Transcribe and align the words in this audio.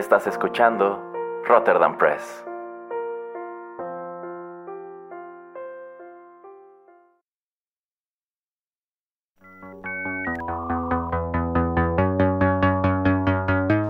Estás 0.00 0.26
escuchando 0.26 0.98
Rotterdam 1.46 1.98
Press. 1.98 2.42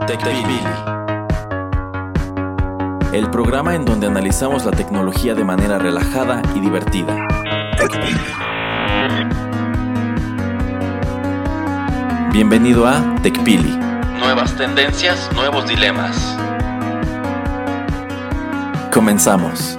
TechPili. 0.08 0.58
El 3.12 3.30
programa 3.30 3.76
en 3.76 3.84
donde 3.84 4.08
analizamos 4.08 4.64
la 4.64 4.72
tecnología 4.72 5.36
de 5.36 5.44
manera 5.44 5.78
relajada 5.78 6.42
y 6.56 6.58
divertida. 6.58 7.24
Bienvenido 12.32 12.88
a 12.88 13.14
TechPili. 13.22 13.89
Nuevas 14.20 14.54
tendencias, 14.54 15.30
nuevos 15.34 15.66
dilemas. 15.66 16.14
Comenzamos. 18.92 19.78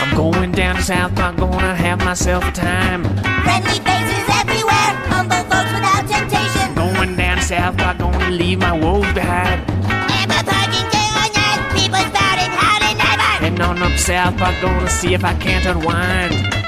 I'm 0.00 0.16
going 0.16 0.52
down 0.52 0.76
to 0.76 0.82
South 0.82 1.14
Park, 1.14 1.36
gonna 1.36 1.74
have 1.74 2.02
myself 2.02 2.42
a 2.48 2.52
time. 2.52 3.04
Friendly 3.44 3.78
faces 3.84 4.26
everywhere, 4.40 4.92
humble 5.12 5.44
folks 5.50 5.70
without 5.74 6.08
temptation. 6.08 6.74
Going 6.74 7.14
down 7.14 7.36
to 7.36 7.42
South 7.42 7.76
Park, 7.76 7.98
gonna 7.98 8.30
leave 8.30 8.58
my 8.58 8.72
woes 8.72 9.12
behind. 9.12 9.60
Ever 10.22 10.42
parking 10.48 10.88
day 10.90 11.08
or 11.12 11.28
night, 11.36 11.60
people 11.76 12.00
spouting 12.08 12.52
howdy 12.56 12.94
never. 12.96 13.30
Heading 13.44 13.60
on 13.60 13.82
up 13.82 13.98
South 13.98 14.38
Park, 14.38 14.54
gonna 14.62 14.88
see 14.88 15.12
if 15.12 15.24
I 15.24 15.34
can't 15.34 15.66
unwind. 15.66 16.65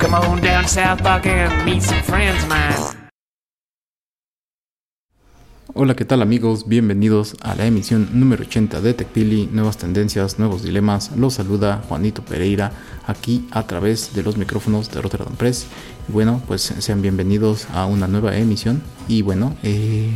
Come 0.00 0.14
on 0.14 0.40
down 0.40 0.66
South 0.66 1.02
Park 1.02 1.26
and 1.26 1.64
meet 1.66 1.82
some 1.82 2.02
friends 2.02 2.42
of 2.42 2.48
mine. 2.48 3.10
Hola, 5.74 5.94
¿qué 5.94 6.06
tal 6.06 6.22
amigos? 6.22 6.66
Bienvenidos 6.66 7.36
a 7.42 7.54
la 7.54 7.66
emisión 7.66 8.08
número 8.14 8.44
80 8.44 8.80
de 8.80 8.94
TechPili, 8.94 9.50
nuevas 9.52 9.76
tendencias, 9.76 10.38
nuevos 10.38 10.62
dilemas. 10.62 11.10
Los 11.14 11.34
saluda 11.34 11.82
Juanito 11.86 12.24
Pereira 12.24 12.72
aquí 13.06 13.46
a 13.50 13.66
través 13.66 14.14
de 14.14 14.22
los 14.22 14.38
micrófonos 14.38 14.90
de 14.90 15.02
Rotterdam 15.02 15.36
Press. 15.36 15.66
Y 16.08 16.12
bueno, 16.12 16.40
pues 16.46 16.62
sean 16.62 17.02
bienvenidos 17.02 17.66
a 17.74 17.84
una 17.84 18.06
nueva 18.06 18.34
emisión 18.36 18.82
y 19.08 19.20
bueno, 19.20 19.54
eh, 19.62 20.10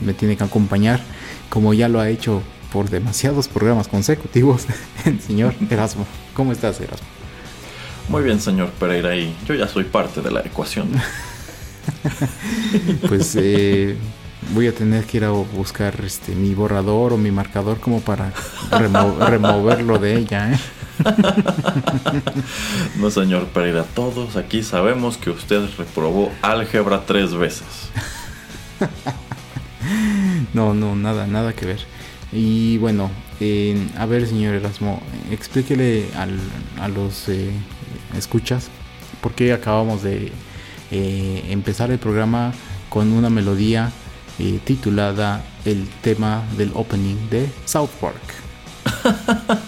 me 0.00 0.12
tiene 0.12 0.36
que 0.36 0.44
acompañar 0.44 1.00
como 1.48 1.72
ya 1.72 1.88
lo 1.88 2.00
ha 2.00 2.10
hecho 2.10 2.42
por 2.72 2.90
demasiados 2.90 3.48
programas 3.48 3.88
consecutivos 3.88 4.66
el 5.04 5.20
señor 5.20 5.54
Erasmo. 5.70 6.06
¿Cómo 6.34 6.52
estás 6.52 6.80
Erasmo? 6.80 7.06
Muy 8.08 8.22
bien, 8.22 8.40
señor 8.40 8.70
Pereira, 8.70 9.16
y 9.16 9.34
yo 9.46 9.54
ya 9.54 9.66
soy 9.68 9.84
parte 9.84 10.20
de 10.22 10.30
la 10.30 10.40
ecuación. 10.40 10.88
Pues 13.08 13.36
eh, 13.40 13.96
voy 14.52 14.66
a 14.66 14.74
tener 14.74 15.04
que 15.04 15.18
ir 15.18 15.24
a 15.24 15.30
buscar 15.30 15.94
este 16.04 16.34
mi 16.34 16.52
borrador 16.52 17.12
o 17.12 17.16
mi 17.16 17.30
marcador 17.30 17.78
como 17.78 18.00
para 18.00 18.32
remo- 18.72 19.16
removerlo 19.28 19.98
de 19.98 20.16
ella. 20.16 20.52
¿eh? 20.52 20.58
No, 22.98 23.08
señor 23.10 23.46
Pereira, 23.46 23.84
todos 23.84 24.34
aquí 24.36 24.64
sabemos 24.64 25.16
que 25.16 25.30
usted 25.30 25.62
reprobó 25.78 26.32
álgebra 26.42 27.04
tres 27.06 27.34
veces. 27.34 27.66
No, 30.54 30.74
no, 30.74 30.96
nada, 30.96 31.26
nada 31.28 31.52
que 31.52 31.66
ver. 31.66 31.80
Y 32.32 32.78
bueno, 32.78 33.10
a 33.98 34.06
ver, 34.06 34.26
señor 34.26 34.54
Erasmo, 34.54 35.02
explíquele 35.30 36.08
al- 36.16 36.38
a 36.80 36.88
los 36.88 37.28
eh, 37.28 37.50
escuchas 38.16 38.68
por 39.20 39.32
qué 39.32 39.52
acabamos 39.52 40.02
de 40.02 40.32
eh, 40.90 41.44
empezar 41.50 41.90
el 41.90 41.98
programa 41.98 42.52
con 42.88 43.12
una 43.12 43.30
melodía 43.30 43.92
eh, 44.38 44.58
titulada 44.64 45.44
El 45.64 45.88
tema 46.02 46.42
del 46.56 46.70
opening 46.74 47.16
de 47.30 47.48
South 47.64 47.90
Park. 48.00 48.20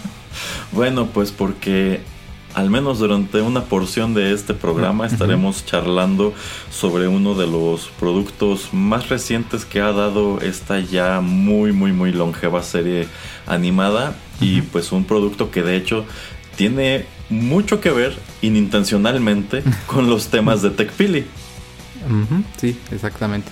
Bueno, 0.71 1.07
pues 1.07 1.31
porque 1.31 2.01
al 2.53 2.69
menos 2.69 2.99
durante 2.99 3.41
una 3.41 3.63
porción 3.65 4.13
de 4.13 4.33
este 4.33 4.53
programa 4.53 5.05
estaremos 5.05 5.65
charlando 5.65 6.33
sobre 6.71 7.07
uno 7.07 7.35
de 7.35 7.47
los 7.47 7.89
productos 7.99 8.73
más 8.73 9.09
recientes 9.09 9.65
que 9.65 9.81
ha 9.81 9.91
dado 9.91 10.41
esta 10.41 10.79
ya 10.79 11.21
muy, 11.21 11.71
muy, 11.71 11.93
muy 11.93 12.11
longeva 12.11 12.63
serie 12.63 13.07
animada. 13.45 14.15
Y 14.41 14.61
pues 14.61 14.91
un 14.91 15.03
producto 15.03 15.51
que 15.51 15.63
de 15.63 15.75
hecho 15.75 16.05
tiene 16.55 17.05
mucho 17.29 17.81
que 17.81 17.91
ver 17.91 18.17
inintencionalmente 18.41 19.63
con 19.87 20.09
los 20.09 20.27
temas 20.27 20.61
de 20.61 20.71
TechPili. 20.71 21.25
Sí, 22.57 22.77
exactamente. 22.91 23.51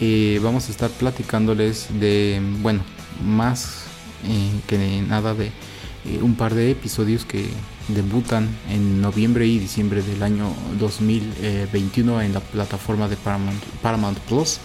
Eh, 0.00 0.40
vamos 0.42 0.68
a 0.68 0.72
estar 0.72 0.90
platicándoles 0.90 1.88
de, 2.00 2.40
bueno, 2.60 2.82
más 3.24 3.84
eh, 4.24 4.50
que 4.66 5.02
nada 5.06 5.34
de 5.34 5.52
eh, 6.04 6.20
un 6.22 6.34
par 6.34 6.54
de 6.54 6.70
episodios 6.70 7.24
que 7.24 7.48
debutan 7.88 8.48
en 8.68 9.00
noviembre 9.00 9.46
y 9.46 9.58
diciembre 9.58 10.02
del 10.02 10.22
año 10.22 10.52
2021 10.78 12.22
en 12.22 12.32
la 12.32 12.40
plataforma 12.40 13.08
de 13.08 13.16
Paramount, 13.16 14.18
Plus, 14.28 14.58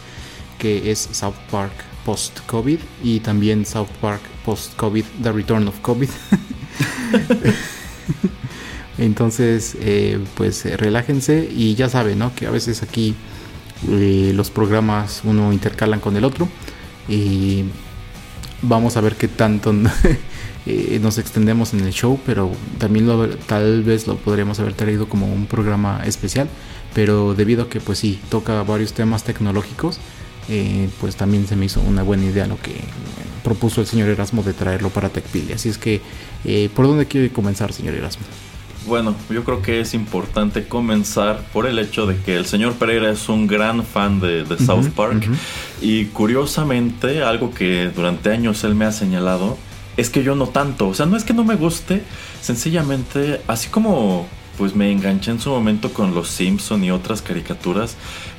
que 0.58 0.92
es 0.92 1.10
South 1.12 1.36
Park 1.52 1.74
Post-COVID 2.06 2.80
y 3.04 3.20
también 3.20 3.66
South 3.66 3.90
Park 4.02 4.22
Post-COVID, 4.46 5.06
The 5.22 5.32
Return 5.32 5.68
of 5.68 5.80
COVID. 5.82 6.10
Entonces, 8.98 9.78
eh, 9.80 10.20
pues 10.36 10.66
relájense 10.78 11.48
y 11.54 11.76
ya 11.76 11.90
saben, 11.90 12.20
¿no? 12.20 12.34
Que 12.34 12.48
a 12.48 12.52
veces 12.52 12.82
aquí 12.82 13.14
eh, 13.90 14.32
los 14.34 14.50
programas 14.50 15.22
uno 15.24 15.54
intercalan 15.54 16.00
con 16.00 16.18
el 16.18 16.26
otro 16.26 16.50
y 17.08 17.66
vamos 18.64 18.98
a 18.98 19.02
ver 19.02 19.16
qué 19.16 19.28
tanto 19.28 19.72
eh, 20.68 21.00
nos 21.02 21.18
extendemos 21.18 21.74
en 21.74 21.80
el 21.82 21.94
show, 21.94 22.20
pero 22.26 22.52
también 22.78 23.08
lo- 23.08 23.28
tal 23.30 23.84
vez 23.84 24.06
lo 24.08 24.18
podríamos 24.18 24.60
haber 24.60 24.74
traído 24.74 25.08
como 25.08 25.26
un 25.32 25.46
programa 25.46 26.02
especial, 26.06 26.48
pero 26.94 27.34
debido 27.34 27.64
a 27.64 27.70
que 27.70 27.80
pues 27.80 28.00
sí, 28.00 28.20
toca 28.30 28.62
varios 28.64 28.94
temas 28.94 29.24
tecnológicos, 29.24 30.00
eh, 30.50 30.90
pues 31.02 31.16
también 31.16 31.48
se 31.48 31.56
me 31.56 31.66
hizo 31.66 31.82
una 31.82 32.04
buena 32.04 32.26
idea 32.26 32.48
lo 32.48 32.58
que 32.62 32.72
eh, 32.72 32.84
propuso 33.44 33.82
el 33.82 33.88
señor 33.88 34.10
Erasmo 34.10 34.44
de 34.44 34.54
traerlo 34.54 34.90
para 34.90 35.10
TechPili. 35.10 35.54
Así 35.54 35.70
es 35.70 35.78
que, 35.78 36.02
eh, 36.46 36.70
¿por 36.76 36.88
dónde 36.88 37.06
quiere 37.06 37.30
comenzar, 37.32 37.72
señor 37.74 37.96
Erasmo? 37.96 38.26
Bueno, 38.88 39.16
yo 39.30 39.44
creo 39.44 39.62
que 39.62 39.82
es 39.82 39.94
importante 39.94 40.66
comenzar 40.68 41.42
por 41.52 41.66
el 41.68 41.78
hecho 41.78 42.06
de 42.06 42.16
que 42.22 42.38
el 42.38 42.46
señor 42.46 42.74
Pereira 42.76 43.10
es 43.12 43.28
un 43.28 43.46
gran 43.46 43.84
fan 43.84 44.22
de, 44.22 44.46
de 44.46 44.58
South 44.58 44.86
Ujú, 44.86 44.92
Park 44.92 45.24
ujú. 45.26 45.34
y 45.82 46.06
curiosamente 46.06 47.22
algo 47.24 47.54
que 47.54 47.92
durante 47.94 48.30
años 48.32 48.64
él 48.64 48.76
me 48.76 48.86
ha 48.86 48.94
señalado 48.94 49.58
es 49.98 50.10
que 50.10 50.24
yo 50.24 50.36
no 50.36 50.48
tanto, 50.48 50.88
o 50.88 50.94
sea, 50.94 51.06
no 51.06 51.18
es 51.18 51.24
que 51.24 51.34
no 51.34 51.44
me 51.44 51.56
guste, 51.56 52.04
sencillamente 52.42 53.42
así 53.48 53.70
como 53.70 54.28
pues 54.58 54.76
me 54.76 54.92
enganché 54.92 55.32
en 55.32 55.40
su 55.40 55.52
momento 55.52 55.94
con 55.94 56.16
los 56.16 56.30
Simpson 56.30 56.84
y 56.84 56.92
otras 56.92 57.22
caricaturas, 57.22 57.96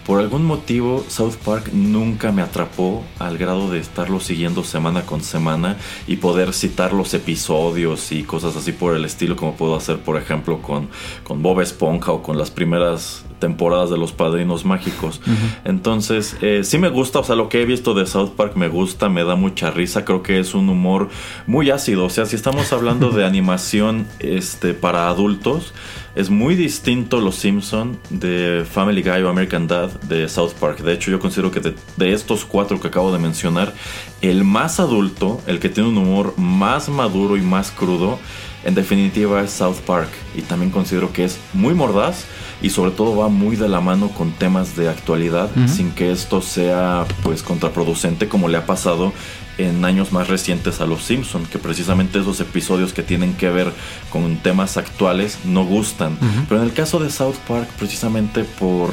por 0.08 0.20
algún 0.20 0.46
motivo 0.46 1.04
South 1.06 1.34
Park 1.44 1.68
nunca 1.74 2.32
me 2.32 2.40
atrapó 2.40 3.04
al 3.18 3.36
grado 3.36 3.70
de 3.70 3.78
estarlo 3.78 4.20
siguiendo 4.20 4.64
semana 4.64 5.02
con 5.02 5.20
semana 5.20 5.76
y 6.06 6.16
poder 6.16 6.54
citar 6.54 6.94
los 6.94 7.12
episodios 7.12 8.10
y 8.10 8.22
cosas 8.22 8.56
así 8.56 8.72
por 8.72 8.96
el 8.96 9.04
estilo 9.04 9.36
como 9.36 9.54
puedo 9.54 9.76
hacer 9.76 9.98
por 9.98 10.16
ejemplo 10.16 10.62
con, 10.62 10.88
con 11.24 11.42
Bob 11.42 11.60
Esponja 11.60 12.10
o 12.12 12.22
con 12.22 12.38
las 12.38 12.50
primeras 12.50 13.26
temporadas 13.38 13.90
de 13.90 13.98
los 13.98 14.12
Padrinos 14.12 14.64
Mágicos. 14.64 15.20
Entonces, 15.64 16.36
eh, 16.40 16.62
sí 16.64 16.78
me 16.78 16.88
gusta, 16.88 17.20
o 17.20 17.24
sea, 17.24 17.36
lo 17.36 17.48
que 17.48 17.62
he 17.62 17.64
visto 17.64 17.94
de 17.94 18.06
South 18.06 18.30
Park 18.30 18.56
me 18.56 18.68
gusta, 18.68 19.08
me 19.08 19.24
da 19.24 19.36
mucha 19.36 19.70
risa, 19.70 20.04
creo 20.04 20.22
que 20.22 20.38
es 20.38 20.54
un 20.54 20.68
humor 20.68 21.08
muy 21.46 21.70
ácido, 21.70 22.04
o 22.04 22.10
sea, 22.10 22.26
si 22.26 22.36
estamos 22.36 22.72
hablando 22.72 23.10
de 23.10 23.24
animación 23.26 24.06
este, 24.18 24.74
para 24.74 25.08
adultos, 25.08 25.72
es 26.14 26.30
muy 26.30 26.56
distinto 26.56 27.20
Los 27.20 27.36
Simpson 27.36 27.98
de 28.10 28.66
Family 28.68 29.02
Guy 29.02 29.22
o 29.22 29.28
American 29.28 29.68
Dad 29.68 29.90
de 30.08 30.28
South 30.28 30.52
Park. 30.58 30.80
De 30.80 30.92
hecho, 30.92 31.10
yo 31.10 31.20
considero 31.20 31.50
que 31.50 31.60
de, 31.60 31.74
de 31.96 32.12
estos 32.12 32.44
cuatro 32.44 32.80
que 32.80 32.88
acabo 32.88 33.12
de 33.12 33.18
mencionar, 33.18 33.72
el 34.20 34.44
más 34.44 34.80
adulto, 34.80 35.40
el 35.46 35.58
que 35.60 35.68
tiene 35.68 35.88
un 35.88 35.98
humor 35.98 36.34
más 36.36 36.88
maduro 36.88 37.36
y 37.36 37.40
más 37.40 37.70
crudo, 37.70 38.18
en 38.64 38.74
definitiva 38.74 39.42
es 39.42 39.52
South 39.52 39.78
Park. 39.86 40.10
Y 40.36 40.42
también 40.42 40.70
considero 40.70 41.12
que 41.12 41.24
es 41.24 41.38
muy 41.52 41.74
mordaz 41.74 42.24
y 42.60 42.70
sobre 42.70 42.90
todo 42.90 43.16
va 43.16 43.28
muy 43.28 43.56
de 43.56 43.68
la 43.68 43.80
mano 43.80 44.08
con 44.10 44.32
temas 44.32 44.76
de 44.76 44.88
actualidad 44.88 45.48
sin 45.68 45.92
que 45.92 46.10
esto 46.10 46.42
sea 46.42 47.06
pues 47.22 47.42
contraproducente 47.42 48.28
como 48.28 48.48
le 48.48 48.56
ha 48.56 48.66
pasado 48.66 49.12
en 49.58 49.84
años 49.84 50.12
más 50.12 50.28
recientes 50.28 50.80
a 50.80 50.86
Los 50.86 51.02
Simpson, 51.02 51.44
que 51.46 51.58
precisamente 51.58 52.20
esos 52.20 52.40
episodios 52.40 52.92
que 52.92 53.02
tienen 53.02 53.34
que 53.34 53.50
ver 53.50 53.72
con 54.10 54.36
temas 54.36 54.76
actuales 54.76 55.38
no 55.44 55.64
gustan. 55.64 56.16
Pero 56.48 56.62
en 56.62 56.68
el 56.68 56.72
caso 56.72 57.00
de 57.00 57.10
South 57.10 57.36
Park, 57.46 57.68
precisamente 57.78 58.44
por, 58.44 58.90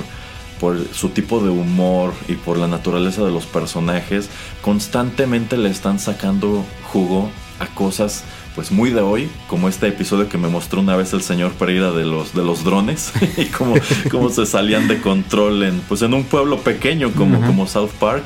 por 0.59 0.77
su 0.93 1.09
tipo 1.09 1.39
de 1.39 1.49
humor 1.49 2.13
y 2.27 2.33
por 2.33 2.57
la 2.57 2.67
naturaleza 2.67 3.23
de 3.23 3.31
los 3.31 3.45
personajes, 3.45 4.29
constantemente 4.61 5.57
le 5.57 5.69
están 5.69 5.99
sacando 5.99 6.65
jugo 6.91 7.29
a 7.59 7.67
cosas 7.67 8.23
pues 8.55 8.71
muy 8.71 8.89
de 8.89 9.01
hoy, 9.01 9.29
como 9.47 9.67
este 9.67 9.87
episodio 9.87 10.29
que 10.29 10.37
me 10.37 10.47
mostró 10.47 10.79
una 10.79 10.95
vez 10.95 11.13
el 11.13 11.21
señor 11.21 11.51
Pereira 11.51 11.91
de 11.91 12.05
los, 12.05 12.33
de 12.33 12.43
los 12.43 12.63
drones 12.63 13.11
y 13.37 13.45
cómo, 13.45 13.75
cómo 14.09 14.29
se 14.29 14.45
salían 14.45 14.87
de 14.87 15.01
control 15.01 15.63
en, 15.63 15.81
pues 15.81 16.01
en 16.01 16.13
un 16.13 16.23
pueblo 16.23 16.59
pequeño 16.59 17.11
como, 17.11 17.45
como 17.45 17.67
South 17.67 17.91
Park, 17.99 18.23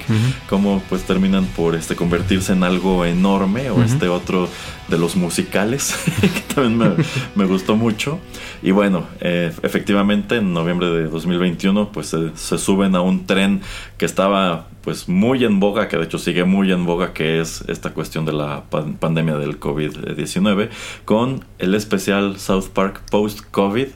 cómo 0.47 0.83
pues 0.87 1.03
terminan 1.03 1.45
por 1.45 1.75
este, 1.75 1.95
convertirse 1.95 2.53
en 2.53 2.63
algo 2.63 3.05
enorme 3.05 3.71
o 3.71 3.81
este 3.83 4.07
otro 4.07 4.47
de 4.87 4.97
los 4.97 5.15
musicales, 5.15 5.95
que 6.21 6.53
también 6.53 6.77
me, 6.77 7.03
me, 7.35 7.45
gustó 7.45 7.75
mucho. 7.75 8.19
Y 8.61 8.71
bueno, 8.71 9.07
eh, 9.21 9.51
efectivamente 9.63 10.37
en 10.37 10.53
noviembre 10.53 10.89
de 10.89 11.05
2021 11.05 11.91
pues 11.91 12.07
se, 12.07 12.35
se 12.35 12.57
suben 12.57 12.95
a 12.95 13.01
un 13.01 13.25
tren 13.25 13.61
que 13.97 14.05
estaba 14.05 14.67
pues 14.81 15.09
muy 15.09 15.43
en 15.43 15.59
boga, 15.59 15.87
que 15.87 15.97
de 15.97 16.05
hecho 16.05 16.17
sigue 16.17 16.43
muy 16.43 16.71
en 16.71 16.85
boga, 16.85 17.13
que 17.13 17.39
es 17.39 17.63
esta 17.67 17.93
cuestión 17.93 18.25
de 18.25 18.33
la 18.33 18.63
pandemia 18.99 19.37
del 19.37 19.59
COVID-19, 19.59 20.69
con 21.05 21.43
el 21.59 21.75
especial 21.75 22.39
South 22.39 22.69
Park 22.73 23.01
Post-COVID 23.09 23.87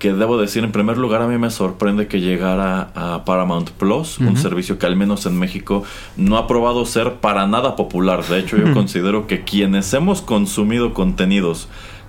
que 0.00 0.14
debo 0.14 0.38
decir, 0.38 0.64
en 0.64 0.72
primer 0.72 0.96
lugar, 0.96 1.20
a 1.20 1.26
mí 1.26 1.36
me 1.36 1.50
sorprende 1.50 2.06
que 2.06 2.22
llegara 2.22 2.90
a 2.94 3.22
Paramount 3.26 3.68
Plus, 3.68 4.18
un 4.18 4.34
servicio 4.38 4.78
que 4.78 4.86
al 4.86 4.96
menos 4.96 5.26
en 5.26 5.38
México 5.38 5.84
no 6.16 6.38
ha 6.38 6.46
probado 6.46 6.86
ser 6.86 7.16
para 7.16 7.46
nada 7.46 7.76
popular. 7.76 8.24
De 8.24 8.38
hecho, 8.38 8.56
yo 8.56 8.72
considero 8.72 9.26
que 9.26 9.44
quienes 9.44 9.92
hemos 9.92 10.22
consumido 10.22 10.94
contenidos 10.94 11.68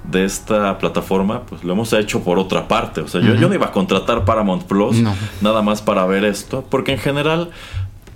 de 0.10 0.24
esta 0.24 0.78
plataforma, 0.78 1.42
pues 1.42 1.66
lo 1.66 1.74
hemos 1.74 1.92
hecho 1.92 2.22
por 2.24 2.40
otra 2.40 2.70
parte. 2.70 3.02
O 3.02 3.10
sea, 3.10 3.20
yo, 3.20 3.36
yo 3.36 3.50
no 3.50 3.56
iba 3.56 3.68
a 3.68 3.72
contratar 3.72 4.24
Paramount 4.24 4.64
Plus 4.64 4.96
nada 5.42 5.62
más 5.62 5.82
para 5.82 6.06
ver 6.06 6.24
esto, 6.24 6.66
porque 6.70 6.94
en 6.94 6.98
general 6.98 7.50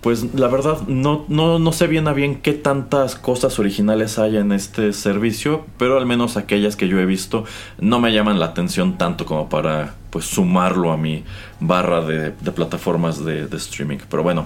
pues 0.06 0.36
la 0.36 0.48
verdad 0.50 0.82
no, 0.88 1.26
no, 1.30 1.58
no 1.58 1.72
sé 1.72 1.88
bien 1.88 2.08
a 2.08 2.14
bien 2.14 2.36
qué 2.36 2.54
tantas 2.54 3.16
cosas 3.16 3.58
originales 3.58 4.20
hay 4.20 4.38
en 4.38 4.52
este 4.52 4.94
servicio, 4.94 5.66
pero 5.80 5.98
al 5.98 6.06
menos 6.06 6.38
aquellas 6.38 6.76
que 6.76 6.88
yo 6.88 7.00
he 7.00 7.08
visto 7.08 7.44
no 7.80 8.00
me 8.00 8.14
llaman 8.14 8.38
la 8.38 8.46
atención 8.46 9.00
tanto 9.00 9.26
como 9.26 9.50
para 9.50 9.96
pues 10.12 10.26
sumarlo 10.26 10.92
a 10.92 10.98
mi 10.98 11.24
barra 11.60 12.02
de, 12.02 12.30
plataformas 12.52 13.26
de, 13.26 13.48
streaming. 13.54 13.98
Pero 14.08 14.22
bueno, 14.22 14.46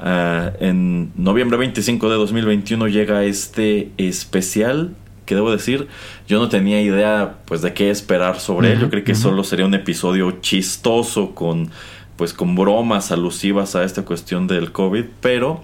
ah, 0.00 0.50
en 0.58 1.12
noviembre 1.14 1.58
25 1.58 2.10
de 2.10 2.16
2021 2.16 2.88
llega 2.88 3.22
este 3.22 3.92
especial 3.98 4.96
que 5.26 5.36
debo 5.36 5.52
decir, 5.52 5.86
yo 6.26 6.40
no 6.40 6.48
tenía 6.48 6.82
idea 6.82 7.36
pues 7.44 7.62
de 7.62 7.72
qué 7.72 7.90
esperar 7.90 8.40
sobre 8.40 8.72
él. 8.72 8.80
Yo 8.80 8.90
creí 8.90 9.04
que 9.04 9.14
solo 9.14 9.44
sería 9.44 9.66
un 9.66 9.74
episodio 9.74 10.38
chistoso 10.40 11.36
con 11.36 11.70
pues 12.18 12.34
con 12.34 12.54
bromas 12.56 13.12
alusivas 13.12 13.76
a 13.76 13.84
esta 13.84 14.04
cuestión 14.04 14.48
del 14.48 14.72
COVID, 14.72 15.04
pero 15.22 15.62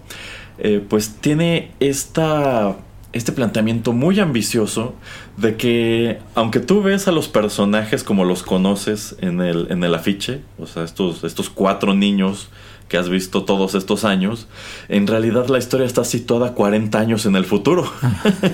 eh, 0.58 0.82
pues 0.88 1.16
tiene 1.20 1.72
esta, 1.80 2.76
este 3.12 3.32
planteamiento 3.32 3.92
muy 3.92 4.20
ambicioso 4.20 4.94
de 5.36 5.56
que 5.56 6.20
aunque 6.36 6.60
tú 6.60 6.80
ves 6.80 7.08
a 7.08 7.12
los 7.12 7.26
personajes 7.26 8.04
como 8.04 8.24
los 8.24 8.44
conoces 8.44 9.16
en 9.20 9.42
el, 9.42 9.66
en 9.70 9.82
el 9.82 9.94
afiche, 9.96 10.42
o 10.58 10.66
sea, 10.66 10.84
estos, 10.84 11.24
estos 11.24 11.50
cuatro 11.50 11.92
niños 11.92 12.48
que 12.88 12.96
has 12.98 13.08
visto 13.08 13.44
todos 13.44 13.74
estos 13.74 14.04
años, 14.04 14.46
en 14.88 15.06
realidad 15.06 15.48
la 15.48 15.58
historia 15.58 15.86
está 15.86 16.04
situada 16.04 16.52
40 16.52 16.98
años 16.98 17.26
en 17.26 17.36
el 17.36 17.44
futuro, 17.44 17.90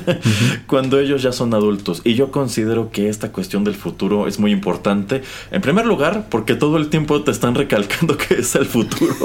cuando 0.66 0.98
ellos 0.98 1.22
ya 1.22 1.32
son 1.32 1.52
adultos. 1.54 2.00
Y 2.04 2.14
yo 2.14 2.30
considero 2.30 2.90
que 2.90 3.08
esta 3.08 3.32
cuestión 3.32 3.64
del 3.64 3.74
futuro 3.74 4.26
es 4.26 4.38
muy 4.38 4.52
importante, 4.52 5.22
en 5.50 5.60
primer 5.60 5.86
lugar, 5.86 6.26
porque 6.30 6.54
todo 6.54 6.76
el 6.76 6.88
tiempo 6.88 7.22
te 7.22 7.30
están 7.30 7.54
recalcando 7.54 8.16
que 8.16 8.34
es 8.34 8.54
el 8.54 8.66
futuro. 8.66 9.14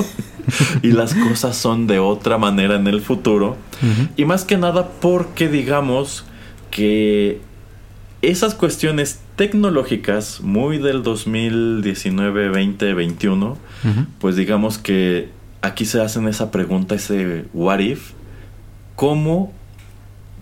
Y 0.83 0.91
las 0.91 1.15
cosas 1.15 1.57
son 1.57 1.87
de 1.87 1.97
otra 1.97 2.37
manera 2.37 2.75
en 2.75 2.85
el 2.85 3.01
futuro. 3.01 3.57
Y 4.15 4.25
más 4.25 4.45
que 4.45 4.57
nada 4.57 4.91
porque 5.01 5.49
digamos 5.49 6.23
que 6.69 7.41
esas 8.21 8.55
cuestiones 8.55 9.19
tecnológicas 9.35 10.41
muy 10.41 10.77
del 10.77 11.03
2019, 11.03 12.49
20, 12.49 12.93
21, 12.93 13.57
pues 14.19 14.35
digamos 14.35 14.77
que 14.77 15.29
aquí 15.61 15.85
se 15.85 16.01
hacen 16.01 16.27
esa 16.27 16.51
pregunta, 16.51 16.95
ese 16.95 17.45
what 17.53 17.79
if, 17.79 18.11
¿cómo, 18.95 19.53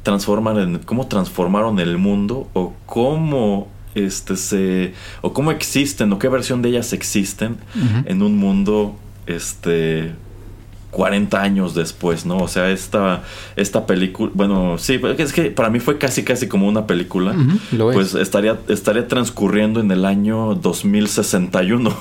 transforman 0.03 0.79
cómo 0.79 1.07
transformaron 1.07 1.79
el 1.79 1.97
mundo 1.97 2.49
o 2.53 2.73
cómo 2.85 3.67
este 3.95 4.35
se 4.37 4.93
o 5.21 5.33
cómo 5.33 5.51
existen 5.51 6.11
o 6.11 6.19
qué 6.19 6.27
versión 6.27 6.61
de 6.61 6.69
ellas 6.69 6.93
existen 6.93 7.57
en 8.05 8.21
un 8.21 8.37
mundo 8.37 8.95
este 9.27 10.13
40 10.93 11.41
años 11.41 11.73
después, 11.73 12.25
¿no? 12.25 12.37
O 12.37 12.47
sea, 12.47 12.69
esta, 12.69 13.23
esta 13.55 13.85
película, 13.85 14.31
bueno, 14.33 14.77
sí, 14.77 15.01
es 15.17 15.33
que 15.33 15.51
para 15.51 15.69
mí 15.69 15.79
fue 15.79 15.97
casi, 15.97 16.23
casi 16.23 16.47
como 16.47 16.67
una 16.67 16.87
película. 16.87 17.35
pues 17.77 18.15
estaría, 18.15 18.57
estaría 18.69 19.07
transcurriendo 19.07 19.79
en 19.79 19.91
el 19.91 20.05
año 20.05 20.55
2061. 20.55 21.93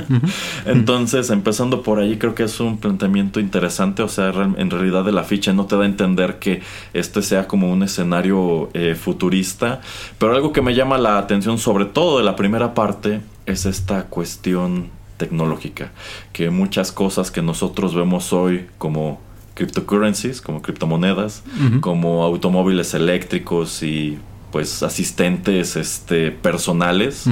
Entonces, 0.66 1.30
empezando 1.30 1.82
por 1.82 2.00
ahí, 2.00 2.16
creo 2.16 2.34
que 2.34 2.44
es 2.44 2.58
un 2.58 2.78
planteamiento 2.78 3.38
interesante. 3.38 4.02
O 4.02 4.08
sea, 4.08 4.32
en 4.56 4.70
realidad 4.70 5.04
de 5.04 5.12
la 5.12 5.24
ficha 5.24 5.52
no 5.52 5.66
te 5.66 5.76
da 5.76 5.82
a 5.82 5.86
entender 5.86 6.38
que 6.38 6.62
este 6.94 7.22
sea 7.22 7.46
como 7.46 7.70
un 7.70 7.82
escenario 7.82 8.70
eh, 8.74 8.94
futurista. 8.94 9.80
Pero 10.18 10.34
algo 10.34 10.52
que 10.52 10.62
me 10.62 10.74
llama 10.74 10.98
la 10.98 11.18
atención, 11.18 11.58
sobre 11.58 11.84
todo 11.84 12.18
de 12.18 12.24
la 12.24 12.34
primera 12.34 12.74
parte, 12.74 13.20
es 13.46 13.66
esta 13.66 14.04
cuestión 14.04 15.01
tecnológica, 15.22 15.92
que 16.32 16.50
muchas 16.50 16.90
cosas 16.90 17.30
que 17.30 17.42
nosotros 17.42 17.94
vemos 17.94 18.32
hoy 18.32 18.66
como 18.78 19.20
cryptocurrencies, 19.54 20.40
como 20.40 20.62
criptomonedas, 20.62 21.44
como 21.80 22.24
automóviles 22.24 22.92
eléctricos 22.94 23.84
y 23.84 24.18
pues 24.50 24.82
asistentes 24.82 25.76
este, 25.76 26.32
personales, 26.32 27.26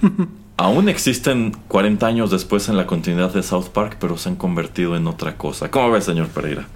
aún 0.56 0.88
existen 0.88 1.56
40 1.68 2.04
años 2.04 2.30
después 2.32 2.68
en 2.68 2.76
la 2.76 2.88
continuidad 2.88 3.32
de 3.32 3.44
South 3.44 3.68
Park, 3.72 3.98
pero 4.00 4.18
se 4.18 4.30
han 4.30 4.36
convertido 4.36 4.96
en 4.96 5.06
otra 5.06 5.36
cosa. 5.36 5.70
¿Cómo 5.70 5.92
ve, 5.92 6.00
señor 6.00 6.28
Pereira? 6.28 6.66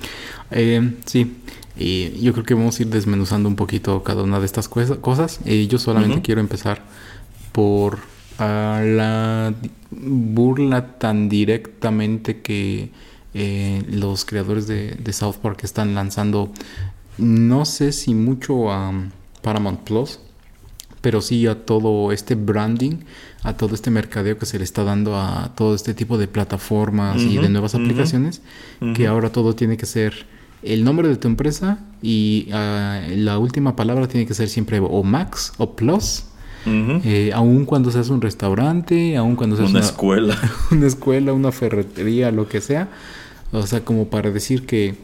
Eh, 0.53 0.93
sí, 1.05 1.35
y 1.77 2.21
yo 2.21 2.33
creo 2.33 2.45
que 2.45 2.55
vamos 2.55 2.79
a 2.79 2.83
ir 2.83 2.89
desmenuzando 2.91 3.49
un 3.49 3.56
poquito 3.56 4.05
cada 4.05 4.23
una 4.23 4.39
de 4.39 4.47
estas 4.47 4.69
cosas. 4.69 5.41
Y 5.45 5.67
yo 5.67 5.79
solamente 5.79 6.23
quiero 6.23 6.41
empezar 6.41 6.83
por 7.51 7.99
a 8.39 8.83
la 8.85 9.55
burla 10.00 10.99
tan 10.99 11.29
directamente 11.29 12.41
que 12.41 12.91
eh, 13.35 13.82
los 13.88 14.25
creadores 14.25 14.67
de, 14.67 15.12
South 15.12 15.37
Park 15.43 15.61
están 15.62 15.94
lanzando, 15.94 16.52
no 17.19 17.64
sé 17.64 17.93
si 17.93 18.14
mucho 18.14 18.73
a 18.73 18.93
Paramount 19.43 19.81
Plus, 19.81 20.20
pero 21.00 21.20
sí 21.20 21.46
a 21.46 21.67
todo 21.67 22.13
este 22.13 22.34
branding, 22.34 22.98
a 23.43 23.56
todo 23.56 23.74
este 23.74 23.91
mercadeo 23.91 24.39
que 24.39 24.46
se 24.46 24.58
le 24.58 24.65
está 24.65 24.84
dando 24.84 25.17
a 25.17 25.53
todo 25.55 25.74
este 25.74 25.94
tipo 25.94 26.17
de 26.17 26.29
plataformas 26.29 27.20
y 27.20 27.36
de 27.36 27.48
nuevas 27.48 27.74
aplicaciones, 27.74 28.41
que 28.94 29.06
ahora 29.06 29.31
todo 29.31 29.55
tiene 29.55 29.77
que 29.77 29.86
ser 29.86 30.27
el 30.63 30.82
nombre 30.82 31.08
de 31.08 31.17
tu 31.17 31.29
empresa 31.29 31.79
y 32.01 32.48
ah, 32.53 33.03
la 33.10 33.39
última 33.39 33.77
palabra 33.77 34.08
tiene 34.08 34.27
que 34.27 34.32
ser 34.32 34.48
siempre 34.48 34.79
o 34.81 35.03
Max 35.03 35.53
o 35.58 35.77
Plus 35.77 36.24
eh, 36.67 37.31
aun 37.35 37.65
cuando 37.65 37.91
seas 37.91 38.09
un 38.09 38.21
restaurante, 38.21 39.17
aun 39.17 39.37
cuando 39.37 39.56
seas 39.56 39.71
una, 39.71 39.81
escuela, 39.81 40.39
una 40.71 40.87
escuela, 40.87 41.33
una 41.33 41.53
ferretería, 41.53 42.31
lo 42.31 42.49
que 42.49 42.61
sea, 42.61 42.89
o 43.53 43.67
sea, 43.67 43.85
como 43.85 44.09
para 44.09 44.31
decir 44.31 44.67
que 44.67 44.94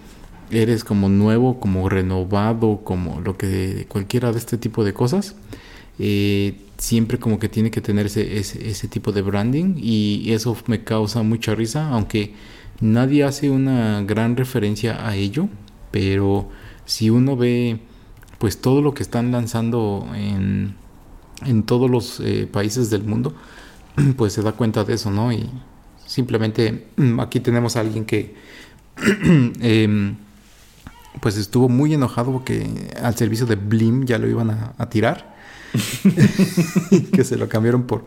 eres 0.50 0.84
como 0.84 1.08
nuevo, 1.08 1.60
como 1.60 1.88
renovado, 1.88 2.80
como 2.82 3.20
lo 3.20 3.36
que 3.36 3.86
cualquiera 3.88 4.32
de 4.32 4.38
este 4.38 4.58
tipo 4.58 4.84
de 4.84 4.92
cosas, 4.92 5.36
eh, 5.98 6.54
siempre 6.78 7.18
como 7.18 7.38
que 7.38 7.48
tiene 7.48 7.70
que 7.70 7.80
tener 7.80 8.06
ese, 8.06 8.38
ese, 8.38 8.88
tipo 8.88 9.12
de 9.12 9.20
branding 9.20 9.74
y 9.76 10.32
eso 10.32 10.56
me 10.66 10.82
causa 10.82 11.22
mucha 11.22 11.54
risa, 11.54 11.90
aunque 11.90 12.34
nadie 12.80 13.24
hace 13.24 13.50
una 13.50 14.02
gran 14.02 14.36
referencia 14.36 15.06
a 15.06 15.14
ello, 15.14 15.48
pero 15.90 16.48
si 16.86 17.10
uno 17.10 17.36
ve 17.36 17.80
pues 18.38 18.62
todo 18.62 18.80
lo 18.80 18.94
que 18.94 19.02
están 19.02 19.30
lanzando 19.32 20.08
en 20.14 20.74
en 21.44 21.62
todos 21.62 21.90
los 21.90 22.20
eh, 22.20 22.48
países 22.50 22.90
del 22.90 23.04
mundo, 23.04 23.34
pues 24.16 24.32
se 24.32 24.42
da 24.42 24.52
cuenta 24.52 24.84
de 24.84 24.94
eso, 24.94 25.10
¿no? 25.10 25.32
Y 25.32 25.48
simplemente 26.06 26.86
aquí 27.18 27.40
tenemos 27.40 27.76
a 27.76 27.80
alguien 27.80 28.04
que 28.04 28.34
em, 29.60 30.16
pues 31.20 31.36
estuvo 31.36 31.68
muy 31.68 31.94
enojado 31.94 32.32
porque 32.32 32.90
al 33.02 33.16
servicio 33.16 33.46
de 33.46 33.56
Blim 33.56 34.04
ya 34.04 34.18
lo 34.18 34.28
iban 34.28 34.50
a, 34.50 34.90
tirar. 34.90 35.36
que 37.12 37.24
se 37.24 37.36
lo 37.36 37.48
cambiaron 37.48 37.84
por 37.84 38.04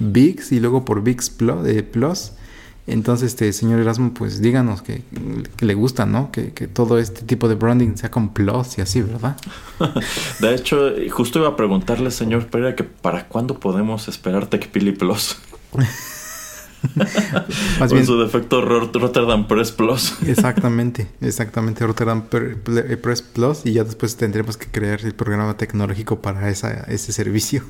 VIX 0.00 0.52
y 0.52 0.60
luego 0.60 0.84
por 0.84 1.02
VIX 1.02 1.32
eh, 1.66 1.82
Plus. 1.82 2.32
Entonces, 2.86 3.28
este 3.32 3.52
señor 3.52 3.80
Erasmo, 3.80 4.12
pues 4.12 4.42
díganos 4.42 4.82
que, 4.82 5.02
le 5.60 5.74
gusta, 5.74 6.04
¿no? 6.04 6.30
Que, 6.30 6.50
todo 6.68 6.98
este 6.98 7.22
tipo 7.22 7.48
de 7.48 7.54
branding 7.54 7.96
sea 7.96 8.10
con 8.10 8.28
plus 8.28 8.78
y 8.78 8.82
así, 8.82 9.00
¿verdad? 9.00 9.36
de 10.40 10.54
hecho, 10.54 10.92
justo 11.10 11.38
iba 11.38 11.48
a 11.48 11.56
preguntarle, 11.56 12.10
señor 12.10 12.46
Pereira, 12.46 12.76
que 12.76 12.84
para 12.84 13.26
cuándo 13.26 13.58
podemos 13.58 14.08
esperar 14.08 14.46
TechPili 14.46 14.92
Plus. 14.92 15.36
Más 16.94 17.88
Con 17.88 17.88
bien, 17.90 18.06
su 18.06 18.18
defecto 18.20 18.60
Ro- 18.60 18.90
Rotterdam 18.92 19.46
Press 19.48 19.72
Plus. 19.72 20.14
exactamente, 20.26 21.08
exactamente 21.20 21.86
Rotterdam 21.86 22.24
Ple- 22.30 22.96
Press 22.98 23.22
Plus 23.22 23.60
y 23.64 23.72
ya 23.72 23.84
después 23.84 24.16
tendremos 24.16 24.56
que 24.56 24.66
crear 24.66 25.00
el 25.02 25.14
programa 25.14 25.56
tecnológico 25.56 26.20
para 26.20 26.48
esa, 26.50 26.84
ese 26.88 27.12
servicio. 27.12 27.62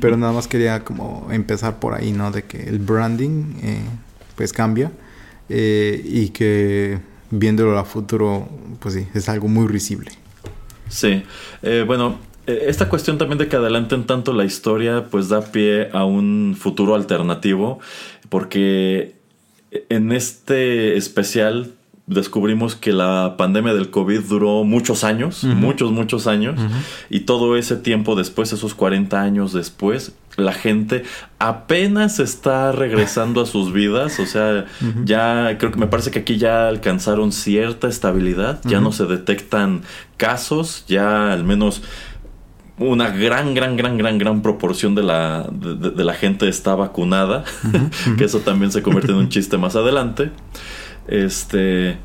Pero 0.00 0.16
nada 0.16 0.32
más 0.32 0.48
quería 0.48 0.84
como 0.84 1.28
empezar 1.30 1.78
por 1.80 1.94
ahí, 1.94 2.12
¿no? 2.12 2.30
De 2.30 2.44
que 2.44 2.68
el 2.68 2.78
branding 2.78 3.54
eh, 3.62 3.80
pues 4.36 4.52
cambia 4.52 4.92
eh, 5.48 6.00
y 6.04 6.28
que 6.30 6.98
viéndolo 7.30 7.78
a 7.78 7.84
futuro, 7.84 8.48
pues 8.80 8.94
sí, 8.94 9.06
es 9.14 9.28
algo 9.28 9.48
muy 9.48 9.66
risible. 9.66 10.10
Sí, 10.88 11.24
Eh, 11.62 11.82
bueno, 11.86 12.10
eh, 12.10 12.16
esta 12.46 12.88
cuestión 12.88 13.18
también 13.18 13.38
de 13.38 13.48
que 13.48 13.56
adelanten 13.56 14.04
tanto 14.04 14.32
la 14.32 14.44
historia, 14.44 15.06
pues 15.10 15.28
da 15.28 15.40
pie 15.40 15.88
a 15.92 16.04
un 16.04 16.56
futuro 16.58 16.94
alternativo, 16.94 17.80
porque 18.28 19.16
en 19.88 20.12
este 20.12 20.96
especial 20.96 21.72
descubrimos 22.06 22.76
que 22.76 22.92
la 22.92 23.34
pandemia 23.36 23.74
del 23.74 23.90
COVID 23.90 24.20
duró 24.20 24.62
muchos 24.62 25.02
años, 25.02 25.42
muchos, 25.42 25.90
muchos 25.90 26.28
años, 26.28 26.60
y 27.10 27.20
todo 27.20 27.56
ese 27.56 27.76
tiempo 27.76 28.14
después, 28.14 28.52
esos 28.52 28.74
40 28.74 29.20
años 29.20 29.52
después, 29.52 30.12
la 30.36 30.52
gente 30.52 31.02
apenas 31.38 32.20
está 32.20 32.70
regresando 32.70 33.40
a 33.40 33.46
sus 33.46 33.72
vidas, 33.72 34.20
o 34.20 34.26
sea, 34.26 34.66
ya 35.04 35.56
creo 35.58 35.72
que 35.72 35.78
me 35.78 35.88
parece 35.88 36.12
que 36.12 36.20
aquí 36.20 36.38
ya 36.38 36.68
alcanzaron 36.68 37.32
cierta 37.32 37.88
estabilidad, 37.88 38.60
ya 38.64 38.80
no 38.80 38.92
se 38.92 39.06
detectan 39.06 39.82
casos, 40.16 40.84
ya 40.86 41.32
al 41.32 41.42
menos 41.42 41.82
una 42.78 43.10
gran, 43.10 43.54
gran, 43.54 43.76
gran, 43.76 43.96
gran, 43.96 44.18
gran 44.18 44.42
proporción 44.42 44.94
de 44.94 45.02
la, 45.02 45.48
de, 45.50 46.04
la 46.04 46.14
gente 46.14 46.48
está 46.48 46.74
vacunada, 46.74 47.44
que 48.18 48.24
eso 48.24 48.40
también 48.40 48.70
se 48.70 48.82
convierte 48.82 49.12
en 49.12 49.18
un 49.18 49.28
chiste 49.30 49.56
más 49.56 49.76
adelante. 49.76 50.30
Este, 51.08 51.98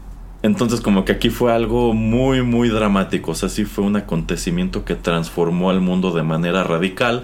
entonces 0.43 0.81
como 0.81 1.05
que 1.05 1.11
aquí 1.11 1.29
fue 1.29 1.53
algo 1.53 1.93
muy, 1.93 2.41
muy 2.41 2.69
dramático, 2.69 3.31
o 3.31 3.35
sea, 3.35 3.49
sí 3.49 3.65
fue 3.65 3.83
un 3.83 3.95
acontecimiento 3.95 4.85
que 4.85 4.95
transformó 4.95 5.69
al 5.69 5.81
mundo 5.81 6.11
de 6.11 6.23
manera 6.23 6.63
radical 6.63 7.23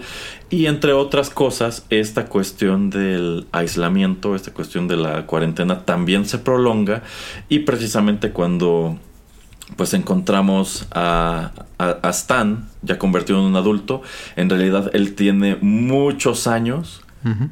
y 0.50 0.68
entre 0.68 0.94
otras 0.94 1.30
cosas, 1.30 1.86
esta 1.90 2.26
cuestión 2.26 2.90
del 2.90 3.48
aislamiento, 3.52 4.36
esta 4.36 4.54
cuestión 4.54 4.88
de 4.88 4.98
la 4.98 5.26
cuarentena 5.26 5.84
también 5.84 6.26
se 6.26 6.38
prolonga 6.38 7.04
y 7.50 7.60
precisamente 7.60 8.32
cuando 8.32 9.00
pues 9.76 9.94
encontramos 9.94 10.88
a, 10.92 11.52
a- 11.78 11.98
a 12.02 12.10
Stan, 12.10 12.68
ya 12.82 12.98
convertido 12.98 13.40
en 13.40 13.46
un 13.46 13.56
adulto. 13.56 14.02
En 14.36 14.50
realidad 14.50 14.90
él 14.94 15.14
tiene 15.16 15.58
muchos 15.62 16.48
años 16.48 17.02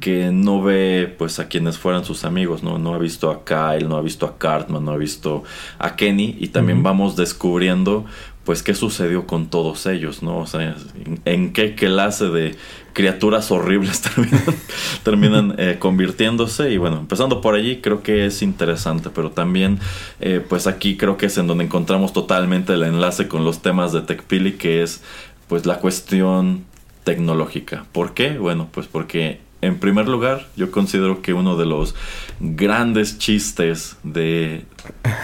que 0.00 0.30
no 0.32 0.62
ve 0.62 1.14
pues 1.18 1.38
a 1.38 1.48
quienes 1.48 1.76
fueran 1.76 2.02
sus 2.02 2.24
amigos, 2.24 2.62
¿no? 2.62 2.78
No 2.78 2.94
ha 2.94 2.98
visto 2.98 3.30
a 3.30 3.44
Kyle, 3.44 3.86
no 3.86 3.96
ha 3.98 4.00
visto 4.00 4.24
a 4.24 4.38
Cartman, 4.38 4.82
no 4.86 4.92
ha 4.92 4.96
visto 4.96 5.42
a 5.78 5.96
Kenny 5.96 6.34
y 6.40 6.48
también 6.48 6.82
vamos 6.82 7.14
descubriendo 7.14 8.06
pues 8.46 8.62
qué 8.62 8.74
sucedió 8.74 9.26
con 9.26 9.48
todos 9.48 9.86
ellos, 9.86 10.22
¿no? 10.22 10.38
O 10.38 10.46
sea, 10.46 10.76
en, 11.24 11.52
qué 11.52 11.74
clase 11.74 12.26
de 12.26 12.54
criaturas 12.92 13.50
horribles 13.50 14.00
terminan, 14.02 14.54
terminan 15.02 15.54
eh, 15.58 15.76
convirtiéndose 15.80 16.70
y 16.70 16.78
bueno, 16.78 16.98
empezando 16.98 17.40
por 17.40 17.56
allí 17.56 17.80
creo 17.80 18.04
que 18.04 18.24
es 18.24 18.42
interesante, 18.42 19.10
pero 19.12 19.32
también 19.32 19.80
eh, 20.20 20.40
pues 20.48 20.68
aquí 20.68 20.96
creo 20.96 21.16
que 21.16 21.26
es 21.26 21.36
en 21.38 21.48
donde 21.48 21.64
encontramos 21.64 22.12
totalmente 22.12 22.74
el 22.74 22.84
enlace 22.84 23.26
con 23.26 23.44
los 23.44 23.62
temas 23.62 23.92
de 23.92 24.02
TechPili 24.02 24.52
que 24.52 24.84
es 24.84 25.02
pues 25.48 25.66
la 25.66 25.80
cuestión 25.80 26.64
tecnológica. 27.02 27.84
¿Por 27.90 28.14
qué? 28.14 28.38
Bueno, 28.38 28.68
pues 28.70 28.86
porque 28.86 29.40
en 29.60 29.78
primer 29.80 30.06
lugar 30.06 30.46
yo 30.56 30.70
considero 30.70 31.20
que 31.20 31.32
uno 31.32 31.56
de 31.56 31.66
los 31.66 31.96
grandes 32.38 33.18
chistes 33.18 33.96
de 34.04 34.64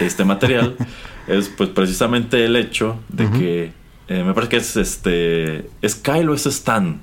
este 0.01 0.25
material 0.25 0.75
es 1.27 1.49
pues 1.49 1.69
precisamente 1.69 2.45
el 2.45 2.55
hecho 2.55 2.99
de 3.09 3.29
que 3.31 3.71
eh, 4.07 4.23
me 4.23 4.33
parece 4.33 4.49
que 4.51 4.57
es 4.57 4.75
este 4.77 5.69
es 5.81 5.95
Kyle 5.95 6.29
o 6.29 6.33
es 6.33 6.45
Stan 6.45 7.01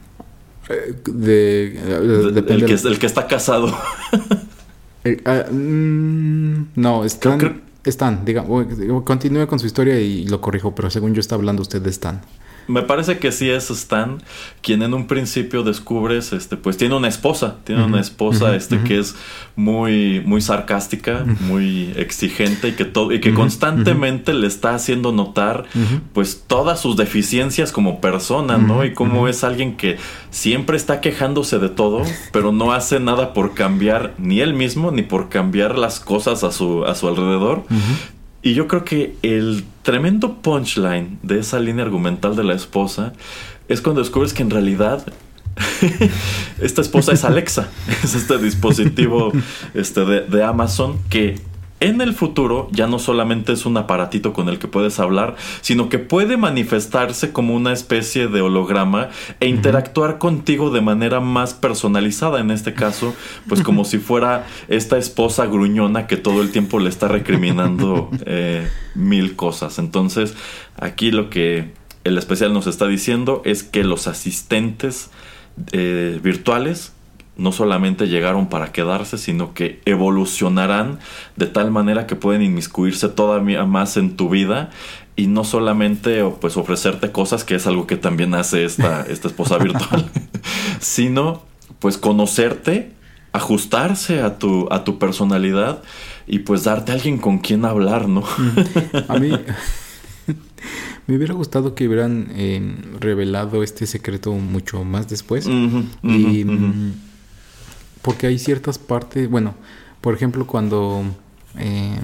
Eh, 0.69 0.95
de, 1.05 1.67
eh, 1.67 2.33
De- 2.33 2.55
el, 2.55 2.65
que, 2.65 2.75
el 2.75 3.05
está 3.05 3.27
casado. 3.27 3.77
Eh, 5.03 5.17
ah, 5.25 5.47
mm, 5.51 6.67
no, 6.77 7.05
Stan, 7.07 7.39
Creo- 7.39 7.55
Stan, 7.85 8.23
diga, 8.23 8.43
o- 8.47 9.03
continúe 9.03 9.47
con 9.47 9.59
su 9.59 9.65
historia 9.67 9.99
y 9.99 10.27
lo 10.27 10.43
corrijo, 10.43 10.75
pero 10.75 10.91
según 10.91 11.15
yo 11.15 11.21
está 11.21 11.37
hablando 11.37 11.63
usted 11.63 11.81
de 11.81 11.89
Stan. 11.89 12.21
Me 12.71 12.83
parece 12.83 13.19
que 13.19 13.33
sí 13.33 13.51
es 13.51 13.71
Stan 13.71 14.19
quien 14.63 14.83
en 14.83 14.95
un 14.95 15.07
principio 15.07 15.63
descubres, 15.63 16.33
este, 16.33 16.57
pues 16.57 16.77
tiene 16.77 16.95
una 16.95 17.09
esposa, 17.09 17.57
tiene 17.65 17.85
una 17.85 18.01
esposa, 18.01 18.55
este, 18.55 18.83
que 18.83 18.99
es 18.99 19.17
muy, 19.57 20.23
muy 20.25 20.41
sarcástica, 20.41 21.25
muy 21.41 21.93
exigente 21.97 22.69
y 22.69 22.73
que 22.73 22.85
todo, 22.85 23.13
y 23.13 23.21
que 23.21 23.33
constantemente 23.33 24.35
le 24.35 24.47
está 24.47 24.75
haciendo 24.75 25.13
notar, 25.13 25.65
pues 26.13 26.45
todas 26.47 26.81
sus 26.81 26.97
deficiencias 26.97 27.73
como 27.73 28.01
persona, 28.01 28.59
¿no? 28.59 28.85
Y 28.85 28.93
cómo 28.93 29.29
es 29.29 29.45
alguien 29.45 29.77
que 29.77 29.97
siempre 30.31 30.77
está 30.77 31.01
quejándose 31.01 31.59
de 31.59 31.69
todo, 31.69 32.03
pero 32.33 32.53
no 32.53 32.73
hace 32.73 33.01
nada 33.01 33.33
por 33.33 33.55
cambiar 33.55 34.15
ni 34.19 34.41
él 34.41 34.55
mismo 34.55 34.91
ni 34.91 35.03
por 35.03 35.29
cambiar 35.29 35.79
las 35.79 36.01
cosas 36.01 36.45
a 36.45 36.53
su, 36.53 36.85
a 36.85 36.95
su 36.95 37.09
alrededor. 37.09 37.65
Y 38.43 38.55
yo 38.55 38.69
creo 38.69 38.85
que 38.85 39.17
el 39.23 39.65
tremendo 39.83 40.39
punchline 40.39 41.19
de 41.23 41.41
esa 41.41 41.61
línea 41.61 41.85
argumental 41.85 42.37
de 42.37 42.45
la 42.45 42.55
esposa 42.55 43.13
es 43.69 43.81
cuando 43.83 44.01
descubres 44.01 44.33
que 44.33 44.43
en 44.43 44.51
realidad 44.51 45.05
esta 46.61 46.81
esposa 46.81 47.13
es 47.13 47.25
Alexa, 47.25 47.69
es 48.03 48.15
este 48.15 48.39
dispositivo 48.39 49.33
este, 49.75 50.05
de, 50.05 50.21
de 50.23 50.43
Amazon 50.43 50.99
que 51.11 51.39
en 51.81 52.03
el 52.03 52.13
futuro 52.13 52.69
ya 52.73 52.87
no 52.87 52.99
solamente 52.99 53.53
es 53.53 53.65
un 53.65 53.77
aparatito 53.79 54.33
con 54.33 54.49
el 54.49 54.59
que 54.59 54.69
puedes 54.69 55.01
hablar, 55.01 55.37
sino 55.63 55.89
que 55.89 55.99
puede 55.99 56.37
manifestarse 56.37 57.33
como 57.33 57.55
una 57.55 57.73
especie 57.73 58.29
de 58.29 58.43
holograma 58.43 59.09
e 59.41 59.49
interactuar 59.49 60.19
contigo 60.19 60.71
de 60.71 60.83
manera 60.83 61.21
más 61.21 61.55
personalizada. 61.55 62.41
En 62.41 62.51
este 62.51 62.75
caso, 62.75 63.15
pues 63.49 63.63
como 63.63 63.85
si 63.85 63.99
fuera 63.99 64.47
esta 64.69 64.99
esposa 64.99 65.47
gruñona 65.47 66.07
que 66.07 66.19
todo 66.19 66.43
el 66.43 66.53
tiempo 66.53 66.79
le 66.79 66.91
está 66.91 67.09
recriminando 67.09 68.11
eh, 68.27 68.69
mil 68.95 69.35
cosas. 69.35 69.79
Entonces, 69.79 70.35
aquí 70.77 71.11
lo 71.11 71.31
que 71.31 71.73
el 72.05 72.19
especial 72.19 72.53
nos 72.53 72.67
está 72.67 72.87
diciendo 72.87 73.43
es 73.45 73.63
que 73.63 73.85
los 73.85 74.07
asistentes 74.07 75.11
eh, 75.73 76.21
virtuales 76.23 76.93
no 77.37 77.53
solamente 77.53 78.09
llegaron 78.09 78.49
para 78.49 78.73
quedarse, 78.73 79.19
sino 79.19 79.55
que 79.55 79.81
evolucionarán 79.85 80.99
de 81.37 81.47
tal 81.47 81.71
manera 81.71 82.07
que 82.07 82.17
pueden 82.17 82.43
inmiscuirse 82.43 83.09
todavía 83.09 83.65
más 83.65 83.97
en 83.97 84.17
tu 84.17 84.29
vida 84.29 84.71
y 85.17 85.27
no 85.27 85.45
solamente 85.45 86.25
pues 86.41 86.57
ofrecerte 86.57 87.13
cosas, 87.13 87.45
que 87.45 87.55
es 87.55 87.67
algo 87.67 87.87
que 87.87 87.97
también 87.97 88.35
hace 88.35 88.65
esta, 88.65 89.03
esta 89.09 89.29
esposa 89.29 89.59
virtual, 89.59 90.11
sino 90.81 91.43
pues 91.79 91.97
conocerte, 91.97 92.93
ajustarse 93.33 94.21
a 94.21 94.39
tu, 94.39 94.69
a 94.71 94.85
tu 94.85 94.99
personalidad 94.99 95.83
y 96.27 96.41
pues 96.41 96.65
darte 96.65 96.93
a 96.93 96.95
alguien 96.97 97.19
con 97.19 97.39
quien 97.39 97.65
hablar, 97.65 98.09
¿no? 98.09 98.25
A 99.09 99.19
mí 99.19 99.31
me 101.07 101.17
hubiera 101.17 101.35
gustado 101.35 101.75
que 101.75 101.87
hubieran 101.89 102.29
eh, 102.33 102.77
revelado 102.99 103.63
este 103.63 103.87
secreto 103.87 104.33
mucho 104.33 104.85
más 104.85 105.09
después. 105.09 105.49
Y. 106.03 106.45
porque 108.03 108.27
hay 108.27 108.39
ciertas 108.39 108.79
partes, 108.79 109.29
bueno, 109.29 109.55
por 110.01 110.15
ejemplo, 110.15 110.47
cuando 110.47 111.03
eh, 111.59 111.97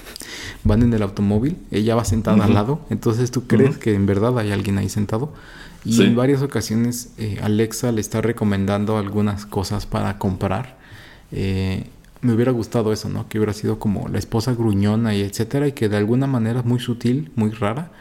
van 0.64 0.82
en 0.82 0.92
el 0.92 1.02
automóvil, 1.02 1.56
ella 1.70 1.94
va 1.94 2.04
sentada 2.04 2.44
al 2.44 2.54
lado, 2.54 2.80
entonces 2.90 3.30
tú 3.30 3.46
crees 3.46 3.78
que 3.78 3.94
en 3.94 4.06
verdad 4.06 4.38
hay 4.38 4.50
alguien 4.52 4.78
ahí 4.78 4.88
sentado. 4.88 5.32
Y 5.84 5.94
Sí. 5.94 6.02
en 6.04 6.14
varias 6.14 6.42
ocasiones 6.42 7.14
eh, 7.16 7.38
Alexa 7.42 7.90
le 7.90 8.02
está 8.02 8.20
recomendando 8.20 8.98
algunas 8.98 9.46
cosas 9.46 9.86
para 9.86 10.18
comprar. 10.18 10.76
Eh, 11.32 11.86
me 12.20 12.34
hubiera 12.34 12.52
gustado 12.52 12.92
eso, 12.92 13.08
¿no? 13.08 13.26
Que 13.30 13.38
hubiera 13.38 13.54
sido 13.54 13.78
como 13.78 14.06
la 14.08 14.18
esposa 14.18 14.52
gruñona 14.52 15.14
y 15.14 15.22
etcétera, 15.22 15.66
y 15.68 15.72
que 15.72 15.88
de 15.88 15.96
alguna 15.96 16.26
manera 16.26 16.62
muy 16.62 16.80
sutil, 16.80 17.32
muy 17.34 17.50
rara, 17.50 17.92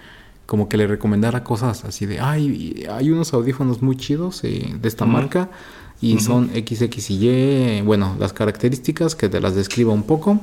como 0.45 0.67
que 0.67 0.75
le 0.75 0.87
recomendara 0.87 1.45
cosas 1.45 1.85
así 1.85 2.05
de, 2.05 2.19
ay, 2.19 2.85
hay 2.91 3.11
unos 3.11 3.33
audífonos 3.33 3.81
muy 3.81 3.95
chidos 3.95 4.43
eh, 4.43 4.75
de 4.81 4.87
esta 4.89 5.05
marca 5.05 5.49
y 6.01 6.19
son 6.19 6.49
X, 6.53 7.09
Y, 7.09 7.27
eh, 7.27 7.81
bueno, 7.85 8.15
las 8.19 8.33
características 8.33 9.15
que 9.15 9.27
te 9.29 9.41
las 9.41 9.55
describa 9.55 9.93
un 9.93 10.03
poco 10.03 10.39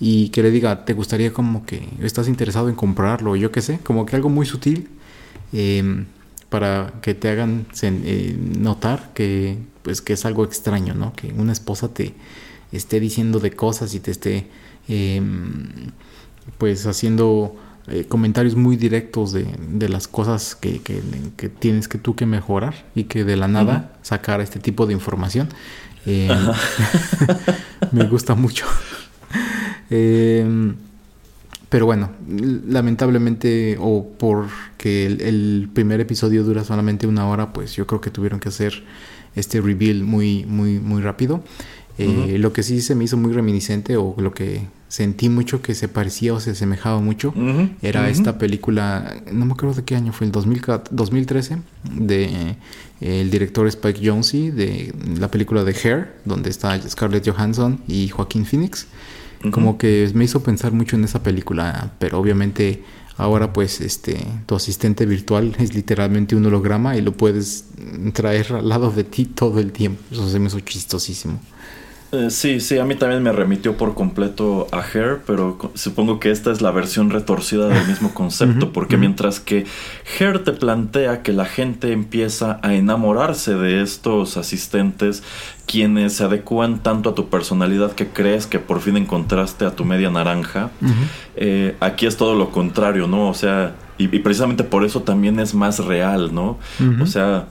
y 0.00 0.28
que 0.28 0.42
le 0.42 0.50
diga, 0.50 0.84
¿te 0.84 0.92
gustaría 0.92 1.32
como 1.32 1.66
que 1.66 1.88
estás 2.00 2.28
interesado 2.28 2.68
en 2.68 2.74
comprarlo? 2.74 3.36
Yo 3.36 3.50
qué 3.50 3.60
sé, 3.60 3.78
como 3.82 4.06
que 4.06 4.16
algo 4.16 4.28
muy 4.28 4.46
sutil 4.46 4.88
eh, 5.52 6.04
para 6.48 6.92
que 7.02 7.14
te 7.14 7.28
hagan 7.28 7.66
eh, 7.82 8.36
notar 8.58 9.12
que, 9.14 9.58
pues, 9.82 10.00
que 10.00 10.12
es 10.12 10.24
algo 10.24 10.44
extraño, 10.44 10.94
¿no? 10.94 11.12
Que 11.12 11.32
una 11.32 11.52
esposa 11.52 11.88
te 11.92 12.14
esté 12.70 13.00
diciendo 13.00 13.40
de 13.40 13.50
cosas 13.52 13.94
y 13.94 14.00
te 14.00 14.10
esté, 14.10 14.46
eh, 14.88 15.20
pues, 16.58 16.86
haciendo 16.86 17.56
eh, 17.88 18.04
comentarios 18.08 18.54
muy 18.56 18.76
directos 18.76 19.32
de, 19.32 19.46
de 19.70 19.88
las 19.88 20.08
cosas 20.08 20.54
que, 20.54 20.80
que- 20.80 21.02
que 21.36 21.48
tienes 21.48 21.86
que 21.88 21.98
tú 21.98 22.14
que 22.16 22.26
mejorar 22.26 22.84
y 22.94 23.04
que 23.04 23.24
de 23.24 23.36
la 23.36 23.46
nada 23.48 23.92
sacar 24.02 24.40
este 24.40 24.58
tipo 24.60 24.86
de 24.86 24.92
información. 24.94 25.48
Eh, 26.06 26.28
me 27.92 28.04
gusta 28.06 28.34
mucho. 28.34 28.66
Eh, 29.90 30.72
pero 31.68 31.86
bueno, 31.86 32.10
lamentablemente 32.68 33.76
o 33.80 34.06
porque 34.18 35.06
el, 35.06 35.20
el 35.20 35.68
primer 35.72 36.00
episodio 36.00 36.44
dura 36.44 36.62
solamente 36.64 37.06
una 37.06 37.26
hora, 37.26 37.52
pues 37.52 37.74
yo 37.74 37.86
creo 37.86 38.00
que 38.00 38.10
tuvieron 38.10 38.38
que 38.38 38.48
hacer 38.48 38.84
este 39.34 39.60
reveal 39.60 40.04
muy, 40.04 40.44
muy, 40.46 40.78
muy 40.78 41.02
rápido. 41.02 41.42
Eh, 41.98 42.36
Lo 42.38 42.52
que 42.52 42.62
sí 42.62 42.80
se 42.80 42.94
me 42.94 43.04
hizo 43.04 43.16
muy 43.16 43.32
reminiscente 43.32 43.96
o 43.96 44.14
lo 44.18 44.32
que 44.32 44.62
sentí 44.94 45.28
mucho 45.28 45.60
que 45.60 45.74
se 45.74 45.88
parecía 45.88 46.34
o 46.34 46.38
se 46.38 46.52
asemejaba 46.52 47.00
mucho 47.00 47.34
era 47.82 48.08
esta 48.08 48.38
película, 48.38 49.16
no 49.32 49.44
me 49.44 49.54
acuerdo 49.54 49.74
de 49.74 49.82
qué 49.82 49.96
año 49.96 50.12
fue, 50.12 50.24
el 50.24 50.32
2014 50.32 50.94
2013, 50.94 51.58
de 51.98 52.24
eh, 52.24 52.56
el 53.00 53.28
director 53.28 53.66
Spike 53.66 54.08
Jonze, 54.08 54.52
de 54.52 54.94
la 55.18 55.28
película 55.32 55.64
de 55.64 55.72
Hair, 55.72 56.14
donde 56.24 56.48
está 56.48 56.80
Scarlett 56.88 57.28
Johansson 57.28 57.80
y 57.88 58.08
Joaquín 58.08 58.46
Phoenix. 58.46 58.86
Como 59.50 59.78
que 59.78 60.08
me 60.14 60.24
hizo 60.24 60.44
pensar 60.44 60.70
mucho 60.70 60.94
en 60.94 61.02
esa 61.02 61.24
película, 61.24 61.90
pero 61.98 62.20
obviamente 62.20 62.84
ahora 63.16 63.52
pues 63.52 63.80
este 63.80 64.16
tu 64.46 64.54
asistente 64.54 65.06
virtual 65.06 65.56
es 65.58 65.74
literalmente 65.74 66.36
un 66.36 66.46
holograma 66.46 66.96
y 66.96 67.02
lo 67.02 67.12
puedes 67.12 67.64
traer 68.12 68.52
al 68.52 68.68
lado 68.68 68.92
de 68.92 69.02
ti 69.02 69.24
todo 69.24 69.58
el 69.58 69.72
tiempo. 69.72 70.00
Eso 70.12 70.28
se 70.30 70.38
me 70.38 70.46
hizo 70.46 70.60
chistosísimo. 70.60 71.40
Eh, 72.14 72.30
sí, 72.30 72.60
sí, 72.60 72.78
a 72.78 72.84
mí 72.84 72.94
también 72.94 73.22
me 73.22 73.32
remitió 73.32 73.76
por 73.76 73.94
completo 73.94 74.68
a 74.70 74.80
Hair, 74.80 75.22
pero 75.26 75.58
supongo 75.74 76.20
que 76.20 76.30
esta 76.30 76.52
es 76.52 76.60
la 76.60 76.70
versión 76.70 77.10
retorcida 77.10 77.68
del 77.68 77.86
mismo 77.86 78.14
concepto, 78.14 78.72
porque 78.72 78.96
mientras 78.96 79.40
que 79.40 79.66
Hair 80.18 80.44
te 80.44 80.52
plantea 80.52 81.22
que 81.22 81.32
la 81.32 81.44
gente 81.44 81.92
empieza 81.92 82.60
a 82.62 82.74
enamorarse 82.74 83.54
de 83.54 83.82
estos 83.82 84.36
asistentes, 84.36 85.22
quienes 85.66 86.14
se 86.14 86.24
adecúan 86.24 86.82
tanto 86.82 87.10
a 87.10 87.14
tu 87.14 87.28
personalidad 87.28 87.92
que 87.92 88.08
crees 88.08 88.46
que 88.46 88.58
por 88.58 88.80
fin 88.80 88.96
encontraste 88.96 89.64
a 89.64 89.74
tu 89.74 89.84
media 89.84 90.10
naranja, 90.10 90.70
eh, 91.36 91.76
aquí 91.80 92.06
es 92.06 92.16
todo 92.16 92.34
lo 92.34 92.50
contrario, 92.50 93.06
¿no? 93.08 93.28
O 93.28 93.34
sea, 93.34 93.74
y, 93.98 94.04
y 94.04 94.18
precisamente 94.20 94.62
por 94.62 94.84
eso 94.84 95.02
también 95.02 95.40
es 95.40 95.54
más 95.54 95.84
real, 95.84 96.34
¿no? 96.34 96.58
O 97.00 97.06
sea, 97.06 97.46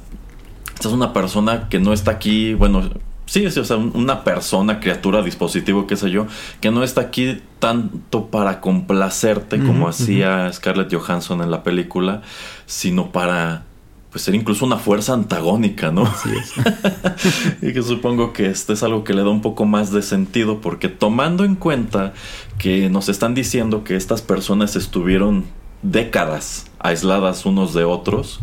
esta 0.73 0.87
es 0.87 0.93
una 0.93 1.11
persona 1.11 1.67
que 1.69 1.79
no 1.79 1.91
está 1.91 2.11
aquí, 2.11 2.53
bueno, 2.53 2.89
sí, 3.33 3.49
sí, 3.49 3.59
o 3.59 3.65
sea, 3.65 3.77
un- 3.77 3.91
una 3.95 4.23
persona, 4.23 4.79
criatura, 4.79 5.23
dispositivo, 5.23 5.87
qué 5.87 5.95
sé 5.97 6.11
yo, 6.11 6.27
que 6.61 6.69
no 6.69 6.83
está 6.83 7.01
aquí 7.01 7.41
tanto 7.57 8.27
para 8.27 8.61
complacerte 8.61 9.57
como 9.57 9.87
hacía 9.87 10.51
Scarlett 10.53 10.93
Johansson 10.93 11.41
en 11.41 11.49
la 11.49 11.63
película, 11.63 12.21
sino 12.67 13.11
para 13.11 13.63
pues 14.11 14.25
ser 14.25 14.35
incluso 14.35 14.63
una 14.67 14.77
fuerza 14.77 15.13
antagónica, 15.15 15.89
¿no? 15.91 16.03
Así 16.03 16.29
es. 16.29 16.53
y 17.63 17.73
que 17.73 17.81
supongo 17.81 18.31
que 18.31 18.45
este 18.45 18.73
es 18.73 18.83
algo 18.83 19.03
que 19.03 19.15
le 19.15 19.23
da 19.23 19.29
un 19.29 19.41
poco 19.41 19.65
más 19.65 19.91
de 19.91 20.03
sentido 20.03 20.61
porque 20.61 20.87
tomando 20.87 21.43
en 21.45 21.55
cuenta 21.55 22.13
que 22.59 22.91
nos 22.91 23.09
están 23.09 23.33
diciendo 23.33 23.83
que 23.83 23.95
estas 23.95 24.21
personas 24.21 24.75
estuvieron 24.75 25.45
décadas 25.81 26.65
aisladas 26.83 27.45
unos 27.45 27.73
de 27.73 27.85
otros, 27.85 28.39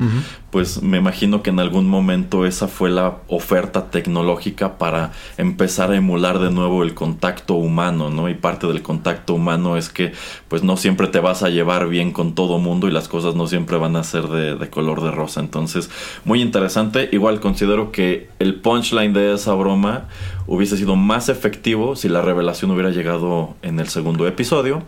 pues 0.50 0.82
me 0.82 0.98
imagino 0.98 1.42
que 1.42 1.50
en 1.50 1.60
algún 1.60 1.86
momento 1.86 2.44
esa 2.46 2.66
fue 2.66 2.90
la 2.90 3.18
oferta 3.28 3.90
tecnológica 3.90 4.78
para 4.78 5.12
empezar 5.36 5.92
a 5.92 5.96
emular 5.96 6.38
de 6.38 6.50
nuevo 6.50 6.82
el 6.82 6.94
contacto 6.94 7.54
humano, 7.54 8.10
¿no? 8.10 8.28
Y 8.28 8.34
parte 8.34 8.66
del 8.66 8.82
contacto 8.82 9.34
humano 9.34 9.76
es 9.76 9.90
que 9.90 10.12
pues 10.48 10.64
no 10.64 10.76
siempre 10.76 11.06
te 11.06 11.20
vas 11.20 11.42
a 11.42 11.50
llevar 11.50 11.88
bien 11.88 12.12
con 12.12 12.34
todo 12.34 12.58
mundo 12.58 12.88
y 12.88 12.90
las 12.90 13.08
cosas 13.08 13.34
no 13.34 13.46
siempre 13.46 13.76
van 13.76 13.94
a 13.94 14.02
ser 14.02 14.28
de, 14.28 14.56
de 14.56 14.70
color 14.70 15.02
de 15.02 15.10
rosa. 15.10 15.40
Entonces, 15.40 15.90
muy 16.24 16.40
interesante. 16.40 17.08
Igual 17.12 17.40
considero 17.40 17.92
que 17.92 18.28
el 18.38 18.56
punchline 18.56 19.12
de 19.12 19.34
esa 19.34 19.54
broma 19.54 20.08
hubiese 20.46 20.76
sido 20.76 20.96
más 20.96 21.28
efectivo 21.28 21.94
si 21.94 22.08
la 22.08 22.22
revelación 22.22 22.70
hubiera 22.72 22.90
llegado 22.90 23.54
en 23.62 23.78
el 23.78 23.88
segundo 23.88 24.26
episodio. 24.26 24.82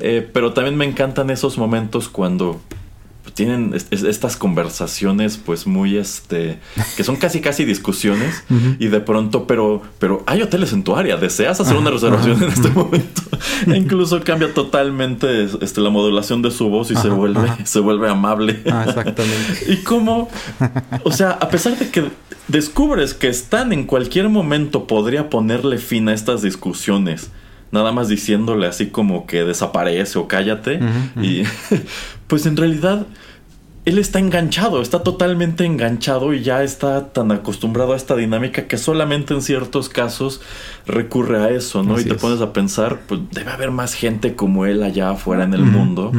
Eh, 0.00 0.28
pero 0.32 0.52
también 0.52 0.76
me 0.76 0.84
encantan 0.84 1.30
esos 1.30 1.56
momentos 1.56 2.08
cuando 2.08 2.60
tienen 3.34 3.72
es- 3.74 3.86
es- 3.90 4.04
estas 4.04 4.36
conversaciones 4.36 5.36
pues 5.38 5.66
muy 5.66 5.96
este 5.96 6.58
que 6.96 7.02
son 7.04 7.16
casi 7.16 7.40
casi 7.40 7.64
discusiones 7.64 8.44
y 8.78 8.86
de 8.86 9.00
pronto 9.00 9.46
pero 9.46 9.82
pero 9.98 10.22
hay 10.26 10.40
hoteles 10.42 10.72
en 10.72 10.84
tu 10.84 10.94
área 10.96 11.16
deseas 11.16 11.60
hacer 11.60 11.76
una 11.76 11.90
reservación 11.90 12.42
en 12.42 12.48
este 12.50 12.68
momento. 12.70 13.22
E 13.66 13.76
incluso 13.76 14.20
cambia 14.22 14.52
totalmente 14.54 15.44
este 15.60 15.80
la 15.80 15.90
modulación 15.90 16.40
de 16.42 16.50
su 16.50 16.68
voz 16.68 16.90
y 16.90 16.96
se 16.96 17.08
vuelve 17.08 17.48
se 17.64 17.78
vuelve 17.80 18.08
amable. 18.08 18.60
Ah, 18.70 18.84
exactamente. 18.88 19.64
y 19.68 19.76
cómo, 19.78 20.28
o 21.04 21.12
sea, 21.12 21.30
a 21.32 21.48
pesar 21.50 21.76
de 21.78 21.90
que 21.90 22.04
descubres 22.48 23.14
que 23.14 23.28
Stan 23.28 23.72
en 23.72 23.84
cualquier 23.84 24.28
momento 24.28 24.86
podría 24.86 25.28
ponerle 25.30 25.78
fin 25.78 26.08
a 26.08 26.14
estas 26.14 26.42
discusiones, 26.42 27.30
nada 27.70 27.92
más 27.92 28.08
diciéndole 28.08 28.66
así 28.66 28.86
como 28.86 29.26
que 29.26 29.44
desaparece 29.44 30.18
o 30.18 30.26
cállate, 30.28 30.80
y 31.20 31.42
pues 32.26 32.46
en 32.46 32.56
realidad 32.56 33.06
él 33.84 33.98
está 33.98 34.18
enganchado, 34.18 34.80
está 34.80 35.02
totalmente 35.02 35.66
enganchado 35.66 36.32
y 36.32 36.42
ya 36.42 36.62
está 36.62 37.12
tan 37.12 37.30
acostumbrado 37.32 37.92
a 37.92 37.96
esta 37.96 38.16
dinámica 38.16 38.66
que 38.66 38.78
solamente 38.78 39.34
en 39.34 39.42
ciertos 39.42 39.90
casos 39.90 40.40
recurre 40.86 41.42
a 41.42 41.50
eso, 41.50 41.82
¿no? 41.82 41.96
Así 41.96 42.06
y 42.06 42.08
te 42.08 42.14
es. 42.14 42.20
pones 42.22 42.40
a 42.40 42.54
pensar, 42.54 43.00
pues 43.06 43.20
debe 43.32 43.50
haber 43.50 43.70
más 43.72 43.92
gente 43.92 44.34
como 44.36 44.64
él 44.64 44.82
allá 44.82 45.10
afuera 45.10 45.44
en 45.44 45.52
el 45.52 45.64
mundo 45.64 46.12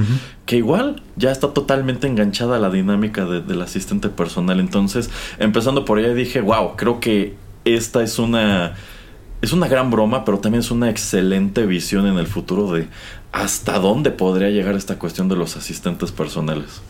que 0.46 0.58
igual 0.58 1.02
ya 1.16 1.32
está 1.32 1.56
totalmente 1.56 2.06
enganchada 2.06 2.58
a 2.58 2.60
la 2.60 2.70
dinámica 2.70 3.26
de- 3.26 3.42
del 3.42 3.60
asistente 3.64 4.10
personal. 4.10 4.60
Entonces, 4.60 5.10
empezando 5.40 5.86
por 5.86 5.98
ahí 5.98 6.14
dije, 6.14 6.42
wow, 6.42 6.76
creo 6.76 7.00
que 7.00 7.34
esta 7.66 8.04
es 8.04 8.20
una 8.20 8.76
es 9.42 9.54
una 9.54 9.68
gran 9.68 9.90
broma, 9.92 10.24
pero 10.24 10.38
también 10.40 10.60
es 10.62 10.72
una 10.72 10.90
excelente 10.90 11.66
visión 11.66 12.08
en 12.08 12.18
el 12.18 12.26
futuro 12.28 12.72
de 12.72 12.88
hasta 13.36 13.80
dónde 13.80 14.12
podría 14.12 14.50
llegar 14.50 14.76
esta 14.76 14.98
cuestión 14.98 15.28
de 15.28 15.36
los 15.36 15.58
asistentes 15.58 16.14
personales. 16.14 16.82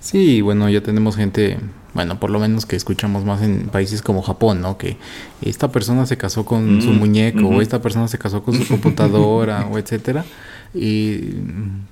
Sí, 0.00 0.40
bueno, 0.40 0.68
ya 0.68 0.80
tenemos 0.82 1.14
gente, 1.14 1.58
bueno, 1.94 2.18
por 2.18 2.30
lo 2.30 2.40
menos 2.40 2.66
que 2.66 2.74
escuchamos 2.74 3.24
más 3.24 3.40
en 3.40 3.68
países 3.68 4.02
como 4.02 4.20
Japón, 4.20 4.60
¿no? 4.60 4.78
Que 4.78 4.96
esta 5.42 5.70
persona 5.70 6.04
se 6.06 6.16
casó 6.16 6.44
con 6.44 6.78
Mm, 6.78 6.82
su 6.82 6.90
muñeco, 6.92 7.46
ujú. 7.46 7.58
o 7.58 7.62
esta 7.62 7.80
persona 7.80 8.08
se 8.08 8.18
casó 8.18 8.42
con 8.42 8.54
su 8.54 8.66
computadora, 8.66 9.66
o 9.70 9.78
etcétera. 9.78 10.24
Y 10.74 11.18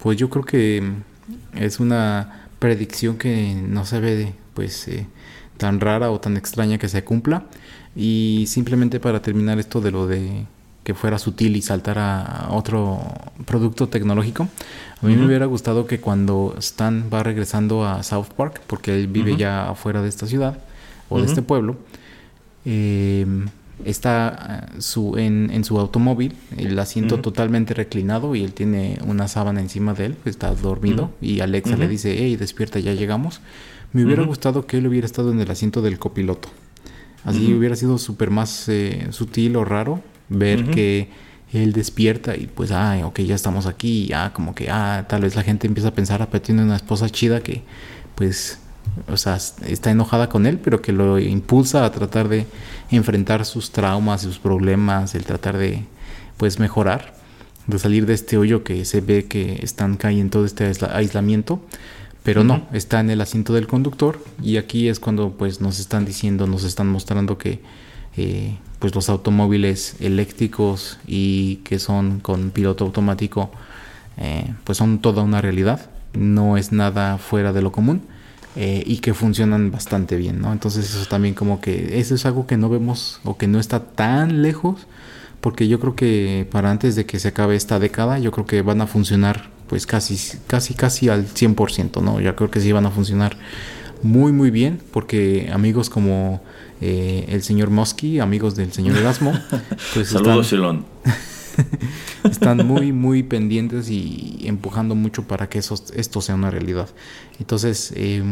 pues 0.02 0.18
yo 0.18 0.28
creo 0.28 0.44
que 0.44 0.82
es 1.54 1.78
una 1.78 2.48
predicción 2.58 3.16
que 3.16 3.54
no 3.54 3.86
se 3.86 4.00
ve, 4.00 4.32
pues, 4.54 4.88
eh, 4.88 5.06
tan 5.56 5.78
rara 5.78 6.10
o 6.10 6.18
tan 6.18 6.36
extraña 6.36 6.78
que 6.78 6.88
se 6.88 7.04
cumpla. 7.04 7.44
Y 7.94 8.44
simplemente 8.48 8.98
para 8.98 9.22
terminar 9.22 9.60
esto 9.60 9.80
de 9.80 9.92
lo 9.92 10.08
de 10.08 10.46
que 10.90 10.94
fuera 10.94 11.20
sutil 11.20 11.55
y 11.55 11.62
saltar 11.62 11.98
a 12.00 12.48
otro 12.50 13.00
producto 13.46 13.88
tecnológico, 13.88 14.48
a 15.00 15.07
mí 15.07 15.12
me 15.12 15.18
Ujú. 15.18 15.26
hubiera 15.29 15.46
gustado 15.46 15.87
que 15.87 16.00
cuando 16.00 16.57
Stan 16.59 17.05
va 17.14 17.22
regresando 17.22 17.87
a 17.87 18.03
South 18.03 18.31
Park, 18.37 18.61
porque 18.66 18.92
él 18.98 19.07
vive 19.07 19.31
Ujú. 19.31 19.38
ya 19.40 19.70
afuera 19.70 20.03
de 20.03 20.09
esta 20.09 20.26
ciudad 20.26 20.59
o 21.09 21.18
de 21.18 21.22
Ujú. 21.22 21.31
este 21.31 21.42
pueblo, 21.42 21.76
eh, 22.64 23.24
está 23.85 24.66
su, 24.81 25.16
en, 25.16 25.50
en 25.53 25.62
su 25.62 25.79
automóvil, 25.79 26.35
el 26.57 26.76
asiento 26.81 27.20
totalmente 27.20 27.72
reclinado 27.72 28.35
y 28.35 28.42
él 28.42 28.53
tiene 28.53 28.98
una 29.07 29.29
sábana 29.29 29.61
encima 29.61 29.94
de 29.94 30.07
él, 30.07 30.16
está 30.24 30.53
dormido, 30.53 31.12
y 31.20 31.38
Alexa 31.38 31.76
le 31.76 31.87
dice, 31.87 32.16
hey, 32.18 32.35
despierta, 32.35 32.81
ya 32.81 32.94
llegamos. 32.94 33.40
Me 33.92 34.05
hubiera 34.05 34.24
gustado 34.24 34.66
que 34.66 34.79
él 34.79 34.88
hubiera 34.88 35.07
estado 35.07 35.31
en 35.31 35.38
el 35.38 35.50
asiento 35.53 35.83
del 35.83 36.00
copiloto. 36.00 36.48
Así 37.24 37.55
hubiera 37.55 37.76
sido 37.76 37.96
súper 37.98 38.31
más 38.31 38.68
eh, 38.68 39.07
sutil 39.11 39.55
o 39.55 39.64
raro 39.64 40.03
ver 40.30 40.70
que 40.70 41.08
él 41.52 41.72
despierta 41.72 42.36
y 42.36 42.46
pues, 42.46 42.70
ah, 42.70 42.98
ok, 43.04 43.20
ya 43.20 43.34
estamos 43.34 43.66
aquí, 43.66 44.06
ya 44.06 44.32
como 44.32 44.54
que, 44.54 44.70
ah, 44.70 45.04
tal 45.08 45.20
vez 45.22 45.36
la 45.36 45.42
gente 45.42 45.66
empieza 45.66 45.88
a 45.88 45.94
pensar, 45.94 46.22
ah, 46.22 46.28
pero 46.30 46.40
tiene 46.42 46.62
una 46.62 46.76
esposa 46.76 47.10
chida 47.10 47.40
que, 47.40 47.62
pues, 48.14 48.58
o 49.08 49.16
sea, 49.16 49.36
está 49.66 49.90
enojada 49.90 50.28
con 50.28 50.46
él, 50.46 50.58
pero 50.58 50.80
que 50.80 50.92
lo 50.92 51.18
impulsa 51.18 51.84
a 51.84 51.92
tratar 51.92 52.28
de 52.28 52.46
enfrentar 52.90 53.44
sus 53.44 53.70
traumas, 53.72 54.22
sus 54.22 54.38
problemas, 54.38 55.14
el 55.14 55.24
tratar 55.24 55.58
de, 55.58 55.84
pues, 56.36 56.58
mejorar, 56.58 57.14
de 57.66 57.78
salir 57.78 58.06
de 58.06 58.14
este 58.14 58.36
hoyo 58.38 58.64
que 58.64 58.84
se 58.84 59.00
ve 59.00 59.26
que 59.26 59.60
están 59.62 59.96
cayendo 59.96 60.30
todo 60.30 60.44
este 60.46 60.66
aisla- 60.66 60.94
aislamiento. 60.94 61.60
Pero 62.22 62.44
no, 62.44 62.68
está 62.72 63.00
en 63.00 63.08
el 63.10 63.22
asiento 63.22 63.54
del 63.54 63.66
conductor 63.66 64.22
y 64.42 64.58
aquí 64.58 64.88
es 64.88 65.00
cuando 65.00 65.30
pues 65.38 65.62
nos 65.62 65.80
están 65.80 66.04
diciendo, 66.04 66.46
nos 66.46 66.64
están 66.64 66.86
mostrando 66.86 67.38
que 67.38 67.60
eh, 68.18 68.58
pues 68.80 68.94
los 68.94 69.08
automóviles 69.08 69.94
eléctricos 70.00 70.98
y 71.06 71.56
que 71.56 71.78
son 71.78 72.18
con 72.18 72.50
piloto 72.50 72.84
automático 72.84 73.50
eh, 74.16 74.52
pues 74.64 74.78
son 74.78 74.98
toda 74.98 75.22
una 75.22 75.40
realidad, 75.40 75.90
no 76.14 76.56
es 76.56 76.72
nada 76.72 77.18
fuera 77.18 77.52
de 77.52 77.62
lo 77.62 77.70
común 77.70 78.02
eh, 78.56 78.82
y 78.84 78.98
que 78.98 79.14
funcionan 79.14 79.70
bastante 79.70 80.16
bien, 80.16 80.40
¿no? 80.40 80.52
Entonces 80.52 80.92
eso 80.92 81.06
también 81.08 81.34
como 81.34 81.60
que 81.60 82.00
eso 82.00 82.16
es 82.16 82.26
algo 82.26 82.46
que 82.46 82.56
no 82.56 82.68
vemos 82.68 83.20
o 83.22 83.36
que 83.36 83.46
no 83.46 83.60
está 83.60 83.84
tan 83.84 84.42
lejos 84.42 84.88
porque 85.40 85.68
yo 85.68 85.78
creo 85.78 85.94
que 85.94 86.48
para 86.50 86.70
antes 86.70 86.96
de 86.96 87.06
que 87.06 87.18
se 87.18 87.28
acabe 87.28 87.54
esta 87.56 87.78
década 87.78 88.18
yo 88.18 88.32
creo 88.32 88.46
que 88.46 88.62
van 88.62 88.80
a 88.80 88.86
funcionar 88.86 89.50
pues 89.68 89.86
casi, 89.86 90.18
casi, 90.48 90.74
casi 90.74 91.08
al 91.08 91.28
100%, 91.28 92.02
¿no? 92.02 92.20
Ya 92.20 92.34
creo 92.34 92.50
que 92.50 92.60
sí 92.60 92.72
van 92.72 92.86
a 92.86 92.90
funcionar 92.90 93.36
muy, 94.02 94.32
muy 94.32 94.50
bien, 94.50 94.80
porque 94.92 95.48
amigos 95.52 95.90
como 95.90 96.42
eh, 96.80 97.26
el 97.28 97.42
señor 97.42 97.70
Mosky, 97.70 98.20
amigos 98.20 98.54
del 98.56 98.72
señor 98.72 98.96
Erasmo, 98.96 99.32
pues 99.94 100.08
Saludos, 100.08 100.46
están, 100.46 100.58
Silón. 100.58 100.84
están 102.24 102.66
muy, 102.66 102.92
muy 102.92 103.22
pendientes 103.22 103.90
y 103.90 104.40
empujando 104.44 104.94
mucho 104.94 105.24
para 105.24 105.48
que 105.48 105.58
eso, 105.58 105.74
esto 105.94 106.20
sea 106.20 106.34
una 106.34 106.50
realidad. 106.50 106.88
Entonces, 107.38 107.92
eh, 107.96 108.22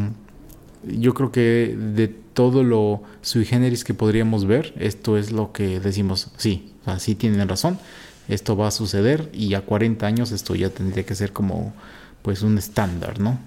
yo 0.84 1.14
creo 1.14 1.32
que 1.32 1.76
de 1.76 2.08
todo 2.08 2.62
lo 2.62 3.02
sui 3.20 3.44
generis 3.44 3.84
que 3.84 3.94
podríamos 3.94 4.46
ver, 4.46 4.72
esto 4.78 5.18
es 5.18 5.32
lo 5.32 5.52
que 5.52 5.80
decimos, 5.80 6.30
sí, 6.36 6.72
o 6.82 6.84
sea, 6.84 6.98
sí 7.00 7.14
tienen 7.14 7.48
razón, 7.48 7.78
esto 8.28 8.56
va 8.56 8.68
a 8.68 8.70
suceder 8.70 9.30
y 9.32 9.54
a 9.54 9.62
40 9.62 10.06
años 10.06 10.32
esto 10.32 10.54
ya 10.54 10.70
tendría 10.70 11.04
que 11.04 11.14
ser 11.14 11.32
como 11.32 11.74
pues 12.22 12.42
un 12.42 12.58
estándar, 12.58 13.20
¿no? 13.20 13.38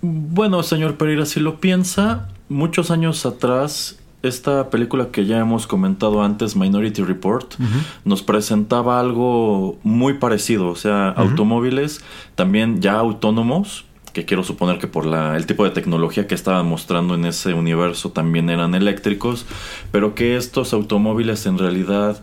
Bueno, 0.00 0.62
señor 0.62 0.96
Pereira, 0.96 1.26
si 1.26 1.38
lo 1.38 1.60
piensa, 1.60 2.28
muchos 2.48 2.90
años 2.90 3.24
atrás, 3.24 3.98
esta 4.22 4.70
película 4.70 5.08
que 5.10 5.26
ya 5.26 5.38
hemos 5.38 5.66
comentado 5.66 6.22
antes, 6.22 6.56
Minority 6.56 7.02
Report, 7.02 7.54
nos 8.04 8.22
presentaba 8.22 9.00
algo 9.00 9.78
muy 9.82 10.14
parecido, 10.14 10.68
o 10.68 10.76
sea, 10.76 11.08
automóviles 11.10 12.00
también 12.34 12.80
ya 12.80 12.94
autónomos, 12.94 13.84
que 14.12 14.24
quiero 14.24 14.44
suponer 14.44 14.78
que 14.78 14.86
por 14.86 15.06
la, 15.06 15.36
el 15.36 15.46
tipo 15.46 15.64
de 15.64 15.70
tecnología 15.70 16.26
que 16.26 16.34
estaban 16.34 16.66
mostrando 16.66 17.14
en 17.14 17.24
ese 17.24 17.54
universo 17.54 18.10
también 18.10 18.50
eran 18.50 18.74
eléctricos, 18.74 19.46
pero 19.90 20.14
que 20.14 20.36
estos 20.36 20.72
automóviles 20.72 21.46
en 21.46 21.58
realidad 21.58 22.22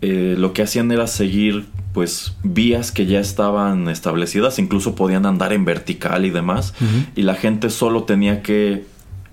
eh, 0.00 0.36
lo 0.38 0.52
que 0.52 0.62
hacían 0.62 0.92
era 0.92 1.06
seguir 1.06 1.66
pues 1.92 2.36
vías 2.42 2.90
que 2.90 3.06
ya 3.06 3.20
estaban 3.20 3.88
establecidas, 3.88 4.58
incluso 4.58 4.94
podían 4.94 5.26
andar 5.26 5.52
en 5.52 5.64
vertical 5.64 6.24
y 6.24 6.30
demás, 6.30 6.74
y 7.14 7.22
la 7.22 7.34
gente 7.34 7.70
solo 7.70 8.02
tenía 8.02 8.42
que 8.42 8.84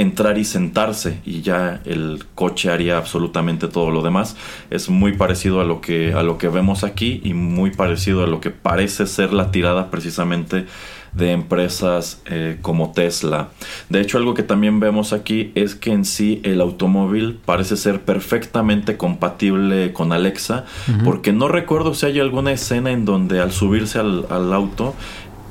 entrar 0.01 0.37
y 0.37 0.45
sentarse 0.45 1.19
y 1.25 1.41
ya 1.41 1.81
el 1.85 2.25
coche 2.35 2.69
haría 2.71 2.97
absolutamente 2.97 3.67
todo 3.67 3.91
lo 3.91 4.01
demás. 4.01 4.35
Es 4.69 4.89
muy 4.89 5.13
parecido 5.13 5.61
a 5.61 5.63
lo 5.63 5.81
que 5.81 6.13
a 6.13 6.23
lo 6.23 6.37
que 6.37 6.49
vemos 6.49 6.83
aquí 6.83 7.21
y 7.23 7.33
muy 7.33 7.71
parecido 7.71 8.23
a 8.23 8.27
lo 8.27 8.41
que 8.41 8.49
parece 8.49 9.05
ser 9.07 9.33
la 9.33 9.51
tirada 9.51 9.89
precisamente 9.91 10.65
de 11.13 11.31
empresas 11.31 12.21
eh, 12.25 12.57
como 12.61 12.91
Tesla. 12.91 13.49
De 13.89 13.99
hecho, 13.99 14.17
algo 14.17 14.33
que 14.33 14.43
también 14.43 14.79
vemos 14.79 15.11
aquí 15.13 15.51
es 15.55 15.75
que 15.75 15.91
en 15.91 16.05
sí 16.05 16.39
el 16.43 16.61
automóvil 16.61 17.39
parece 17.43 17.75
ser 17.75 18.01
perfectamente 18.01 18.97
compatible 18.97 19.91
con 19.91 20.13
Alexa, 20.13 20.65
porque 21.03 21.33
no 21.33 21.47
recuerdo 21.47 21.93
si 21.93 22.05
hay 22.05 22.19
alguna 22.19 22.53
escena 22.53 22.91
en 22.91 23.03
donde 23.03 23.41
al 23.41 23.51
subirse 23.51 23.99
al, 23.99 24.25
al 24.29 24.53
auto 24.53 24.95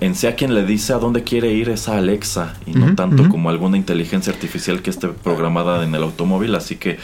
en 0.00 0.14
sí 0.14 0.26
a 0.26 0.34
quien 0.34 0.54
le 0.54 0.64
dice 0.64 0.94
a 0.94 0.98
dónde 0.98 1.22
quiere 1.22 1.52
ir 1.52 1.68
es 1.68 1.88
a 1.88 1.98
Alexa 1.98 2.54
y 2.66 2.72
no 2.72 2.94
tanto 2.94 3.28
como 3.28 3.50
alguna 3.50 3.76
inteligencia 3.76 4.32
artificial 4.32 4.80
que 4.80 4.90
esté 4.90 5.08
programada 5.08 5.84
en 5.84 5.94
el 5.94 6.02
automóvil. 6.02 6.54
Así 6.54 6.76
que, 6.76 6.98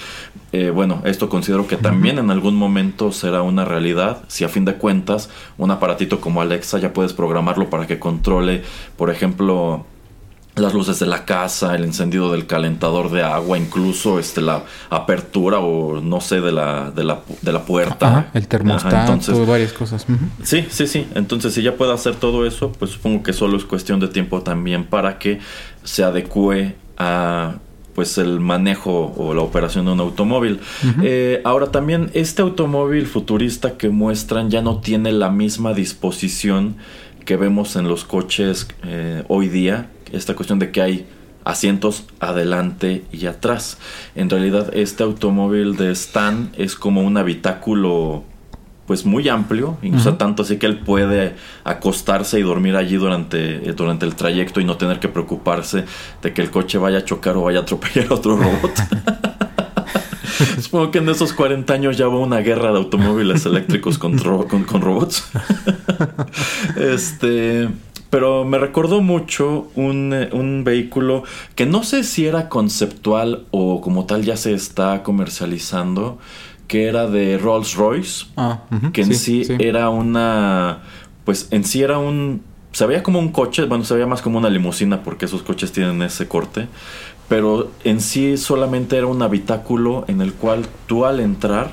eh, 0.53 0.71
bueno, 0.71 1.03
esto 1.05 1.29
considero 1.29 1.67
que 1.67 1.77
también 1.77 2.19
en 2.19 2.31
algún 2.31 2.57
momento 2.57 3.13
será 3.13 3.43
una 3.43 3.65
realidad. 3.67 4.25
Si 4.29 4.45
a 4.45 4.49
fin 4.49 4.65
de 4.65 4.75
cuentas 4.77 5.29
un 5.59 5.71
aparatito 5.71 6.21
como 6.21 6.41
Alexa 6.41 6.79
ya 6.79 6.95
puedes 6.95 7.13
programarlo 7.13 7.69
para 7.69 7.87
que 7.87 7.99
controle, 7.99 8.63
por 8.97 9.11
ejemplo, 9.11 9.85
las 10.57 10.73
luces 10.73 10.99
de 10.99 11.07
la 11.07 11.27
casa, 11.27 11.75
el 11.75 11.85
encendido 11.85 12.33
del 12.33 12.47
calentador 12.47 13.11
de 13.11 13.23
agua, 13.23 13.59
incluso 13.59 14.19
este 14.19 14.40
la 14.40 14.64
apertura 14.88 15.59
o 15.59 16.01
no 16.01 16.23
sé 16.23 16.40
de 16.40 16.51
la 16.51 16.90
de 16.90 17.05
la, 17.05 17.21
de 17.42 17.53
la 17.53 17.64
puerta. 17.64 18.09
Ajá, 18.09 18.31
el 18.33 18.49
termostato, 18.49 18.97
Ajá, 18.97 19.12
entonces, 19.12 19.47
varias 19.47 19.73
cosas. 19.75 20.07
Sí, 20.42 20.66
sí, 20.71 20.87
sí. 20.87 21.07
Entonces, 21.14 21.53
si 21.53 21.62
ya 21.62 21.75
puede 21.77 21.92
hacer 21.92 22.14
todo 22.14 22.47
eso, 22.47 22.73
pues 22.73 22.92
supongo 22.92 23.23
que 23.23 23.35
solo 23.35 23.59
es 23.59 23.64
cuestión 23.64 24.01
de 24.01 24.09
tiempo 24.09 24.40
también 24.40 24.85
para 24.85 25.19
que 25.19 25.40
se 25.85 26.03
adecue 26.03 26.75
a 26.97 27.57
pues 27.95 28.19
el 28.19 28.40
manejo 28.40 29.14
o 29.16 29.33
la 29.35 29.40
operación 29.40 29.87
de 29.87 29.92
un 29.92 30.01
automóvil. 30.01 30.61
Eh, 31.03 31.40
ahora 31.45 31.71
también 31.71 32.11
este 32.12 32.42
automóvil 32.42 33.07
futurista 33.07 33.79
que 33.79 33.88
muestran 33.88 34.51
ya 34.51 34.61
no 34.61 34.81
tiene 34.81 35.12
la 35.12 35.31
misma 35.31 35.73
disposición 35.73 36.77
que 37.25 37.37
vemos 37.37 37.75
en 37.77 37.88
los 37.88 38.05
coches 38.05 38.69
eh, 38.85 39.25
hoy 39.29 39.49
día. 39.49 39.88
Esta 40.12 40.35
cuestión 40.35 40.59
de 40.59 40.71
que 40.71 40.83
hay 40.83 41.07
asientos 41.45 42.05
adelante 42.21 43.05
y 43.12 43.27
atrás. 43.27 43.79
En 44.14 44.29
realidad 44.31 44.71
este 44.75 45.03
automóvil 45.05 45.77
de 45.77 45.92
Stan 45.92 46.51
es 46.57 46.75
como 46.75 47.03
un 47.03 47.16
habitáculo 47.16 48.25
pues 48.87 49.05
muy 49.05 49.29
amplio, 49.29 49.79
incluso 49.83 50.11
Ujú. 50.11 50.19
tanto 50.19 50.42
así 50.45 50.59
que 50.59 50.66
él 50.66 50.79
puede 50.79 51.35
acostarse 51.64 52.38
y 52.38 52.42
dormir 52.42 52.77
allí 52.77 52.95
durante, 52.97 53.69
eh, 53.69 53.73
durante 53.73 54.07
el 54.07 54.14
trayecto 54.14 54.61
y 54.61 54.64
no 54.64 54.77
tener 54.77 55.01
que 55.01 55.09
preocuparse 55.09 55.85
de 56.23 56.33
que 56.33 56.40
el 56.42 56.51
coche 56.53 56.79
vaya 56.79 56.99
a 56.99 57.05
chocar 57.05 57.37
o 57.37 57.42
vaya 57.42 57.59
a 57.61 57.62
atropellar 57.62 58.07
a 58.11 58.14
otro 58.14 58.37
robot. 58.37 58.73
Supongo 60.61 60.90
que 60.90 60.99
en 60.99 61.09
esos 61.09 61.33
40 61.33 61.73
años 61.73 61.97
ya 61.97 62.07
hubo 62.09 62.21
una 62.21 62.38
guerra 62.38 62.71
de 62.71 62.79
automóviles 62.79 63.45
eléctricos 63.47 63.99
con, 63.99 64.19
ro- 64.19 64.47
con- 64.47 64.64
con 64.64 64.81
robots. 64.83 65.25
este. 66.77 67.69
Pero 68.11 68.45
me 68.45 68.59
recordó 68.59 69.01
mucho 69.01 69.69
un, 69.75 70.12
eh, 70.14 70.29
un 70.33 70.62
vehículo 70.64 71.25
que 71.55 71.66
no 71.66 71.83
sé 71.83 72.05
si 72.05 72.27
era 72.27 72.49
conceptual 72.49 73.47
o 73.51 73.81
como 73.81 74.07
tal 74.07 74.23
ya 74.25 74.37
se 74.37 74.55
está 74.55 75.03
comercializando, 75.03 76.19
que 76.69 76.87
era 76.87 77.07
de 77.09 77.38
Rolls 77.38 77.75
Royce 77.75 78.27
Ah, 78.37 78.62
que 78.92 79.03
en 79.03 79.14
sí, 79.14 79.47
era 79.59 79.88
una 79.90 80.81
pues 81.25 81.49
en 81.51 81.64
sí 81.64 81.83
era 81.83 81.99
un 81.99 82.42
se 82.73 82.87
veía 82.87 83.03
como 83.03 83.19
un 83.19 83.31
coche 83.33 83.64
bueno 83.64 83.85
se 83.85 83.95
veía 83.95 84.07
más 84.07 84.23
como 84.23 84.38
una 84.38 84.51
limusina 84.51 85.03
porque 85.03 85.25
esos 85.25 85.42
coches 85.42 85.73
tienen 85.73 86.03
ese 86.03 86.29
corte 86.29 86.69
pero 87.29 87.71
en 87.85 88.01
sí 88.01 88.37
solamente 88.37 88.97
era 88.97 89.07
un 89.07 89.23
habitáculo 89.23 90.05
en 90.09 90.21
el 90.21 90.33
cual 90.33 90.66
tú 90.87 91.05
al 91.05 91.21
entrar 91.21 91.73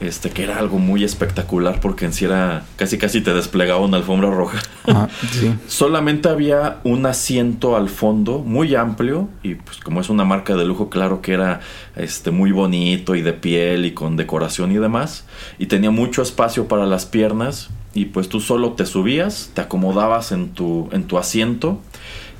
este 0.00 0.30
que 0.30 0.44
era 0.44 0.58
algo 0.58 0.78
muy 0.78 1.02
espectacular 1.02 1.80
porque 1.80 2.04
en 2.04 2.12
sí 2.12 2.24
era 2.24 2.64
casi 2.76 2.98
casi 2.98 3.20
te 3.20 3.34
desplegaba 3.34 3.80
una 3.80 3.96
alfombra 3.96 4.30
roja 4.30 4.58
Ah, 4.86 5.08
sí. 5.32 5.52
Solamente 5.66 6.28
había 6.28 6.78
un 6.84 7.04
asiento 7.04 7.76
al 7.76 7.88
fondo 7.88 8.38
muy 8.38 8.74
amplio 8.74 9.28
y 9.42 9.56
pues 9.56 9.78
como 9.78 10.00
es 10.00 10.08
una 10.08 10.24
marca 10.24 10.54
de 10.56 10.64
lujo 10.64 10.88
claro 10.88 11.20
que 11.20 11.32
era 11.32 11.60
este 11.96 12.30
muy 12.30 12.52
bonito 12.52 13.14
y 13.16 13.22
de 13.22 13.32
piel 13.32 13.86
y 13.86 13.92
con 13.92 14.16
decoración 14.16 14.72
y 14.72 14.76
demás 14.76 15.24
y 15.58 15.66
tenía 15.66 15.90
mucho 15.90 16.22
espacio 16.22 16.68
para 16.68 16.86
las 16.86 17.04
piernas 17.04 17.68
y 17.92 18.06
pues 18.06 18.28
tú 18.28 18.40
solo 18.40 18.72
te 18.72 18.86
subías, 18.86 19.50
te 19.54 19.62
acomodabas 19.62 20.30
en 20.32 20.50
tu 20.50 20.88
en 20.92 21.04
tu 21.04 21.18
asiento 21.18 21.80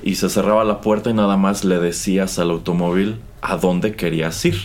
y 0.01 0.15
se 0.15 0.29
cerraba 0.29 0.63
la 0.63 0.79
puerta 0.79 1.09
y 1.09 1.13
nada 1.13 1.35
más 1.35 1.65
le 1.65 1.77
decías 1.79 2.39
al 2.39 2.51
automóvil 2.51 3.17
a 3.41 3.57
dónde 3.57 3.95
querías 3.95 4.43
ir. 4.45 4.55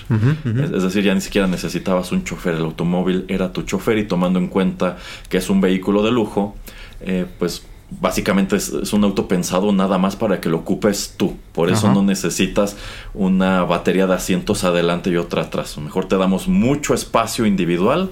Es, 0.45 0.71
es 0.71 0.83
decir, 0.83 1.05
ya 1.05 1.15
ni 1.15 1.21
siquiera 1.21 1.47
necesitabas 1.47 2.13
un 2.13 2.25
chofer, 2.25 2.55
el 2.55 2.65
automóvil 2.65 3.25
era 3.29 3.53
tu 3.53 3.63
chofer 3.63 3.99
y 3.99 4.05
tomando 4.05 4.39
en 4.39 4.49
cuenta 4.49 4.97
que 5.29 5.39
es 5.39 5.51
un 5.51 5.61
vehículo 5.61 6.03
de 6.03 6.11
lujo, 6.11 6.57
eh, 7.01 7.27
pues 7.39 7.65
básicamente 8.01 8.57
es, 8.57 8.71
es 8.71 8.93
un 8.93 9.05
auto 9.05 9.29
pensado 9.29 9.73
nada 9.73 9.99
más 9.99 10.17
para 10.17 10.41
que 10.41 10.49
lo 10.49 10.59
ocupes 10.59 11.15
tú. 11.17 11.37
Por 11.53 11.71
eso 11.71 11.87
Ajá. 11.87 11.95
no 11.95 12.03
necesitas 12.03 12.77
una 13.13 13.65
batería 13.65 14.07
de 14.07 14.15
asientos 14.15 14.65
adelante 14.65 15.11
y 15.11 15.17
otra 15.17 15.43
atrás. 15.43 15.77
Mejor 15.79 16.07
te 16.07 16.17
damos 16.17 16.49
mucho 16.49 16.95
espacio 16.95 17.47
individual. 17.47 18.11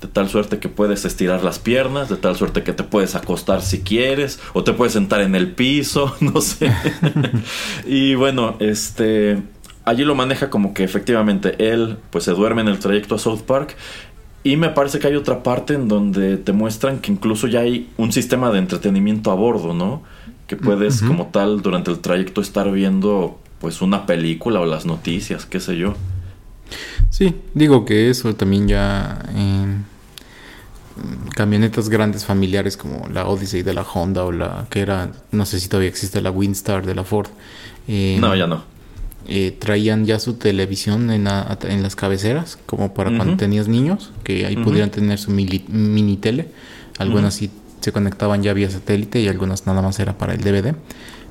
De 0.00 0.08
tal 0.08 0.28
suerte 0.28 0.58
que 0.58 0.68
puedes 0.68 1.06
estirar 1.06 1.42
las 1.42 1.58
piernas, 1.58 2.10
de 2.10 2.16
tal 2.16 2.36
suerte 2.36 2.62
que 2.62 2.74
te 2.74 2.82
puedes 2.82 3.14
acostar 3.14 3.62
si 3.62 3.80
quieres, 3.80 4.38
o 4.52 4.62
te 4.62 4.74
puedes 4.74 4.92
sentar 4.92 5.22
en 5.22 5.34
el 5.34 5.52
piso, 5.52 6.14
no 6.20 6.42
sé. 6.42 6.70
y 7.86 8.14
bueno, 8.14 8.56
este, 8.58 9.40
allí 9.84 10.04
lo 10.04 10.14
maneja 10.14 10.50
como 10.50 10.74
que 10.74 10.84
efectivamente 10.84 11.54
él 11.72 11.98
pues 12.10 12.24
se 12.24 12.32
duerme 12.32 12.62
en 12.62 12.68
el 12.68 12.78
trayecto 12.78 13.14
a 13.14 13.18
South 13.18 13.42
Park 13.46 13.76
y 14.42 14.56
me 14.56 14.68
parece 14.68 14.98
que 14.98 15.06
hay 15.06 15.16
otra 15.16 15.42
parte 15.42 15.74
en 15.74 15.88
donde 15.88 16.36
te 16.36 16.52
muestran 16.52 16.98
que 16.98 17.10
incluso 17.12 17.46
ya 17.46 17.60
hay 17.60 17.88
un 17.96 18.12
sistema 18.12 18.50
de 18.50 18.58
entretenimiento 18.58 19.30
a 19.30 19.34
bordo, 19.34 19.72
¿no? 19.72 20.02
Que 20.46 20.56
puedes 20.56 21.00
como 21.00 21.28
tal 21.28 21.62
durante 21.62 21.90
el 21.90 22.00
trayecto 22.00 22.42
estar 22.42 22.70
viendo 22.70 23.38
pues 23.60 23.80
una 23.80 24.04
película 24.04 24.60
o 24.60 24.66
las 24.66 24.84
noticias, 24.84 25.46
qué 25.46 25.60
sé 25.60 25.78
yo. 25.78 25.94
Sí, 27.08 27.34
digo 27.54 27.86
que 27.86 28.10
eso 28.10 28.34
también 28.34 28.68
ya 28.68 29.22
en 29.34 29.86
camionetas 31.34 31.88
grandes 31.88 32.24
familiares 32.24 32.76
como 32.76 33.08
la 33.08 33.26
Odyssey 33.26 33.62
de 33.62 33.74
la 33.74 33.82
Honda 33.82 34.24
o 34.24 34.32
la 34.32 34.66
que 34.70 34.80
era, 34.80 35.10
no 35.32 35.46
sé 35.46 35.58
si 35.58 35.68
todavía 35.68 35.88
existe 35.88 36.20
la 36.20 36.30
Windstar 36.30 36.84
de 36.84 36.94
la 36.94 37.04
Ford. 37.04 37.28
eh, 37.88 38.18
No, 38.20 38.34
ya 38.36 38.46
no. 38.46 38.62
Eh, 39.26 39.56
traían 39.58 40.04
ya 40.06 40.18
su 40.18 40.34
televisión 40.34 41.10
en, 41.10 41.24
la- 41.24 41.58
en 41.62 41.82
las 41.82 41.96
cabeceras, 41.96 42.58
como 42.66 42.92
para 42.94 43.10
cuando 43.16 43.36
tenías 43.36 43.68
niños, 43.68 44.12
que 44.22 44.46
ahí 44.46 44.56
pudieran 44.64 44.90
tener 44.90 45.18
su 45.18 45.30
mili- 45.30 45.68
mini 45.68 46.16
tele. 46.16 46.48
Algunas 46.98 47.34
sí 47.34 47.50
se 47.80 47.92
conectaban 47.92 48.42
ya 48.42 48.52
vía 48.52 48.70
satélite 48.70 49.20
y 49.20 49.28
algunas 49.28 49.66
nada 49.66 49.82
más 49.82 49.98
era 49.98 50.16
para 50.18 50.34
el 50.34 50.40
DVD. 50.40 50.74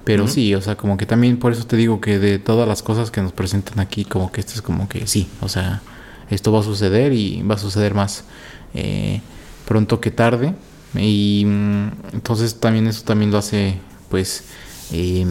Pero 0.04 0.28
sí, 0.28 0.54
o 0.54 0.62
sea, 0.62 0.76
como 0.76 0.98
que 0.98 1.06
también 1.06 1.38
por 1.38 1.54
eso 1.54 1.66
te 1.66 1.78
digo 1.78 2.02
que 2.02 2.20
de 2.20 2.38
todas 2.38 2.68
las 2.68 2.84
cosas 2.84 3.10
que 3.10 3.22
nos 3.22 3.32
presentan 3.32 3.80
aquí, 3.80 4.04
como 4.06 4.32
que 4.32 4.42
esto 4.42 4.54
es 4.56 4.62
como 4.62 4.90
que 4.90 5.08
sí, 5.08 5.28
o 5.40 5.48
sea, 5.48 5.82
esto 6.30 6.52
va 6.52 6.60
a 6.60 6.64
suceder 6.64 7.14
y 7.14 7.42
va 7.44 7.56
a 7.56 7.58
suceder 7.58 7.94
más 7.94 8.26
eh, 8.74 9.22
pronto 9.66 10.02
que 10.02 10.12
tarde. 10.12 10.54
Y 10.96 11.44
mm, 11.46 11.88
entonces 12.14 12.60
también 12.60 12.88
eso 12.88 13.04
también 13.04 13.32
lo 13.32 13.38
hace 13.38 13.78
pues 14.10 14.44
eh, 14.92 15.26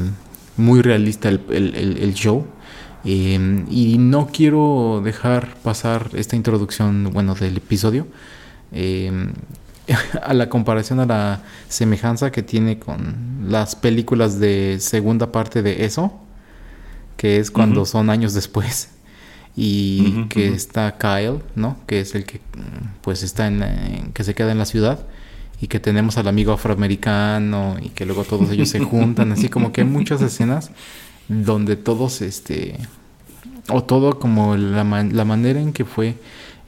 muy 0.57 0.83
realista 0.83 1.29
el, 1.29 1.41
el- 1.51 1.75
el- 1.75 1.99
el 1.99 2.15
show. 2.15 2.47
Eh, 3.05 3.65
y 3.71 3.99
no 3.99 4.29
quiero 4.33 5.01
dejar 5.05 5.57
pasar 5.63 6.11
esta 6.15 6.37
introducción, 6.37 7.11
bueno, 7.13 7.35
del 7.35 7.57
episodio. 7.57 8.07
eh, 8.73 9.11
a 10.23 10.33
la 10.33 10.49
comparación 10.49 11.01
a 11.01 11.07
la 11.07 11.43
semejanza 11.69 12.31
que 12.31 12.43
tiene 12.45 12.79
con 12.79 13.47
las 13.49 13.75
películas 13.75 14.39
de 14.39 14.77
segunda 14.79 15.33
parte 15.33 15.61
de 15.63 15.85
eso, 15.85 16.21
que 17.17 17.39
es 17.39 17.51
cuando 17.51 17.85
son 17.85 18.09
años 18.09 18.33
después 18.33 18.91
y 19.57 20.25
que 20.29 20.49
está 20.55 20.97
Kyle, 20.99 21.41
¿no? 21.57 21.77
Que 21.87 22.01
es 22.01 22.15
el 22.15 22.25
que 22.25 22.41
pues 23.03 23.23
está 23.25 23.49
en, 23.49 23.63
en- 23.65 24.13
que 24.13 24.23
se 24.25 24.35
queda 24.35 24.53
en 24.53 24.59
la 24.59 24.65
ciudad 24.67 25.01
y 25.63 25.69
que 25.69 25.81
tenemos 25.81 26.19
al 26.19 26.29
amigo 26.29 26.53
afroamericano 26.53 27.77
y 27.81 27.89
que 27.91 28.05
luego 28.05 28.25
todos 28.25 28.51
ellos 28.51 28.69
se 28.69 28.81
juntan, 28.81 29.33
así 29.33 29.49
como 29.49 29.73
que 29.73 29.81
hay 29.83 29.87
muchas 29.87 30.21
escenas 30.21 30.71
donde 31.29 31.77
todos 31.77 32.21
este 32.21 32.77
o 33.69 33.83
todo 33.85 34.19
como 34.19 34.57
la, 34.57 34.85
man- 34.85 35.17
la 35.17 35.25
manera 35.25 35.61
en 35.61 35.73
que 35.73 35.85
fue 35.85 36.17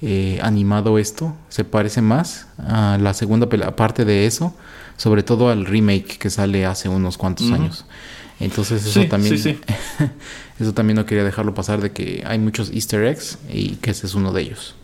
eh, 0.00 0.38
animado 0.42 0.98
esto 0.98 1.34
se 1.48 1.64
parece 1.64 2.02
más 2.02 2.46
a 2.58 2.96
la 3.00 3.14
segunda 3.14 3.48
parte 3.74 4.04
de 4.04 4.26
eso, 4.26 4.54
sobre 4.96 5.22
todo 5.22 5.50
al 5.50 5.66
remake 5.66 6.18
que 6.18 6.30
sale 6.30 6.64
hace 6.66 6.88
unos 6.88 7.18
cuantos 7.18 7.50
años. 7.50 7.84
Entonces 8.40 8.84
eso 8.86 9.00
Sí, 9.02 9.08
también 9.08 9.38
sí, 9.38 9.54
sí. 9.54 9.60
eso 10.60 10.72
también 10.72 10.96
no 10.96 11.06
quería 11.06 11.24
dejarlo 11.24 11.54
pasar 11.54 11.80
de 11.80 11.90
que 11.92 12.22
hay 12.26 12.38
muchos 12.38 12.70
easter 12.70 13.04
eggs 13.04 13.38
y 13.52 13.70
que 13.76 13.90
ese 13.90 14.06
es 14.06 14.14
uno 14.14 14.32
de 14.32 14.42
ellos. 14.42 14.74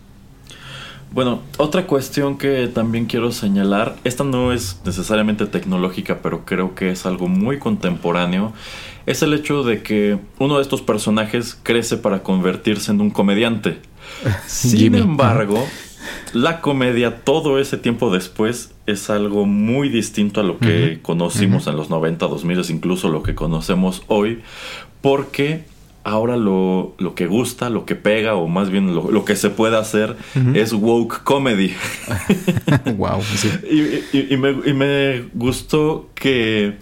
Bueno, 1.13 1.43
otra 1.57 1.87
cuestión 1.87 2.39
que 2.39 2.69
también 2.69 3.07
quiero 3.07 3.33
señalar, 3.33 3.97
esta 4.05 4.23
no 4.23 4.53
es 4.53 4.81
necesariamente 4.85 5.47
tecnológica, 5.47 6.21
pero 6.23 6.45
creo 6.45 6.77
que 6.77 6.91
es 6.91 7.05
algo 7.05 7.27
muy 7.27 7.59
contemporáneo, 7.59 8.53
es 9.07 9.23
el 9.23 9.35
hecho 9.35 9.65
de 9.65 9.83
que 9.83 10.19
uno 10.39 10.57
de 10.57 10.63
estos 10.63 10.83
personajes 10.83 11.59
crece 11.63 11.97
para 11.97 12.23
convertirse 12.23 12.93
en 12.93 13.01
un 13.01 13.11
comediante. 13.11 13.79
Sin 14.47 14.79
Jimmy. 14.79 14.99
embargo, 14.99 15.67
la 16.33 16.61
comedia 16.61 17.25
todo 17.25 17.59
ese 17.59 17.77
tiempo 17.77 18.13
después 18.13 18.73
es 18.87 19.11
algo 19.11 19.47
muy 19.47 19.89
distinto 19.89 20.41
a 20.41 20.45
lo 20.45 20.59
que 20.59 21.01
conocimos 21.03 21.67
en 21.67 21.77
los 21.77 21.91
90, 21.91 22.27
2000, 22.29 22.71
incluso 22.71 23.09
lo 23.09 23.25
que 23.25 23.35
conocemos 23.35 24.05
hoy, 24.07 24.43
porque 25.01 25.65
ahora 26.05 26.37
lo, 26.37 26.95
lo 26.99 27.15
que 27.15 27.27
gusta, 27.27 27.69
lo 27.71 27.85
que 27.85 27.95
pega, 27.95 28.35
o 28.35 28.49
más 28.49 28.71
bien 28.71 28.95
lo, 28.95 29.11
lo 29.11 29.25
que 29.25 29.37
se 29.37 29.51
puede 29.51 29.77
hacer 29.77 30.17
es 30.55 30.73
woke 30.73 31.23
comedy. 31.25 31.75
wow, 32.97 33.21
sí. 33.23 33.49
Y, 33.71 34.17
y- 34.19 34.27
y 34.35 34.37
me, 34.37 34.51
y 34.65 34.73
me 34.73 35.25
gustó 35.35 36.09
que, 36.15 36.77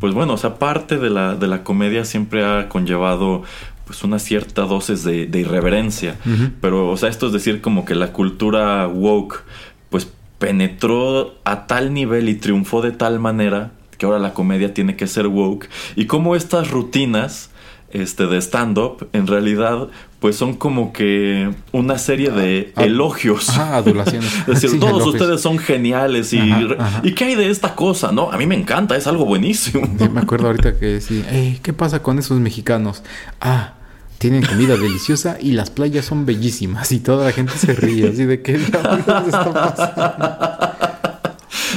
pues 0.00 0.14
bueno, 0.14 0.34
o 0.34 0.36
sea, 0.38 0.58
parte 0.58 0.98
de 0.98 1.10
la, 1.10 1.34
de 1.34 1.46
la 1.46 1.62
comedia 1.64 2.04
siempre 2.04 2.44
ha 2.44 2.68
conllevado 2.68 3.42
pues 3.84 4.04
una 4.04 4.18
cierta 4.18 4.62
dosis 4.62 5.02
de, 5.04 5.26
de 5.26 5.40
irreverencia. 5.40 6.16
Pero, 6.60 6.88
o 6.90 6.96
sea, 6.96 7.08
esto 7.08 7.26
es 7.26 7.32
decir 7.32 7.60
como 7.60 7.84
que 7.84 7.94
la 7.94 8.12
cultura 8.12 8.86
woke 8.86 9.42
pues 9.90 10.08
penetró 10.38 11.34
a 11.44 11.66
tal 11.66 11.92
nivel 11.92 12.28
y 12.28 12.34
triunfó 12.36 12.80
de 12.80 12.92
tal 12.92 13.18
manera 13.20 13.72
que 13.98 14.06
ahora 14.06 14.18
la 14.18 14.32
comedia 14.34 14.72
tiene 14.74 14.96
que 14.96 15.06
ser 15.06 15.26
woke. 15.26 15.68
Y 15.96 16.06
como 16.06 16.34
estas 16.36 16.70
rutinas 16.70 17.50
este, 17.92 18.26
de 18.26 18.38
stand-up 18.40 19.08
en 19.12 19.26
realidad 19.26 19.88
pues 20.20 20.36
son 20.36 20.54
como 20.54 20.92
que 20.92 21.50
una 21.72 21.98
serie 21.98 22.30
de 22.30 22.72
Ah, 22.76 22.84
elogios. 22.84 23.48
Ah, 23.58 23.76
adulaciones. 23.78 24.32
Es 24.40 24.46
decir, 24.46 24.70
Sí, 24.70 24.78
todos 24.78 24.92
elogios. 25.02 25.14
ustedes 25.20 25.40
son 25.40 25.58
geniales 25.58 26.32
y, 26.32 26.38
Ajá, 26.38 26.66
ajá. 26.78 27.00
¿y 27.02 27.12
qué 27.14 27.24
hay 27.24 27.34
de 27.34 27.50
esta 27.50 27.74
cosa? 27.74 28.12
No, 28.12 28.30
a 28.30 28.36
mí 28.38 28.46
me 28.46 28.54
encanta, 28.54 28.96
es 28.96 29.06
algo 29.08 29.24
buenísimo. 29.24 29.84
Sí, 29.98 30.08
me 30.08 30.20
acuerdo 30.20 30.46
ahorita 30.46 30.78
que 30.78 31.00
sí, 31.00 31.24
"Ey, 31.30 31.58
¿qué 31.62 31.72
pasa 31.72 32.02
con 32.02 32.18
esos 32.20 32.38
mexicanos? 32.38 33.02
Ah, 33.40 33.74
tienen 34.18 34.44
comida 34.46 34.76
deliciosa 34.76 35.36
y 35.40 35.50
las 35.52 35.70
playas 35.70 36.04
son 36.04 36.24
bellísimas 36.24 36.92
y 36.92 37.00
toda 37.00 37.24
la 37.24 37.32
gente 37.32 37.54
se 37.58 37.74
ríe 37.74 38.08
así 38.08 38.24
de 38.24 38.40
qué 38.42 38.58
diablos 38.58 38.98
está 39.26 39.52
pasando. 39.52 40.91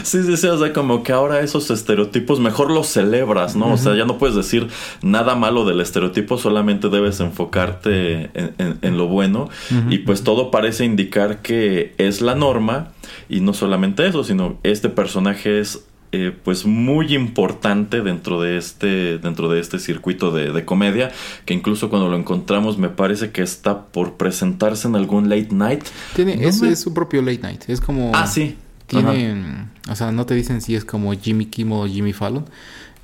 Sí, 0.05 0.23
sí, 0.23 0.37
sí, 0.37 0.47
o 0.47 0.57
sea, 0.57 0.71
como 0.71 1.03
que 1.03 1.11
ahora 1.11 1.39
esos 1.41 1.69
estereotipos 1.71 2.39
mejor 2.39 2.71
los 2.71 2.87
celebras, 2.87 3.55
¿no? 3.55 3.73
O 3.73 3.77
sea, 3.77 3.95
ya 3.95 4.05
no 4.05 4.17
puedes 4.17 4.35
decir 4.35 4.67
nada 5.01 5.35
malo 5.35 5.65
del 5.65 5.81
estereotipo, 5.81 6.37
solamente 6.37 6.89
debes 6.89 7.19
enfocarte 7.19 8.29
en, 8.33 8.53
en- 8.57 8.77
en 8.81 8.97
lo 8.97 9.07
bueno. 9.07 9.49
Y 9.89 9.99
pues 9.99 10.23
todo 10.23 10.51
parece 10.51 10.85
indicar 10.85 11.41
que 11.41 11.93
es 11.97 12.21
la 12.21 12.35
norma. 12.35 12.89
Y 13.29 13.39
no 13.41 13.53
solamente 13.53 14.05
eso, 14.07 14.23
sino 14.23 14.57
este 14.63 14.89
personaje 14.89 15.59
es 15.59 15.83
eh, 16.11 16.31
pues 16.43 16.65
muy 16.65 17.13
importante 17.13 18.01
dentro 18.01 18.39
de 18.41 18.57
este, 18.57 19.17
dentro 19.17 19.49
de 19.49 19.59
este 19.59 19.79
circuito 19.79 20.31
de, 20.31 20.51
de 20.53 20.63
comedia. 20.65 21.11
Que 21.45 21.53
incluso 21.53 21.89
cuando 21.89 22.07
lo 22.09 22.15
encontramos 22.15 22.77
me 22.77 22.89
parece 22.89 23.31
que 23.31 23.41
está 23.41 23.85
por 23.87 24.13
presentarse 24.13 24.87
en 24.87 24.95
algún 24.95 25.29
late 25.29 25.49
night. 25.51 25.83
Tiene, 26.15 26.37
No 26.37 26.47
es, 26.47 26.61
me- 26.61 26.69
es 26.69 26.79
su 26.79 26.93
propio 26.93 27.21
late 27.21 27.39
night, 27.41 27.63
es 27.67 27.81
como 27.81 28.11
Ah, 28.13 28.27
sí. 28.27 28.55
Tiene, 28.87 29.67
o 29.89 29.95
sea, 29.95 30.11
no 30.11 30.25
te 30.25 30.35
dicen 30.35 30.61
si 30.61 30.75
es 30.75 30.85
como 30.85 31.13
Jimmy 31.13 31.45
Kimmel 31.45 31.77
o 31.79 31.87
Jimmy 31.87 32.13
Fallon. 32.13 32.45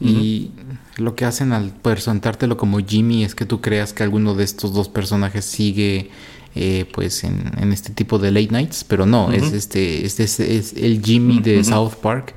Y 0.03 0.49
lo 0.97 1.13
que 1.13 1.25
hacen 1.25 1.53
al 1.53 1.69
presentártelo 1.69 2.57
como 2.57 2.79
Jimmy 2.79 3.23
es 3.23 3.35
que 3.35 3.45
tú 3.45 3.61
creas 3.61 3.93
que 3.93 4.01
alguno 4.01 4.33
de 4.33 4.43
estos 4.43 4.73
dos 4.73 4.89
personajes 4.89 5.45
sigue 5.45 6.09
eh, 6.55 6.85
pues 6.91 7.23
en, 7.23 7.51
en 7.57 7.71
este 7.71 7.93
tipo 7.93 8.17
de 8.17 8.31
late 8.31 8.51
nights, 8.51 8.83
pero 8.83 9.05
no, 9.05 9.31
es 9.31 9.53
este, 9.53 10.03
este 10.05 10.23
es, 10.23 10.39
es 10.39 10.73
el 10.73 11.03
Jimmy 11.03 11.39
de. 11.39 11.63
South 11.63 11.93
Park, 12.01 12.33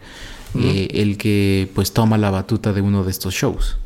eh, 0.54 0.88
el 0.92 1.16
que 1.16 1.70
pues 1.74 1.92
toma 1.92 2.18
la 2.18 2.30
batuta 2.30 2.72
de 2.74 2.82
uno 2.82 3.02
de 3.02 3.10
estos 3.10 3.32
shows. 3.32 3.78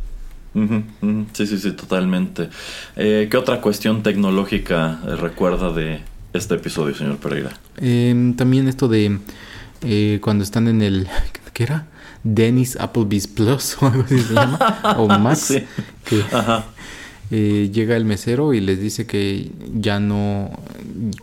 Sí, 1.32 1.46
sí, 1.46 1.58
sí, 1.58 1.72
totalmente. 1.72 2.48
Eh, 2.96 3.28
¿Qué 3.30 3.36
otra 3.36 3.60
cuestión 3.60 4.02
tecnológica 4.02 5.00
recuerda 5.20 5.72
de 5.72 6.00
este 6.32 6.56
episodio, 6.56 6.94
señor 6.94 7.18
Pereira? 7.18 7.52
Eh, 7.76 8.34
también 8.36 8.66
esto 8.66 8.88
de 8.88 9.18
eh, 9.82 10.18
cuando 10.22 10.44
están 10.44 10.68
en 10.68 10.82
el, 10.82 11.08
¿qué 11.52 11.64
era? 11.64 11.86
Dennis 12.24 12.76
Applebee's 12.76 13.26
Plus 13.26 13.76
o 13.80 13.86
algo 13.86 14.02
así 14.04 14.18
se 14.20 14.34
llama, 14.34 14.58
o 14.98 15.06
Max, 15.18 15.38
Sí. 15.40 15.64
que 16.04 16.22
Ajá. 16.32 16.64
eh, 17.30 17.70
llega 17.72 17.96
el 17.96 18.04
mesero 18.04 18.54
y 18.54 18.60
les 18.60 18.80
dice 18.80 19.06
que 19.06 19.50
ya 19.74 20.00
no, 20.00 20.50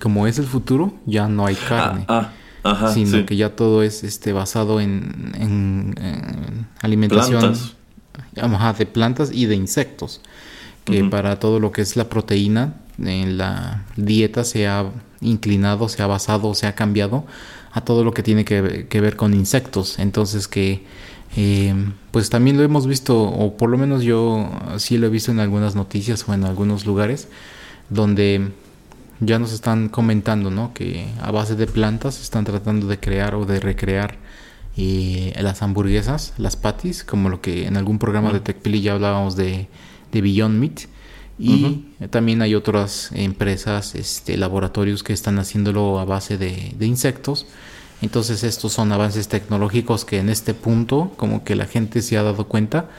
como 0.02 0.28
es 0.28 0.40
el 0.40 0.46
futuro, 0.46 0.94
ya 1.06 1.28
no 1.28 1.46
hay 1.46 1.58
Ah, 1.64 1.68
carne, 1.70 2.06
ah, 2.08 2.32
ajá. 2.64 2.94
sino 2.94 3.18
sí. 3.20 3.24
que 3.26 3.36
ya 3.36 3.56
todo 3.56 3.84
es 3.84 4.04
este 4.04 4.32
basado 4.34 4.80
en, 4.80 5.32
en, 5.36 5.96
en 6.02 6.68
alimentación 6.82 7.40
Plantas. 7.42 7.74
ajá, 8.42 8.74
de 8.74 8.86
plantas 8.86 9.32
y 9.34 9.46
de 9.48 9.56
insectos, 9.56 10.22
que 10.86 11.04
para 11.04 11.40
todo 11.40 11.60
lo 11.60 11.72
que 11.72 11.82
es 11.82 11.96
la 11.98 12.08
proteína 12.10 12.76
en 13.00 13.38
la 13.38 13.84
dieta 13.98 14.44
se 14.44 14.68
ha 14.68 14.86
inclinado, 15.20 15.90
se 15.90 16.02
ha 16.04 16.08
basado, 16.08 16.54
se 16.54 16.68
ha 16.68 16.76
cambiado 16.76 17.26
a 17.76 17.82
todo 17.82 18.04
lo 18.04 18.14
que 18.14 18.24
tiene 18.24 18.46
que, 18.46 18.88
que 18.90 19.02
ver 19.02 19.16
con 19.16 19.34
insectos. 19.34 20.00
Entonces 20.00 20.48
que 20.48 20.82
eh, 21.36 21.76
pues 22.12 22.30
también 22.30 22.58
lo 22.58 22.64
hemos 22.64 22.88
visto, 22.88 23.22
o 23.22 23.58
por 23.58 23.70
lo 23.70 23.78
menos 23.78 24.04
yo 24.04 24.50
sí 24.78 24.98
lo 24.98 25.08
he 25.08 25.10
visto 25.10 25.32
en 25.32 25.40
algunas 25.40 25.76
noticias 25.76 26.28
o 26.28 26.34
en 26.34 26.46
algunos 26.46 26.86
lugares, 26.86 27.28
donde 27.90 28.52
ya 29.20 29.40
nos 29.40 29.52
están 29.52 29.90
comentando, 29.90 30.52
¿no? 30.52 30.74
Que 30.74 31.08
a 31.22 31.32
base 31.32 31.56
de 31.56 31.68
plantas 31.68 32.22
están 32.22 32.46
tratando 32.46 32.88
de 32.88 33.00
crear 33.00 33.36
o 33.36 33.46
de 33.46 33.60
recrear 33.60 34.18
eh, 34.78 35.34
las 35.42 35.62
hamburguesas, 35.62 36.34
las 36.38 36.56
patties, 36.56 37.04
como 37.04 37.28
lo 37.30 37.42
que 37.42 37.68
en 37.68 37.76
algún 37.76 38.00
programa 38.00 38.32
de 38.32 38.40
TechPili 38.40 38.82
ya 38.82 38.94
hablábamos 38.94 39.36
de, 39.36 39.68
de 40.14 40.22
Beyond 40.22 40.58
Meat. 40.58 40.80
Y 41.38 41.86
también 42.12 42.42
hay 42.42 42.56
otras 42.56 43.10
empresas, 43.14 43.96
este, 43.96 44.38
laboratorios 44.38 45.04
que 45.04 45.12
están 45.12 45.38
haciéndolo 45.38 46.00
a 46.00 46.06
base 46.06 46.38
de, 46.38 46.74
de 46.78 46.86
insectos. 46.86 47.46
Entonces 48.02 48.44
estos 48.44 48.74
son 48.74 48.92
avances 48.92 49.28
tecnológicos 49.28 50.06
que 50.06 50.20
en 50.20 50.30
este 50.30 50.54
punto 50.54 51.12
como 51.18 51.44
que 51.44 51.56
la 51.56 51.66
gente 51.66 52.02
se 52.02 52.18
ha 52.18 52.24
dado 52.24 52.48
cuenta 52.48 52.90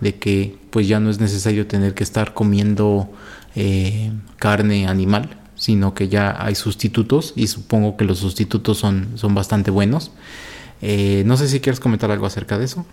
de 0.00 0.16
que 0.16 0.58
pues 0.70 0.88
ya 0.88 1.00
no 1.00 1.10
es 1.10 1.20
necesario 1.20 1.66
tener 1.66 1.94
que 1.94 2.02
estar 2.02 2.34
comiendo 2.34 3.10
eh, 3.54 4.10
carne 4.36 4.86
animal, 4.86 5.38
sino 5.54 5.94
que 5.94 6.08
ya 6.08 6.36
hay 6.38 6.54
sustitutos 6.54 7.32
y 7.36 7.46
supongo 7.46 7.96
que 7.96 8.04
los 8.04 8.18
sustitutos 8.18 8.78
son, 8.78 9.12
son 9.14 9.34
bastante 9.34 9.70
buenos. 9.70 10.10
Eh, 10.80 11.22
no 11.26 11.36
sé 11.36 11.48
si 11.48 11.60
quieres 11.60 11.78
comentar 11.78 12.10
algo 12.10 12.26
acerca 12.26 12.58
de 12.58 12.64
eso. 12.64 12.84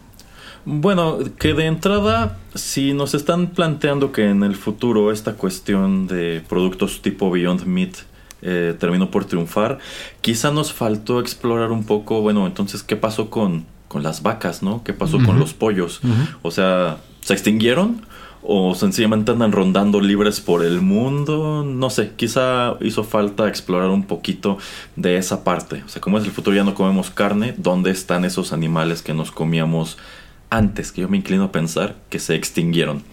Bueno, 0.71 1.17
que 1.39 1.55
de 1.55 1.65
entrada, 1.65 2.38
si 2.53 2.93
nos 2.93 3.15
están 3.15 3.47
planteando 3.47 4.12
que 4.12 4.29
en 4.29 4.43
el 4.43 4.55
futuro 4.55 5.12
esta 5.12 5.34
cuestión 5.34 6.05
de 6.05 6.43
productos 6.47 7.01
tipo 7.01 7.32
Beyond 7.32 7.65
Meat 7.65 7.95
eh, 8.43 8.75
terminó 8.79 9.10
por 9.10 9.25
triunfar, 9.25 9.79
quizá 10.21 10.51
nos 10.51 10.71
faltó 10.71 11.21
explorar 11.21 11.71
un 11.71 11.86
poco, 11.86 12.21
bueno, 12.21 12.45
entonces, 12.45 12.84
¿qué 12.84 12.95
pasó 12.95 13.32
con, 13.32 13.65
con 13.88 14.03
las 14.03 14.21
vacas, 14.21 14.62
no? 14.62 14.84
¿Qué 14.84 14.93
pasó 14.93 15.17
con 15.25 15.39
los 15.39 15.55
pollos? 15.55 16.01
O 16.43 16.51
sea, 16.51 16.97
¿se 17.21 17.34
extinguieron? 17.34 18.05
o 18.41 18.73
sencillamente 18.73 19.32
andan 19.32 19.51
rondando 19.51 19.99
libres 19.99 20.39
por 20.39 20.63
el 20.63 20.82
mundo. 20.82 21.63
No 21.65 21.89
sé, 21.89 22.13
quizá 22.15 22.75
hizo 22.79 23.03
falta 23.03 23.47
explorar 23.47 23.89
un 23.89 24.03
poquito 24.03 24.58
de 24.95 25.17
esa 25.17 25.43
parte. 25.43 25.84
O 25.86 25.89
sea, 25.89 26.01
como 26.01 26.17
es 26.17 26.25
el 26.25 26.32
futuro 26.32 26.55
ya 26.55 26.63
no 26.63 26.73
comemos 26.73 27.10
carne, 27.10 27.53
¿dónde 27.58 27.91
están 27.91 28.25
esos 28.25 28.53
animales 28.53 29.01
que 29.01 29.13
nos 29.13 29.32
comíamos 29.32 29.97
antes, 30.49 30.91
que 30.91 31.01
yo 31.01 31.09
me 31.09 31.17
inclino 31.17 31.43
a 31.45 31.51
pensar 31.51 31.95
que 32.09 32.19
se 32.19 32.35
extinguieron. 32.35 33.03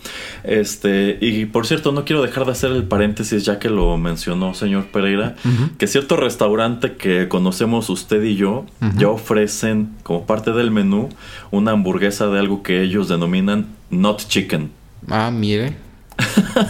Este, 0.42 1.18
y 1.20 1.44
por 1.46 1.66
cierto, 1.66 1.92
no 1.92 2.05
quiero 2.05 2.22
dejar 2.22 2.46
de 2.46 2.53
hacer 2.53 2.72
el 2.72 2.85
paréntesis 2.85 3.44
ya 3.44 3.59
que 3.59 3.68
lo 3.68 3.96
mencionó 3.99 4.55
señor 4.55 4.87
Pereira, 4.87 5.37
que 5.79 5.87
cierto 5.87 6.16
restaurante 6.16 6.96
que 6.96 7.29
conocemos 7.29 7.90
usted 7.90 8.22
y 8.22 8.37
yo 8.37 8.64
ya 8.96 9.09
ofrecen 9.09 9.90
como 10.03 10.25
parte 10.27 10.53
del 10.53 10.70
menú 10.70 11.11
una 11.51 11.72
hamburguesa 11.72 12.29
de 12.29 12.38
algo 12.38 12.62
que 12.62 12.83
ellos 12.83 13.09
denominan 13.09 13.66
not 13.90 14.27
chicken. 14.27 14.70
Ah, 15.09 15.31
mire. 15.31 15.77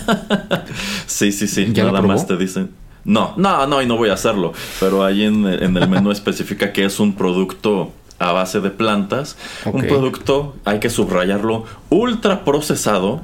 Sí, 1.06 1.32
sí, 1.32 1.46
sí, 1.46 1.68
¿Ya 1.72 1.84
lo 1.84 1.92
nada 1.92 2.06
más 2.06 2.26
te 2.26 2.36
dicen. 2.36 2.70
No, 3.04 3.34
no, 3.36 3.66
no, 3.66 3.80
y 3.80 3.86
no 3.86 3.96
voy 3.96 4.10
a 4.10 4.14
hacerlo. 4.14 4.52
Pero 4.80 5.04
ahí 5.04 5.22
en, 5.22 5.46
en 5.46 5.76
el 5.76 5.88
menú 5.88 6.10
especifica 6.10 6.72
que 6.72 6.84
es 6.84 6.98
un 6.98 7.14
producto 7.14 7.92
a 8.18 8.32
base 8.32 8.60
de 8.60 8.70
plantas. 8.70 9.36
Un 9.64 9.82
producto, 9.82 10.56
hay 10.64 10.80
que 10.80 10.90
subrayarlo, 10.90 11.64
ultra 11.90 12.44
procesado. 12.44 13.22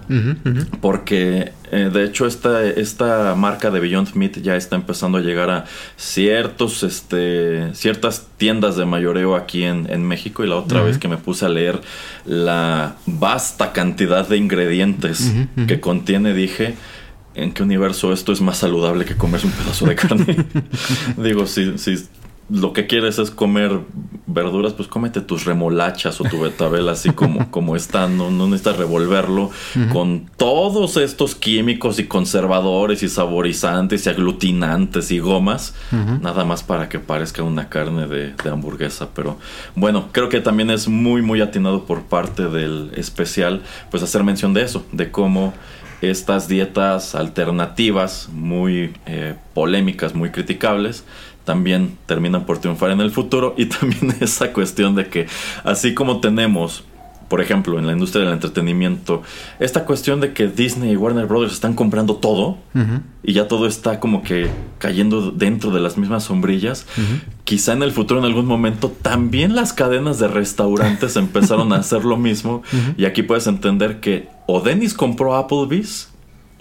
Porque 0.80 1.52
eh, 1.70 1.90
de 1.92 2.04
hecho 2.04 2.26
esta, 2.26 2.64
esta 2.66 3.34
marca 3.34 3.70
de 3.70 3.80
Beyond 3.80 4.14
Meat 4.14 4.42
ya 4.42 4.56
está 4.56 4.76
empezando 4.76 5.18
a 5.18 5.20
llegar 5.22 5.50
a 5.50 5.64
ciertos, 5.96 6.82
este, 6.82 7.74
ciertas 7.74 8.26
tiendas 8.36 8.76
de 8.76 8.84
mayoreo 8.84 9.34
aquí 9.34 9.64
en, 9.64 9.90
en 9.90 10.06
México. 10.06 10.44
Y 10.44 10.48
la 10.48 10.56
otra 10.56 10.82
vez 10.82 10.98
que 10.98 11.08
me 11.08 11.16
puse 11.16 11.46
a 11.46 11.48
leer 11.48 11.80
la 12.26 12.96
vasta 13.06 13.72
cantidad 13.72 14.28
de 14.28 14.36
ingredientes 14.36 15.32
que 15.66 15.80
contiene, 15.80 16.34
dije, 16.34 16.74
¿en 17.34 17.52
qué 17.52 17.62
universo 17.62 18.12
esto 18.12 18.32
es 18.32 18.40
más 18.40 18.58
saludable 18.58 19.04
que 19.04 19.16
comerse 19.16 19.46
un 19.46 19.52
pedazo 19.52 19.86
de 19.86 19.94
carne? 19.94 20.36
Digo, 21.16 21.46
si, 21.46 21.78
si 21.78 21.96
lo 22.52 22.74
que 22.74 22.86
quieres 22.86 23.18
es 23.18 23.30
comer 23.30 23.80
verduras, 24.26 24.74
pues 24.74 24.86
cómete 24.86 25.22
tus 25.22 25.46
remolachas 25.46 26.20
o 26.20 26.24
tu 26.24 26.38
betabel 26.38 26.90
así 26.90 27.10
como, 27.10 27.50
como 27.50 27.76
están. 27.76 28.18
No, 28.18 28.30
no 28.30 28.46
necesitas 28.46 28.76
revolverlo 28.76 29.50
con 29.90 30.30
todos 30.36 30.98
estos 30.98 31.34
químicos 31.34 31.98
y 31.98 32.04
conservadores 32.04 33.02
y 33.02 33.08
saborizantes 33.08 34.04
y 34.04 34.10
aglutinantes 34.10 35.10
y 35.10 35.18
gomas. 35.18 35.74
Nada 36.20 36.44
más 36.44 36.62
para 36.62 36.90
que 36.90 36.98
parezca 36.98 37.42
una 37.42 37.70
carne 37.70 38.06
de, 38.06 38.34
de 38.34 38.50
hamburguesa. 38.50 39.08
Pero 39.14 39.38
bueno, 39.74 40.10
creo 40.12 40.28
que 40.28 40.40
también 40.40 40.68
es 40.68 40.88
muy, 40.88 41.22
muy 41.22 41.40
atinado 41.40 41.86
por 41.86 42.02
parte 42.02 42.48
del 42.48 42.90
especial, 42.96 43.62
pues 43.90 44.02
hacer 44.02 44.24
mención 44.24 44.52
de 44.52 44.62
eso, 44.62 44.84
de 44.92 45.10
cómo 45.10 45.54
estas 46.02 46.48
dietas 46.48 47.14
alternativas 47.14 48.28
muy 48.32 48.92
eh, 49.06 49.36
polémicas, 49.54 50.14
muy 50.14 50.30
criticables, 50.30 51.04
también 51.44 51.96
terminan 52.06 52.46
por 52.46 52.58
triunfar 52.58 52.90
en 52.90 53.00
el 53.00 53.10
futuro 53.10 53.54
y 53.56 53.66
también 53.66 54.14
esa 54.20 54.52
cuestión 54.52 54.94
de 54.94 55.08
que 55.08 55.26
así 55.64 55.94
como 55.94 56.20
tenemos, 56.20 56.84
por 57.28 57.40
ejemplo, 57.40 57.78
en 57.78 57.86
la 57.86 57.92
industria 57.92 58.24
del 58.24 58.34
entretenimiento, 58.34 59.22
esta 59.58 59.84
cuestión 59.84 60.20
de 60.20 60.32
que 60.32 60.48
Disney 60.48 60.92
y 60.92 60.96
Warner 60.96 61.26
Brothers 61.26 61.54
están 61.54 61.74
comprando 61.74 62.16
todo 62.16 62.58
y 63.22 63.32
ya 63.32 63.48
todo 63.48 63.66
está 63.66 64.00
como 64.00 64.22
que 64.22 64.50
cayendo 64.78 65.30
dentro 65.30 65.70
de 65.70 65.80
las 65.80 65.96
mismas 65.96 66.24
sombrillas. 66.24 66.86
Quizá 67.44 67.72
en 67.72 67.82
el 67.82 67.92
futuro, 67.92 68.20
en 68.20 68.26
algún 68.26 68.46
momento, 68.46 68.90
también 68.90 69.54
las 69.54 69.72
cadenas 69.72 70.18
de 70.18 70.28
restaurantes 70.28 71.16
empezaron 71.16 71.72
a 71.72 71.76
hacer 71.76 72.04
lo 72.04 72.18
mismo. 72.18 72.62
Y 72.98 73.06
aquí 73.06 73.22
puedes 73.22 73.46
entender 73.46 74.00
que 74.00 74.28
o 74.46 74.60
Dennis 74.60 74.92
compró 74.92 75.34
Applebee's 75.34 76.11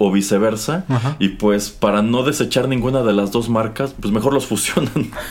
o 0.03 0.11
viceversa. 0.11 0.85
Ajá. 0.89 1.15
Y 1.19 1.29
pues 1.29 1.69
para 1.69 2.01
no 2.01 2.23
desechar 2.23 2.67
ninguna 2.67 3.03
de 3.03 3.13
las 3.13 3.31
dos 3.31 3.49
marcas, 3.49 3.93
pues 3.99 4.13
mejor 4.13 4.33
los 4.33 4.45
fusionan. 4.45 5.11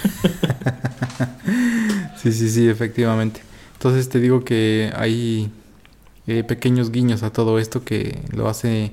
Sí, 2.17 2.33
sí, 2.33 2.51
sí, 2.51 2.69
efectivamente. 2.69 3.41
Entonces 3.75 4.11
te 4.11 4.21
digo 4.21 4.45
que 4.45 4.93
hay 4.95 5.51
eh, 6.27 6.45
pequeños 6.45 6.91
guiños 6.91 7.23
a 7.23 7.33
todo 7.33 7.59
esto 7.59 7.83
que 7.83 8.21
lo 8.31 8.49
hace 8.49 8.93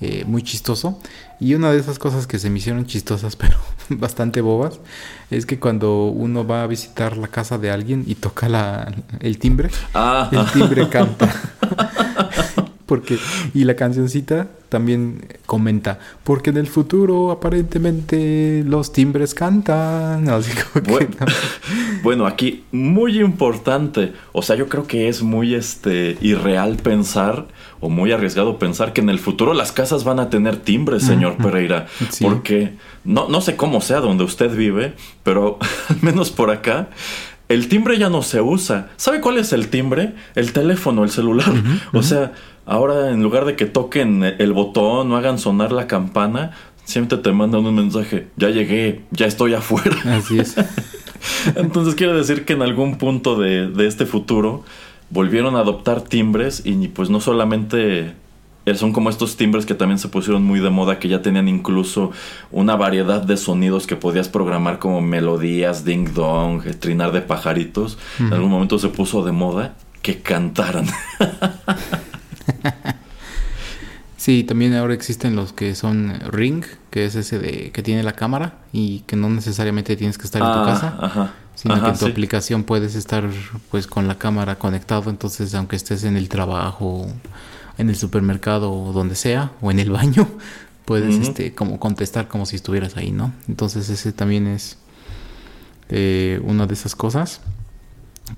eh, 0.00 0.24
muy 0.26 0.42
chistoso. 0.42 0.98
Y 1.38 1.54
una 1.54 1.70
de 1.70 1.78
esas 1.78 2.00
cosas 2.00 2.26
que 2.26 2.40
se 2.40 2.50
me 2.50 2.58
hicieron 2.58 2.84
chistosas, 2.86 3.36
pero 3.36 3.58
bastante 3.90 4.40
bobas, 4.40 4.80
es 5.30 5.46
que 5.46 5.60
cuando 5.60 6.06
uno 6.06 6.44
va 6.44 6.64
a 6.64 6.66
visitar 6.66 7.16
la 7.16 7.28
casa 7.28 7.58
de 7.58 7.70
alguien 7.70 8.02
y 8.08 8.16
toca 8.16 8.48
la, 8.48 8.92
el 9.20 9.38
timbre, 9.38 9.70
Ah, 9.94 10.28
el 10.32 10.44
timbre 10.52 10.88
canta. 10.88 11.32
Porque, 12.86 13.16
y 13.54 13.64
la 13.64 13.76
cancioncita 13.76 14.48
también 14.68 15.26
comenta, 15.46 15.98
porque 16.22 16.50
en 16.50 16.58
el 16.58 16.66
futuro 16.66 17.30
aparentemente 17.30 18.62
los 18.66 18.92
timbres 18.92 19.34
cantan. 19.34 20.28
Así 20.28 20.50
como 20.52 20.84
que, 20.84 20.90
Bueno, 20.90 21.08
no. 21.20 21.26
bueno, 22.02 22.26
aquí 22.26 22.64
muy 22.72 23.18
importante, 23.20 24.12
o 24.32 24.42
sea, 24.42 24.56
yo 24.56 24.68
creo 24.68 24.86
que 24.86 25.08
es 25.08 25.22
muy 25.22 25.54
este 25.54 26.18
irreal 26.20 26.76
pensar 26.76 27.46
o 27.80 27.88
muy 27.88 28.12
arriesgado 28.12 28.58
pensar 28.58 28.92
que 28.92 29.00
en 29.00 29.08
el 29.10 29.18
futuro 29.18 29.54
las 29.54 29.72
casas 29.72 30.04
van 30.04 30.18
a 30.18 30.28
tener 30.30 30.56
timbres, 30.56 31.02
señor 31.04 31.36
Pereira, 31.36 31.86
Sí. 32.10 32.24
porque 32.24 32.74
no 33.04 33.28
no 33.28 33.40
sé 33.40 33.56
cómo 33.56 33.80
sea 33.80 34.00
donde 34.00 34.24
usted 34.24 34.54
vive, 34.54 34.94
pero 35.22 35.58
al 35.88 35.96
menos 36.02 36.30
por 36.30 36.50
acá 36.50 36.88
el 37.48 37.68
timbre 37.68 37.98
ya 37.98 38.08
no 38.08 38.22
se 38.22 38.40
usa. 38.40 38.90
¿Sabe 38.96 39.20
cuál 39.20 39.38
es 39.38 39.52
el 39.52 39.68
timbre? 39.68 40.14
El 40.34 40.52
teléfono, 40.52 41.04
el 41.04 41.10
celular. 41.10 41.52
O 41.92 42.02
sea, 42.02 42.32
ahora 42.66 43.10
en 43.10 43.22
lugar 43.22 43.44
de 43.44 43.56
que 43.56 43.66
toquen 43.66 44.22
el 44.24 44.52
botón 44.52 45.12
o 45.12 45.16
hagan 45.16 45.38
sonar 45.38 45.72
la 45.72 45.86
campana, 45.86 46.52
siempre 46.84 47.18
te 47.18 47.32
mandan 47.32 47.64
un 47.66 47.74
mensaje, 47.74 48.28
ya 48.36 48.50
llegué, 48.50 49.02
ya 49.10 49.26
estoy 49.26 49.54
afuera. 49.54 49.96
Así 50.16 50.38
es. 50.38 50.56
Entonces 51.56 51.94
quiere 51.94 52.12
decir 52.14 52.44
que 52.44 52.52
en 52.52 52.62
algún 52.62 52.98
punto 52.98 53.36
de, 53.36 53.68
de 53.68 53.86
este 53.86 54.06
futuro 54.06 54.64
volvieron 55.10 55.56
a 55.56 55.60
adoptar 55.60 56.02
timbres 56.02 56.62
y 56.64 56.88
pues 56.88 57.10
no 57.10 57.20
solamente 57.20 58.14
son 58.74 58.92
como 58.92 59.10
estos 59.10 59.36
timbres 59.36 59.66
que 59.66 59.74
también 59.74 59.98
se 59.98 60.08
pusieron 60.08 60.42
muy 60.44 60.60
de 60.60 60.70
moda, 60.70 60.98
que 60.98 61.08
ya 61.08 61.20
tenían 61.22 61.48
incluso 61.48 62.12
una 62.50 62.76
variedad 62.76 63.22
de 63.22 63.36
sonidos 63.36 63.86
que 63.86 63.96
podías 63.96 64.28
programar 64.28 64.78
como 64.78 65.00
melodías, 65.02 65.84
ding 65.84 66.14
dong, 66.14 66.62
eh, 66.66 66.72
trinar 66.74 67.12
de 67.12 67.20
pajaritos. 67.20 67.98
En 68.18 68.32
algún 68.32 68.50
momento 68.50 68.78
se 68.78 68.88
puso 68.88 69.24
de 69.24 69.32
moda 69.32 69.74
que 70.02 70.20
cantaran. 70.22 70.86
Sí, 74.16 74.42
también 74.42 74.72
ahora 74.74 74.94
existen 74.94 75.36
los 75.36 75.52
que 75.52 75.74
son 75.74 76.18
Ring, 76.30 76.64
que 76.90 77.04
es 77.04 77.14
ese 77.14 77.38
de 77.38 77.70
que 77.72 77.82
tiene 77.82 78.02
la 78.02 78.12
cámara 78.14 78.54
y 78.72 79.00
que 79.00 79.16
no 79.16 79.28
necesariamente 79.28 79.96
tienes 79.96 80.16
que 80.16 80.24
estar 80.24 80.40
en 80.40 80.50
tu 80.50 80.58
Ah, 80.60 80.64
casa, 80.64 80.96
Ajá. 80.98 81.34
sino 81.54 81.74
Ajá, 81.74 81.84
que 81.84 81.90
en 81.90 81.98
tu 81.98 82.04
sí. 82.06 82.10
aplicación 82.10 82.64
puedes 82.64 82.94
estar 82.94 83.28
pues 83.70 83.86
con 83.86 84.08
la 84.08 84.16
cámara 84.16 84.56
conectado, 84.58 85.10
entonces 85.10 85.54
aunque 85.54 85.76
estés 85.76 86.04
en 86.04 86.16
el 86.16 86.30
trabajo, 86.30 87.06
en 87.78 87.88
el 87.88 87.96
supermercado 87.96 88.72
o 88.72 88.92
donde 88.92 89.14
sea 89.14 89.52
o 89.60 89.70
en 89.70 89.78
el 89.78 89.90
baño, 89.90 90.28
puedes 90.84 91.16
este 91.16 91.54
como 91.54 91.78
contestar 91.78 92.28
como 92.28 92.46
si 92.46 92.56
estuvieras 92.56 92.96
ahí, 92.96 93.10
¿no? 93.10 93.32
Entonces 93.48 93.88
ese 93.88 94.12
también 94.12 94.46
es 94.46 94.78
eh, 95.88 96.40
una 96.44 96.66
de 96.66 96.74
esas 96.74 96.94
cosas 96.94 97.40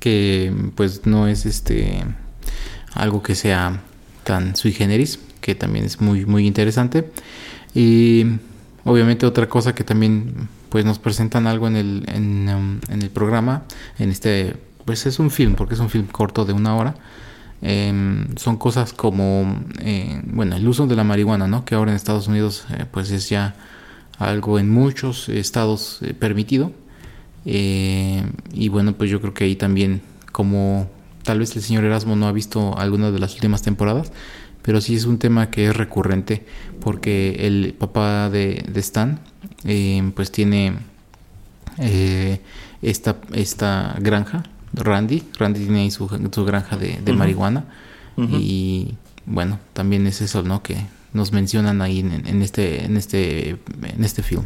que 0.01 0.53
pues 0.75 1.07
no 1.07 1.29
es 1.29 1.46
este 1.46 2.05
algo 2.92 3.22
que 3.22 3.35
sea 3.35 3.81
tan 4.25 4.57
sui 4.57 4.72
generis 4.72 5.20
que 5.40 5.55
también 5.55 5.85
es 5.85 6.01
muy 6.01 6.27
muy 6.27 6.46
interesante 6.46 7.09
y 7.72 8.27
obviamente 8.85 9.27
otra 9.27 9.49
cosa 9.49 9.75
que 9.75 9.85
también 9.85 10.49
pues 10.70 10.85
nos 10.85 10.99
presentan 10.99 11.46
algo 11.46 11.68
en 11.68 11.77
el 11.77 12.05
en, 12.09 12.49
um, 12.49 12.81
en 12.88 13.03
el 13.03 13.11
programa 13.11 13.62
en 13.99 14.11
este 14.11 14.57
pues 14.85 15.07
es 15.07 15.20
un 15.20 15.31
film 15.31 15.55
porque 15.55 15.75
es 15.75 15.81
un 15.81 15.88
film 15.88 16.07
corto 16.07 16.44
de 16.44 16.53
una 16.53 16.75
hora 16.75 16.96
Em, 17.62 18.37
son 18.37 18.59
cosas 18.59 18.92
como 18.92 19.61
eh, 19.81 20.21
bueno 20.27 20.57
el 20.57 20.69
uso 20.69 20.87
de 20.87 20.95
la 20.95 21.05
marihuana 21.05 21.47
no 21.47 21.64
que 21.64 21.75
ahora 21.75 21.90
en 21.90 21.97
Estados 21.97 22.29
Unidos 22.29 22.66
eh, 22.71 22.85
pues 22.90 23.11
es 23.11 23.31
ya 23.31 23.55
algo 24.19 24.59
en 24.59 24.71
muchos 24.71 25.29
estados 25.29 26.01
eh, 26.03 26.14
permitido. 26.14 26.73
Y 27.45 28.69
bueno, 28.71 28.95
pues 28.95 29.09
yo 29.09 29.21
creo 29.21 29.33
que 29.33 29.45
ahí 29.45 29.55
también, 29.55 30.01
como 30.33 30.90
tal 31.23 31.38
vez 31.38 31.55
el 31.55 31.62
señor 31.62 31.85
Erasmo 31.85 32.16
no 32.16 32.27
ha 32.27 32.33
visto 32.33 32.77
algunas 32.77 33.12
de 33.12 33.21
las 33.21 33.35
últimas 33.35 33.62
temporadas, 33.62 34.11
pero 34.62 34.81
sí 34.81 34.97
es 34.97 35.05
un 35.05 35.19
tema 35.19 35.49
que 35.49 35.66
es 35.69 35.77
recurrente 35.77 36.45
porque 36.81 37.47
el 37.47 37.75
papá 37.79 38.31
de, 38.31 38.64
de 38.69 38.81
Stan, 38.81 39.21
pues 40.16 40.33
tiene 40.33 40.73
esta, 42.83 43.16
esta 43.33 43.95
granja, 44.01 44.42
Randy, 44.77 45.23
Randy 45.38 45.61
tiene 45.61 45.81
ahí 45.81 45.90
su, 45.90 46.09
su 46.09 46.44
granja 46.44 46.77
de, 46.77 47.00
de 47.05 47.13
marihuana. 47.13 47.65
Y 48.17 48.94
bueno, 49.27 49.59
también 49.73 50.07
es 50.07 50.21
eso, 50.21 50.42
¿no? 50.42 50.63
Que 50.63 50.77
nos 51.13 51.33
mencionan 51.33 51.83
ahí 51.83 52.00
en, 52.00 52.27
en 52.27 52.42
este, 52.42 52.85
en 52.85 52.96
este, 52.96 53.50
en 53.50 54.05
este 54.05 54.23
film. 54.23 54.44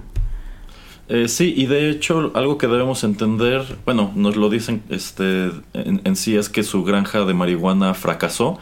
Eh, 1.12 1.26
sí, 1.26 1.52
y 1.56 1.66
de 1.66 1.90
hecho 1.90 2.30
algo 2.36 2.56
que 2.56 2.68
debemos 2.68 3.02
entender, 3.02 3.78
bueno, 3.84 4.12
nos 4.14 4.36
lo 4.36 4.48
dicen 4.48 4.80
este, 4.90 5.50
en, 5.72 6.00
en 6.04 6.14
sí 6.14 6.36
es 6.36 6.48
que 6.48 6.62
su 6.62 6.84
granja 6.84 7.24
de 7.24 7.34
marihuana 7.34 7.94
fracasó, 7.94 8.60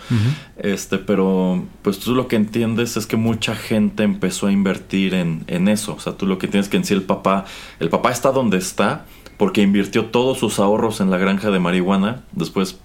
este, 0.56 0.96
pero 0.96 1.62
pues 1.82 1.98
tú 1.98 2.14
lo 2.14 2.26
que 2.26 2.36
entiendes 2.36 2.96
es 2.96 3.06
que 3.06 3.18
mucha 3.18 3.54
gente 3.54 4.02
empezó 4.02 4.46
a 4.46 4.52
invertir 4.52 5.12
en, 5.12 5.44
en 5.46 5.68
eso, 5.68 5.96
o 5.96 6.00
sea, 6.00 6.14
tú 6.14 6.24
lo 6.24 6.38
que 6.38 6.48
tienes 6.48 6.70
que 6.70 6.78
en 6.78 6.86
sí 6.86 6.94
el 6.94 7.02
papá, 7.02 7.44
el 7.80 7.90
papá 7.90 8.12
está 8.12 8.32
donde 8.32 8.56
está 8.56 9.04
porque 9.38 9.62
invirtió 9.62 10.06
todos 10.06 10.38
sus 10.38 10.58
ahorros 10.58 11.00
en 11.00 11.10
la 11.10 11.16
granja 11.16 11.50
de 11.50 11.58
marihuana, 11.58 12.22
después 12.32 12.78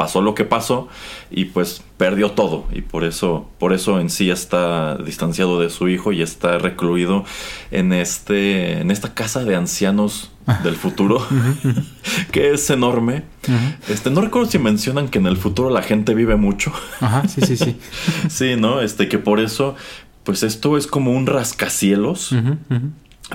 pasó 0.00 0.22
lo 0.22 0.34
que 0.34 0.46
pasó 0.46 0.88
y 1.30 1.44
pues 1.44 1.82
perdió 1.98 2.30
todo. 2.30 2.64
Y 2.72 2.80
por 2.80 3.04
eso 3.04 3.50
por 3.58 3.74
eso 3.74 4.00
en 4.00 4.08
sí 4.08 4.30
está 4.30 4.96
distanciado 4.96 5.60
de 5.60 5.68
su 5.68 5.88
hijo 5.88 6.12
y 6.12 6.22
está 6.22 6.56
recluido 6.56 7.26
en 7.70 7.92
este 7.92 8.80
en 8.80 8.90
esta 8.90 9.12
casa 9.12 9.44
de 9.44 9.56
ancianos 9.56 10.30
del 10.64 10.74
futuro 10.74 11.24
que 12.32 12.54
es 12.54 12.70
enorme. 12.70 13.24
Este 13.90 14.10
no 14.10 14.22
recuerdo 14.22 14.50
si 14.50 14.58
mencionan 14.58 15.08
que 15.08 15.18
en 15.18 15.26
el 15.26 15.36
futuro 15.36 15.68
la 15.68 15.82
gente 15.82 16.14
vive 16.14 16.36
mucho. 16.36 16.72
Ajá, 17.00 17.28
sí, 17.28 17.42
sí, 17.42 17.58
sí. 17.58 17.76
sí 18.30 18.56
no 18.56 18.80
este 18.80 19.06
que 19.06 19.18
por 19.18 19.38
eso 19.38 19.76
pues 20.24 20.42
esto 20.42 20.78
es 20.78 20.86
como 20.86 21.12
un 21.12 21.26
rascacielos. 21.26 22.32
Ujú. 22.32 22.56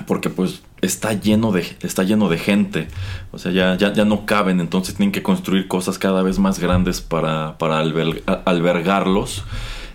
Porque 0.06 0.30
pues 0.30 0.62
está 0.82 1.12
lleno 1.14 1.52
de 1.52 1.64
está 1.80 2.02
lleno 2.02 2.28
de 2.28 2.38
gente 2.38 2.88
o 3.32 3.38
sea 3.38 3.52
ya, 3.52 3.76
ya, 3.76 3.92
ya 3.92 4.04
no 4.04 4.26
caben 4.26 4.60
entonces 4.60 4.94
tienen 4.94 5.12
que 5.12 5.22
construir 5.22 5.68
cosas 5.68 5.98
cada 5.98 6.22
vez 6.22 6.38
más 6.38 6.58
grandes 6.58 7.00
para, 7.00 7.56
para 7.58 7.78
albergarlos 7.78 9.44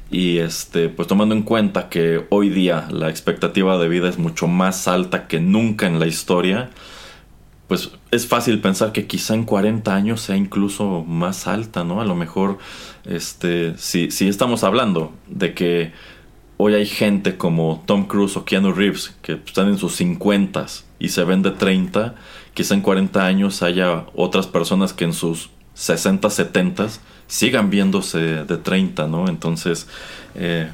y 0.09 0.39
este 0.39 0.89
pues 0.89 1.07
tomando 1.07 1.35
en 1.35 1.43
cuenta 1.43 1.89
que 1.89 2.25
hoy 2.29 2.49
día 2.49 2.87
la 2.89 3.09
expectativa 3.09 3.77
de 3.77 3.87
vida 3.89 4.09
es 4.09 4.17
mucho 4.17 4.47
más 4.47 4.87
alta 4.87 5.27
que 5.27 5.39
nunca 5.39 5.87
en 5.87 5.99
la 5.99 6.07
historia 6.07 6.69
pues 7.71 7.89
es 8.11 8.27
fácil 8.27 8.59
pensar 8.59 8.91
que 8.91 9.07
quizá 9.07 9.33
en 9.33 9.45
40 9.45 9.95
años 9.95 10.19
sea 10.19 10.35
incluso 10.35 11.05
más 11.07 11.47
alta, 11.47 11.85
¿no? 11.85 12.01
A 12.01 12.05
lo 12.05 12.15
mejor, 12.15 12.57
este, 13.05 13.77
si, 13.77 14.11
si 14.11 14.27
estamos 14.27 14.65
hablando 14.65 15.13
de 15.27 15.53
que 15.53 15.93
hoy 16.63 16.75
hay 16.75 16.85
gente 16.85 17.37
como 17.37 17.81
Tom 17.87 18.05
Cruise 18.05 18.37
o 18.37 18.45
Keanu 18.45 18.71
Reeves 18.71 19.15
que 19.23 19.33
están 19.33 19.67
en 19.67 19.79
sus 19.79 19.95
50 19.95 20.67
y 20.99 21.09
se 21.09 21.23
ven 21.23 21.41
de 21.41 21.49
30, 21.49 22.13
quizá 22.53 22.75
en 22.75 22.81
40 22.81 23.25
años 23.25 23.63
haya 23.63 24.05
otras 24.13 24.45
personas 24.45 24.93
que 24.93 25.05
en 25.05 25.13
sus 25.13 25.49
60, 25.73 26.29
70 26.29 26.87
sigan 27.25 27.71
viéndose 27.71 28.19
de 28.45 28.57
30, 28.57 29.07
¿no? 29.07 29.27
Entonces, 29.27 29.87
eh, 30.35 30.69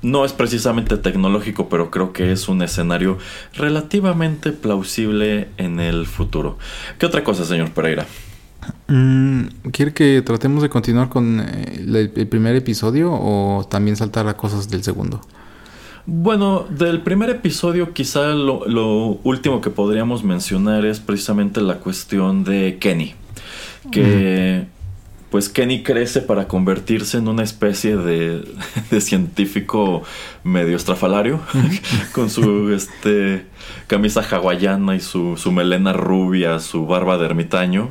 no 0.00 0.24
es 0.24 0.32
precisamente 0.32 0.96
tecnológico, 0.96 1.68
pero 1.68 1.90
creo 1.90 2.12
que 2.12 2.30
es 2.30 2.48
un 2.48 2.62
escenario 2.62 3.18
relativamente 3.54 4.52
plausible 4.52 5.48
en 5.56 5.80
el 5.80 6.06
futuro. 6.06 6.56
¿Qué 7.00 7.06
otra 7.06 7.24
cosa, 7.24 7.44
señor 7.44 7.72
Pereira? 7.72 8.06
Mm, 8.88 9.70
¿Quiere 9.72 9.92
que 9.92 10.22
tratemos 10.22 10.62
de 10.62 10.68
continuar 10.68 11.08
con 11.08 11.40
eh, 11.40 12.10
el 12.14 12.28
primer 12.28 12.56
episodio 12.56 13.12
o 13.12 13.66
también 13.68 13.96
saltar 13.96 14.28
a 14.28 14.36
cosas 14.36 14.68
del 14.68 14.82
segundo? 14.82 15.20
Bueno, 16.04 16.66
del 16.68 17.00
primer 17.02 17.30
episodio 17.30 17.92
quizá 17.92 18.28
lo, 18.30 18.66
lo 18.66 19.20
último 19.22 19.60
que 19.60 19.70
podríamos 19.70 20.24
mencionar 20.24 20.84
es 20.84 20.98
precisamente 20.98 21.60
la 21.60 21.78
cuestión 21.78 22.42
de 22.44 22.78
Kenny. 22.80 23.14
Que 23.90 24.66
pues 25.30 25.48
Kenny 25.48 25.82
crece 25.82 26.20
para 26.20 26.46
convertirse 26.46 27.16
en 27.16 27.26
una 27.26 27.42
especie 27.42 27.96
de, 27.96 28.44
de 28.90 29.00
científico 29.00 30.02
medio 30.44 30.76
estrafalario, 30.76 31.40
con 32.12 32.28
su 32.28 32.72
este, 32.72 33.46
camisa 33.86 34.20
hawaiana 34.20 34.94
y 34.94 35.00
su, 35.00 35.38
su 35.38 35.50
melena 35.50 35.94
rubia, 35.94 36.58
su 36.58 36.86
barba 36.86 37.16
de 37.16 37.24
ermitaño. 37.24 37.90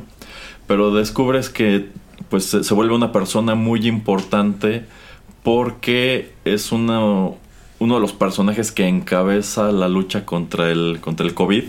Pero 0.72 0.90
descubres 0.90 1.50
que 1.50 1.90
pues 2.30 2.46
se, 2.46 2.72
vuelve 2.72 2.94
una 2.94 3.12
persona 3.12 3.54
muy 3.54 3.86
importante 3.86 4.86
porque 5.42 6.32
es 6.46 6.72
uno, 6.72 7.36
uno 7.78 7.94
de 7.96 8.00
los 8.00 8.14
personajes 8.14 8.72
que 8.72 8.88
encabeza 8.88 9.70
la 9.70 9.90
lucha 9.90 10.24
contra 10.24 10.70
el, 10.70 10.96
contra 11.02 11.26
el 11.26 11.34
COVID. 11.34 11.64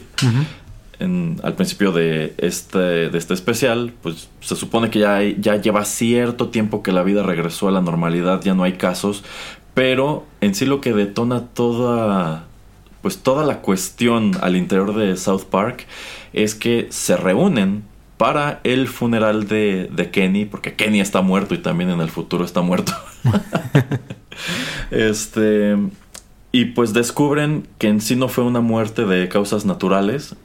En- 0.99 1.41
al 1.43 1.55
principio 1.55 1.91
de 1.91 2.33
este, 2.37 2.77
de 3.09 3.17
este 3.17 3.33
especial, 3.33 3.91
pues 4.01 4.29
se 4.39 4.55
supone 4.55 4.89
que 4.89 4.99
ya, 4.99 5.17
hay- 5.17 5.35
ya 5.37 5.57
lleva 5.57 5.83
cierto 5.83 6.47
tiempo 6.47 6.81
que 6.81 6.93
la 6.93 7.03
vida 7.03 7.23
regresó 7.23 7.67
a 7.67 7.71
la 7.71 7.81
normalidad, 7.81 8.41
ya 8.41 8.53
no 8.53 8.63
hay 8.63 8.73
casos, 8.73 9.25
pero 9.73 10.25
en 10.39 10.55
sí 10.55 10.65
lo 10.65 10.79
que 10.79 10.93
detona 10.93 11.41
toda, 11.47 12.45
pues 13.01 13.17
toda 13.17 13.43
la 13.45 13.57
cuestión 13.59 14.31
al 14.39 14.55
interior 14.55 14.95
de 14.95 15.17
South 15.17 15.43
Park 15.49 15.87
es 16.31 16.55
que 16.55 16.87
se 16.89 17.17
reúnen 17.17 17.83
para 18.23 18.61
el 18.63 18.87
funeral 18.87 19.49
de, 19.49 19.89
de 19.91 20.09
Kenny, 20.09 20.45
porque 20.45 20.75
Kenny 20.75 21.01
está 21.01 21.21
muerto 21.21 21.55
y 21.55 21.57
también 21.57 21.89
en 21.89 21.99
el 21.99 22.09
futuro 22.09 22.45
está 22.45 22.61
muerto. 22.61 22.93
este. 24.91 25.75
Y 26.53 26.65
pues 26.67 26.93
descubren 26.93 27.67
que 27.79 27.89
en 27.89 27.99
sí 27.99 28.15
no 28.15 28.29
fue 28.29 28.45
una 28.45 28.61
muerte 28.61 29.03
de 29.03 29.27
causas 29.27 29.65
naturales, 29.65 30.37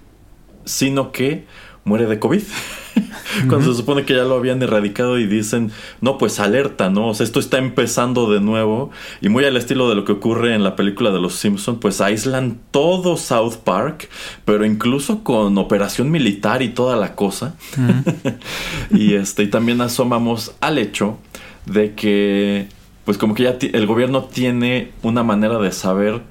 sino 0.65 1.13
que 1.13 1.47
muere 1.89 2.07
de 2.07 2.19
COVID. 2.19 2.43
Cuando 3.49 3.73
se 3.73 3.79
supone 3.79 4.05
que 4.05 4.15
ya 4.15 4.25
lo 4.25 4.35
habían 4.35 4.63
erradicado 4.63 5.19
y 5.19 5.27
dicen, 5.27 5.71
no, 6.01 6.19
pues 6.19 6.41
alerta, 6.41 6.91
¿no? 6.91 7.09
O 7.09 7.15
sea, 7.15 7.25
esto 7.25 7.41
está 7.41 7.59
empezando 7.59 8.31
de 8.31 8.41
nuevo. 8.41 8.91
Y 9.21 9.29
muy 9.29 9.45
al 9.45 9.57
estilo 9.57 9.89
de 9.89 9.95
lo 9.95 10.05
que 10.05 10.13
ocurre 10.13 10.55
en 10.55 10.65
la 10.65 10.77
película 10.77 11.11
de 11.11 11.21
Los 11.21 11.35
Simpson, 11.35 11.79
pues 11.79 12.01
aíslan 12.01 12.59
todo 12.71 13.17
South 13.17 13.57
Park, 13.65 14.09
pero 14.45 14.65
incluso 14.65 15.23
con 15.23 15.57
operación 15.59 16.11
militar 16.11 16.63
y 16.63 16.71
toda 16.71 16.97
la 16.97 17.15
cosa. 17.15 17.55
y 18.91 19.15
este, 19.15 19.45
y 19.45 19.49
también 19.49 19.81
asomamos 19.81 20.55
al 20.61 20.79
hecho 20.79 21.19
de 21.67 21.95
que, 21.95 22.69
pues 23.05 23.19
como 23.19 23.35
que 23.35 23.45
ya 23.45 23.57
el 23.61 23.87
gobierno 23.87 24.25
tiene 24.25 24.93
una 25.03 25.23
manera 25.23 25.59
de 25.59 25.73
saber 25.73 26.23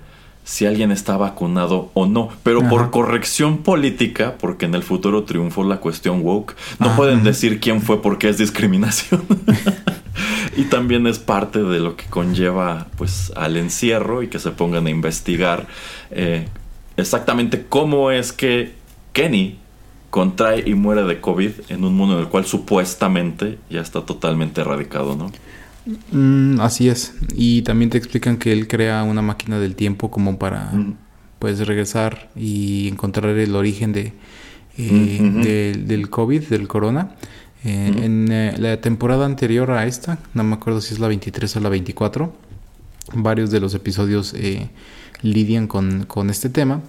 si 0.48 0.66
alguien 0.66 0.92
está 0.92 1.18
vacunado 1.18 1.92
o 1.94 2.06
no. 2.06 2.30
Pero 2.44 2.70
por 2.70 2.90
corrección 2.90 3.58
política, 3.58 4.36
porque 4.40 4.66
en 4.66 4.76
el 4.76 4.84
futuro 4.84 5.24
triunfó 5.24 5.66
la 5.66 5.82
cuestión 5.82 6.22
woke, 6.24 6.56
no 6.80 6.96
pueden 6.96 7.26
decir 7.26 7.60
quién 7.60 7.82
fue 7.82 8.02
porque 8.02 8.30
es 8.30 8.38
discriminación. 8.38 9.26
y 10.56 10.64
también 10.64 11.06
es 11.06 11.20
parte 11.20 11.62
de 11.62 11.80
lo 11.80 11.98
que 11.98 12.06
conlleva 12.06 12.88
pues 12.96 13.34
al 13.36 13.58
encierro 13.58 14.24
y 14.24 14.30
que 14.30 14.40
se 14.40 14.52
pongan 14.52 14.88
a 14.88 14.90
investigar 14.90 15.68
eh, 16.12 16.48
exactamente 16.96 17.66
cómo 17.68 18.10
es 18.10 18.32
que 18.32 18.74
Kenny 19.12 19.60
contrae 20.10 20.64
y 20.66 20.76
muere 20.76 21.04
de 21.04 21.20
COVID 21.20 21.52
en 21.68 21.84
un 21.84 21.94
mundo 21.94 22.16
en 22.16 22.22
el 22.22 22.30
cual 22.30 22.46
supuestamente 22.46 23.58
ya 23.70 23.82
está 23.82 24.06
totalmente 24.06 24.62
erradicado, 24.62 25.18
¿no? 25.18 25.30
Mm, 26.12 26.60
así 26.62 26.90
es. 26.90 27.14
Y 27.36 27.62
también 27.62 27.90
te 27.90 27.98
explican 27.98 28.38
que 28.38 28.52
él 28.52 28.68
crea 28.68 29.04
una 29.04 29.22
máquina 29.22 29.60
del 29.60 29.76
tiempo 29.76 30.10
como 30.12 30.38
para 30.38 30.72
Mm. 30.74 30.96
pues 31.40 31.60
regresar 31.68 32.30
y 32.36 32.88
encontrar 32.88 33.38
el 33.38 33.56
origen 33.56 33.94
de, 33.94 34.14
eh, 34.78 35.20
Mm, 35.22 35.42
del- 35.42 35.88
del 35.88 36.10
COVID, 36.10 36.44
del 36.44 36.68
corona. 36.68 37.12
Eh. 37.64 37.92
En 38.04 38.32
eh, 38.32 38.56
la 38.58 38.80
temporada 38.82 39.26
anterior 39.26 39.72
a 39.72 39.86
esta, 39.88 40.20
no 40.34 40.44
me 40.44 40.56
acuerdo 40.56 40.82
si 40.82 40.94
es 40.94 41.00
la 41.00 41.08
23 41.08 41.56
o 41.56 41.60
la 41.60 41.70
24, 41.70 42.34
varios 43.14 43.52
de 43.52 43.60
los 43.60 43.74
episodios 43.74 44.34
eh, 44.36 44.70
lidian 45.22 45.68
con, 45.68 46.04
con 46.06 46.30
este 46.30 46.50
tema. 46.50 46.82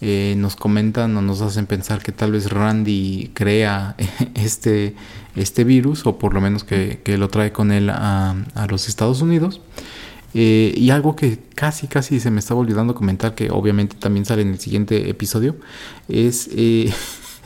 Eh, 0.00 0.34
nos 0.36 0.56
comentan 0.56 1.16
o 1.16 1.22
nos 1.22 1.40
hacen 1.40 1.66
pensar 1.66 2.02
que 2.02 2.12
tal 2.12 2.32
vez 2.32 2.50
Randy 2.50 3.30
crea 3.32 3.94
este, 4.34 4.94
este 5.36 5.64
virus 5.64 6.04
o 6.06 6.18
por 6.18 6.34
lo 6.34 6.40
menos 6.40 6.64
que, 6.64 7.00
que 7.04 7.16
lo 7.16 7.28
trae 7.28 7.52
con 7.52 7.72
él 7.72 7.88
a, 7.90 8.34
a 8.54 8.66
los 8.66 8.88
Estados 8.88 9.22
Unidos. 9.22 9.60
Eh, 10.34 10.74
y 10.76 10.90
algo 10.90 11.14
que 11.14 11.38
casi, 11.54 11.86
casi 11.86 12.18
se 12.18 12.30
me 12.30 12.40
estaba 12.40 12.58
olvidando 12.58 12.94
comentar, 12.94 13.36
que 13.36 13.50
obviamente 13.50 13.96
también 13.96 14.24
sale 14.24 14.42
en 14.42 14.48
el 14.48 14.58
siguiente 14.58 15.08
episodio, 15.08 15.56
es 16.08 16.50
eh, 16.52 16.92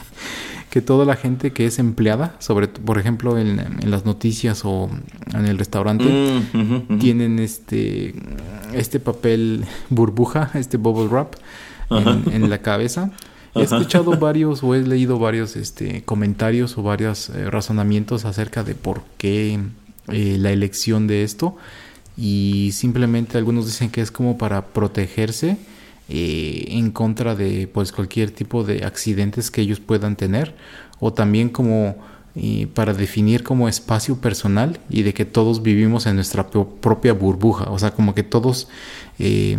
que 0.71 0.81
toda 0.81 1.05
la 1.05 1.15
gente 1.15 1.53
que 1.53 1.67
es 1.67 1.79
empleada, 1.79 2.35
sobre 2.39 2.67
por 2.69 2.99
ejemplo 2.99 3.37
en, 3.39 3.59
en 3.59 3.91
las 3.91 4.07
noticias 4.07 4.63
o 4.65 4.89
en 5.35 5.45
el 5.45 5.59
restaurante, 5.59 6.29
Mm, 6.53 6.99
tienen 6.99 7.39
este, 7.39 8.15
este 8.73 9.01
papel 9.01 9.65
burbuja, 9.91 10.51
este 10.55 10.77
bubble 10.77 11.09
wrap. 11.09 11.35
En, 11.91 12.33
en 12.33 12.51
la 12.51 12.59
cabeza. 12.59 13.11
He 13.55 13.63
escuchado 13.63 14.17
varios 14.19 14.63
o 14.63 14.75
he 14.75 14.83
leído 14.83 15.19
varios 15.19 15.57
este, 15.57 16.03
comentarios 16.03 16.79
o 16.79 16.83
varios 16.83 17.31
eh, 17.31 17.51
razonamientos 17.51 18.25
acerca 18.25 18.63
de 18.63 18.75
por 18.75 19.03
qué 19.17 19.59
eh, 20.09 20.37
la 20.39 20.53
elección 20.53 21.07
de 21.07 21.25
esto. 21.25 21.57
Y 22.17 22.71
simplemente 22.73 23.39
algunos 23.39 23.67
dicen 23.67 23.91
que 23.91 24.01
es 24.01 24.11
como 24.11 24.39
para 24.39 24.67
protegerse 24.67 25.57
eh, 26.09 26.67
en 26.69 26.91
contra 26.91 27.35
de 27.35 27.69
pues 27.73 27.93
cualquier 27.93 28.31
tipo 28.31 28.65
de 28.65 28.85
accidentes 28.85 29.51
que 29.51 29.61
ellos 29.61 29.81
puedan 29.81 30.17
tener. 30.17 30.55
O 31.01 31.13
también 31.13 31.49
como 31.49 31.97
y 32.41 32.67
para 32.67 32.95
definir 32.95 33.43
como 33.43 33.69
espacio 33.69 34.17
personal 34.21 34.79
y 34.89 35.03
de 35.03 35.13
que 35.13 35.25
todos 35.25 35.63
vivimos 35.63 36.07
en 36.07 36.15
nuestra 36.15 36.49
pro- 36.51 36.69
propia 36.81 37.13
burbuja, 37.13 37.65
o 37.71 37.79
sea, 37.79 37.91
como 37.91 38.15
que 38.15 38.23
todos 38.23 38.69
eh, 39.19 39.59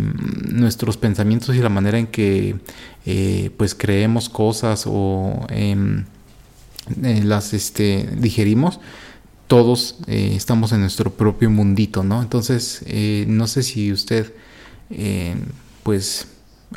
nuestros 0.50 0.96
pensamientos 0.96 1.54
y 1.54 1.58
la 1.60 1.68
manera 1.68 1.98
en 1.98 2.06
que 2.06 2.56
eh, 3.06 3.50
pues 3.56 3.74
creemos 3.74 4.28
cosas 4.30 4.84
o 4.86 5.46
em, 5.50 6.04
eh, 7.04 7.22
las 7.24 7.52
este, 7.54 8.08
digerimos, 8.16 8.80
todos 9.46 9.96
eh, 10.06 10.32
estamos 10.34 10.72
en 10.72 10.80
nuestro 10.80 11.12
propio 11.12 11.50
mundito, 11.50 12.02
¿no? 12.04 12.22
Entonces, 12.22 12.84
no 13.26 13.46
sé 13.46 13.62
si 13.62 13.92
usted, 13.92 14.32
pues, 15.82 16.28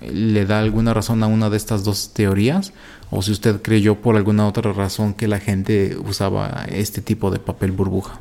le 0.01 0.45
da 0.45 0.60
alguna 0.60 0.93
razón 0.93 1.22
a 1.24 1.28
una 1.28 1.49
de 1.49 1.58
estas 1.58 1.84
dos 1.84 2.14
teorías, 2.14 2.74
o 3.16 3.22
si 3.22 3.32
usted 3.32 3.61
creyó 3.61 3.95
por 3.95 4.16
alguna 4.16 4.47
otra 4.47 4.74
razón 4.74 5.14
que 5.14 5.28
la 5.28 5.39
gente 5.39 5.95
usaba 5.97 6.66
este 6.70 7.01
tipo 7.01 7.30
de 7.32 7.39
papel 7.39 7.72
burbuja. 7.72 8.20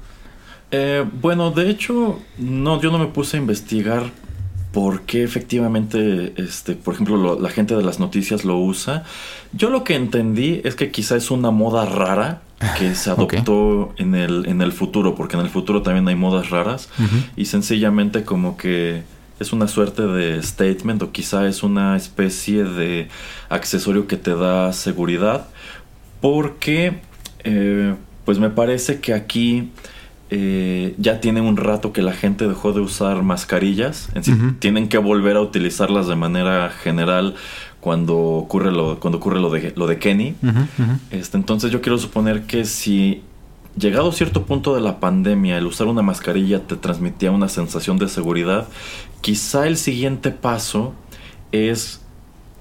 Eh, 0.71 1.05
bueno, 1.21 1.51
de 1.51 1.69
hecho, 1.71 2.19
no, 2.39 2.81
yo 2.81 2.91
no 2.91 2.99
me 2.99 3.07
puse 3.07 3.37
a 3.37 3.41
investigar 3.41 4.11
por 4.73 5.03
qué 5.03 5.23
efectivamente, 5.23 6.33
este, 6.37 6.75
por 6.77 6.95
ejemplo, 6.95 7.17
lo- 7.19 7.39
la 7.39 7.51
gente 7.51 7.77
de 7.77 7.83
las 7.83 7.99
noticias 8.01 8.45
lo 8.45 8.57
usa. 8.59 9.05
Yo 9.53 9.69
lo 9.69 9.85
que 9.85 9.95
entendí 9.97 10.63
es 10.65 10.75
que 10.75 10.91
quizá 10.91 11.17
es 11.17 11.31
una 11.31 11.51
moda 11.51 11.85
rara 11.85 12.41
que 12.79 12.95
se 12.95 13.11
adoptó 13.45 13.93
en, 13.99 14.15
el, 14.15 14.47
en 14.49 14.63
el 14.63 14.73
futuro, 14.73 15.15
porque 15.15 15.37
en 15.37 15.43
el 15.43 15.51
futuro 15.51 15.83
también 15.83 16.09
hay 16.09 16.15
modas 16.17 16.49
raras 16.51 16.89
y 17.37 17.45
sencillamente 17.47 18.25
como 18.25 18.57
que 18.57 19.03
es 19.41 19.53
una 19.53 19.69
suerte 19.69 20.03
de 20.03 20.43
statement 20.43 21.03
o 21.03 21.13
quizá 21.13 21.47
es 21.47 21.63
una 21.63 21.97
especie 21.97 22.65
de 22.65 23.09
accesorio 23.49 24.07
que 24.07 24.17
te 24.17 24.35
da 24.35 24.73
seguridad 24.73 25.49
porque 26.21 27.01
eh, 27.45 27.95
pues 28.25 28.39
me 28.39 28.51
parece 28.51 29.01
que 29.01 29.15
aquí 29.15 29.71
eh, 30.31 30.95
ya 30.97 31.21
tiene 31.21 31.41
un 31.41 31.57
rato 31.57 31.93
que 31.93 32.01
la 32.01 32.13
gente 32.13 32.49
dejó 32.49 32.73
de 32.73 32.81
usar 32.81 33.23
mascarillas. 33.23 34.09
En 34.15 34.25
sí, 34.25 34.33
tienen 34.61 34.89
que 34.89 34.97
volver 34.99 35.37
a 35.37 35.43
utilizarlas 35.43 36.07
de 36.07 36.17
manera 36.17 36.71
general 36.71 37.35
cuando 37.81 38.17
ocurre 38.17 38.71
lo, 38.73 38.99
cuando 39.01 39.19
ocurre 39.19 39.41
lo 39.41 39.51
de, 39.51 39.75
lo 39.77 39.87
de 39.87 39.99
Kenny. 39.99 40.35
Este, 41.11 41.37
entonces 41.37 41.71
yo 41.71 41.83
quiero 41.83 41.99
suponer 41.99 42.45
que 42.45 42.65
si 42.65 43.23
llegado 43.77 44.09
a 44.11 44.13
cierto 44.13 44.45
punto 44.45 44.75
de 44.75 44.81
la 44.81 45.01
pandemia 45.01 45.59
el 45.59 45.67
usar 45.67 45.87
una 45.87 46.03
mascarilla 46.03 46.61
te 46.67 46.77
transmitía 46.77 47.31
una 47.31 47.49
sensación 47.49 47.99
de 47.99 48.09
seguridad, 48.09 48.69
quizá 49.21 49.67
el 49.67 49.77
siguiente 49.77 50.31
paso 50.31 50.95
es 51.53 52.01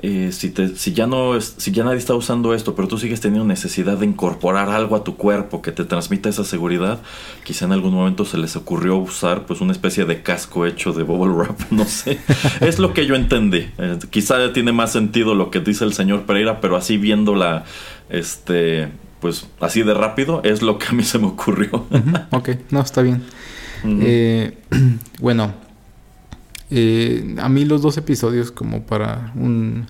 eh, 0.03 0.31
si, 0.31 0.49
te- 0.49 0.75
si, 0.77 0.93
ya 0.93 1.05
no 1.05 1.39
si 1.39 1.71
ya 1.71 1.83
nadie 1.83 1.99
está 1.99 2.15
usando 2.15 2.55
esto, 2.55 2.73
pero 2.73 2.87
tú 2.87 2.97
sigues 2.97 3.21
teniendo 3.21 3.45
necesidad 3.47 3.97
de 3.97 4.07
incorporar 4.07 4.69
algo 4.69 4.95
a 4.95 5.03
tu 5.03 5.15
cuerpo 5.15 5.61
que 5.61 5.71
te 5.71 5.85
transmita 5.85 6.27
esa 6.27 6.43
seguridad, 6.43 7.01
quizá 7.43 7.65
en 7.65 7.71
algún 7.73 7.93
momento 7.93 8.25
se 8.25 8.39
les 8.39 8.55
ocurrió 8.55 8.97
usar 8.97 9.45
pues 9.45 9.61
una 9.61 9.73
especie 9.73 10.05
de 10.05 10.23
casco 10.23 10.65
hecho 10.65 10.91
de 10.91 11.03
bubble 11.03 11.33
wrap, 11.35 11.59
no 11.71 11.85
sé. 11.85 12.19
es 12.61 12.79
lo 12.79 12.93
que 12.95 13.05
yo 13.05 13.13
entendí. 13.13 13.69
Eh, 13.77 13.99
quizá 14.09 14.51
tiene 14.53 14.71
más 14.71 14.91
sentido 14.91 15.35
lo 15.35 15.51
que 15.51 15.59
dice 15.59 15.83
el 15.85 15.93
señor 15.93 16.23
Pereira, 16.23 16.61
pero 16.61 16.77
así 16.77 16.97
viéndola, 16.97 17.65
este, 18.09 18.89
pues 19.21 19.47
así 19.59 19.83
de 19.83 19.93
rápido, 19.93 20.41
es 20.43 20.61
lo 20.61 20.77
que 20.77 20.87
a 20.87 20.91
mí 20.91 21.03
se 21.03 21.19
me 21.19 21.27
ocurrió. 21.27 21.87
Ok, 22.31 22.49
no, 22.71 22.81
está 22.81 23.01
bien. 23.01 23.23
Eh, 23.83 24.57
bueno, 25.19 25.53
eh, 26.71 27.35
a 27.39 27.49
mí 27.49 27.65
los 27.65 27.81
dos 27.81 27.97
episodios, 27.97 28.51
como 28.51 28.83
para 28.83 29.31
un, 29.35 29.87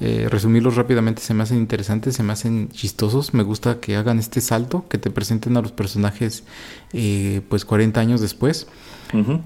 eh, 0.00 0.26
resumirlos 0.28 0.74
rápidamente, 0.74 1.22
se 1.22 1.34
me 1.34 1.44
hacen 1.44 1.58
interesantes, 1.58 2.16
se 2.16 2.22
me 2.22 2.32
hacen 2.32 2.70
chistosos. 2.70 3.34
Me 3.34 3.44
gusta 3.44 3.78
que 3.78 3.94
hagan 3.94 4.18
este 4.18 4.40
salto, 4.40 4.86
que 4.88 4.98
te 4.98 5.10
presenten 5.10 5.56
a 5.56 5.62
los 5.62 5.70
personajes 5.70 6.42
eh, 6.92 7.42
pues 7.48 7.64
40 7.64 8.00
años 8.00 8.20
después. 8.20 8.66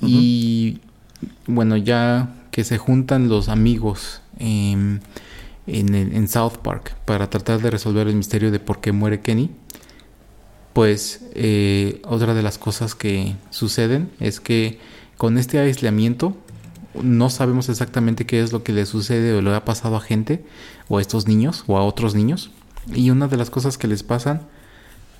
Y 0.01 0.78
bueno, 1.47 1.76
ya 1.76 2.34
que 2.53 2.62
se 2.62 2.78
juntan 2.78 3.28
los 3.28 3.49
amigos 3.49 4.22
em, 4.39 5.01
en, 5.66 5.94
en 5.94 6.28
South 6.28 6.58
Park 6.62 6.94
para 7.04 7.28
tratar 7.30 7.60
de 7.60 7.70
resolver 7.70 8.06
el 8.08 8.14
misterio 8.14 8.50
de 8.50 8.60
por 8.60 8.80
qué 8.80 8.92
muere 8.92 9.20
Kenny, 9.20 9.50
pues 10.76 11.22
eh, 11.34 12.02
otra 12.04 12.34
de 12.34 12.42
las 12.42 12.58
cosas 12.58 12.94
que 12.94 13.34
suceden 13.48 14.10
es 14.20 14.40
que 14.40 14.78
con 15.16 15.38
este 15.38 15.58
aislamiento 15.58 16.36
no 17.02 17.30
sabemos 17.30 17.70
exactamente 17.70 18.26
qué 18.26 18.42
es 18.42 18.52
lo 18.52 18.62
que 18.62 18.72
le 18.72 18.84
sucede 18.84 19.32
o 19.32 19.40
le 19.40 19.54
ha 19.54 19.64
pasado 19.64 19.96
a 19.96 20.00
gente 20.00 20.44
o 20.88 20.98
a 20.98 21.00
estos 21.00 21.26
niños 21.26 21.64
o 21.66 21.78
a 21.78 21.82
otros 21.82 22.14
niños. 22.14 22.50
Y 22.94 23.08
una 23.08 23.26
de 23.26 23.38
las 23.38 23.48
cosas 23.48 23.78
que 23.78 23.88
les 23.88 24.02
pasan 24.02 24.42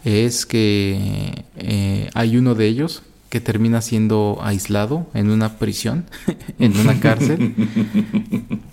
es 0.05 0.45
que 0.45 1.45
eh, 1.57 2.11
hay 2.13 2.37
uno 2.37 2.55
de 2.55 2.67
ellos 2.67 3.03
que 3.29 3.41
termina 3.41 3.81
siendo 3.83 4.39
aislado 4.43 5.07
en 5.15 5.31
una 5.31 5.59
prisión, 5.59 6.07
en 6.59 6.77
una 6.79 7.01
cárcel. 7.01 7.55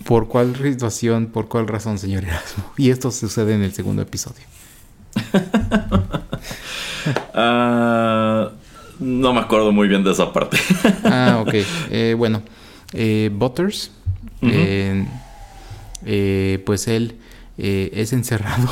¿Por 0.04 0.28
cuál 0.28 0.54
situación, 0.56 1.26
por 1.26 1.48
cuál 1.48 1.66
razón, 1.66 1.98
señor 1.98 2.24
Erasmo? 2.24 2.64
Y 2.76 2.90
esto 2.90 3.10
sucede 3.10 3.54
en 3.54 3.62
el 3.62 3.72
segundo 3.72 4.02
episodio. 4.02 4.44
Ah, 7.34 8.50
no 8.98 9.34
me 9.34 9.40
acuerdo 9.40 9.72
muy 9.72 9.88
bien 9.88 10.04
de 10.04 10.12
esa 10.12 10.32
parte. 10.32 10.56
Ah, 11.04 11.42
ok. 11.44 11.54
Eh, 11.90 12.14
bueno, 12.16 12.42
eh, 12.94 13.30
Butters, 13.32 13.90
eh, 14.40 15.04
eh, 16.06 16.62
pues 16.64 16.88
él 16.88 17.18
es 17.56 18.12
encerrado 18.12 18.68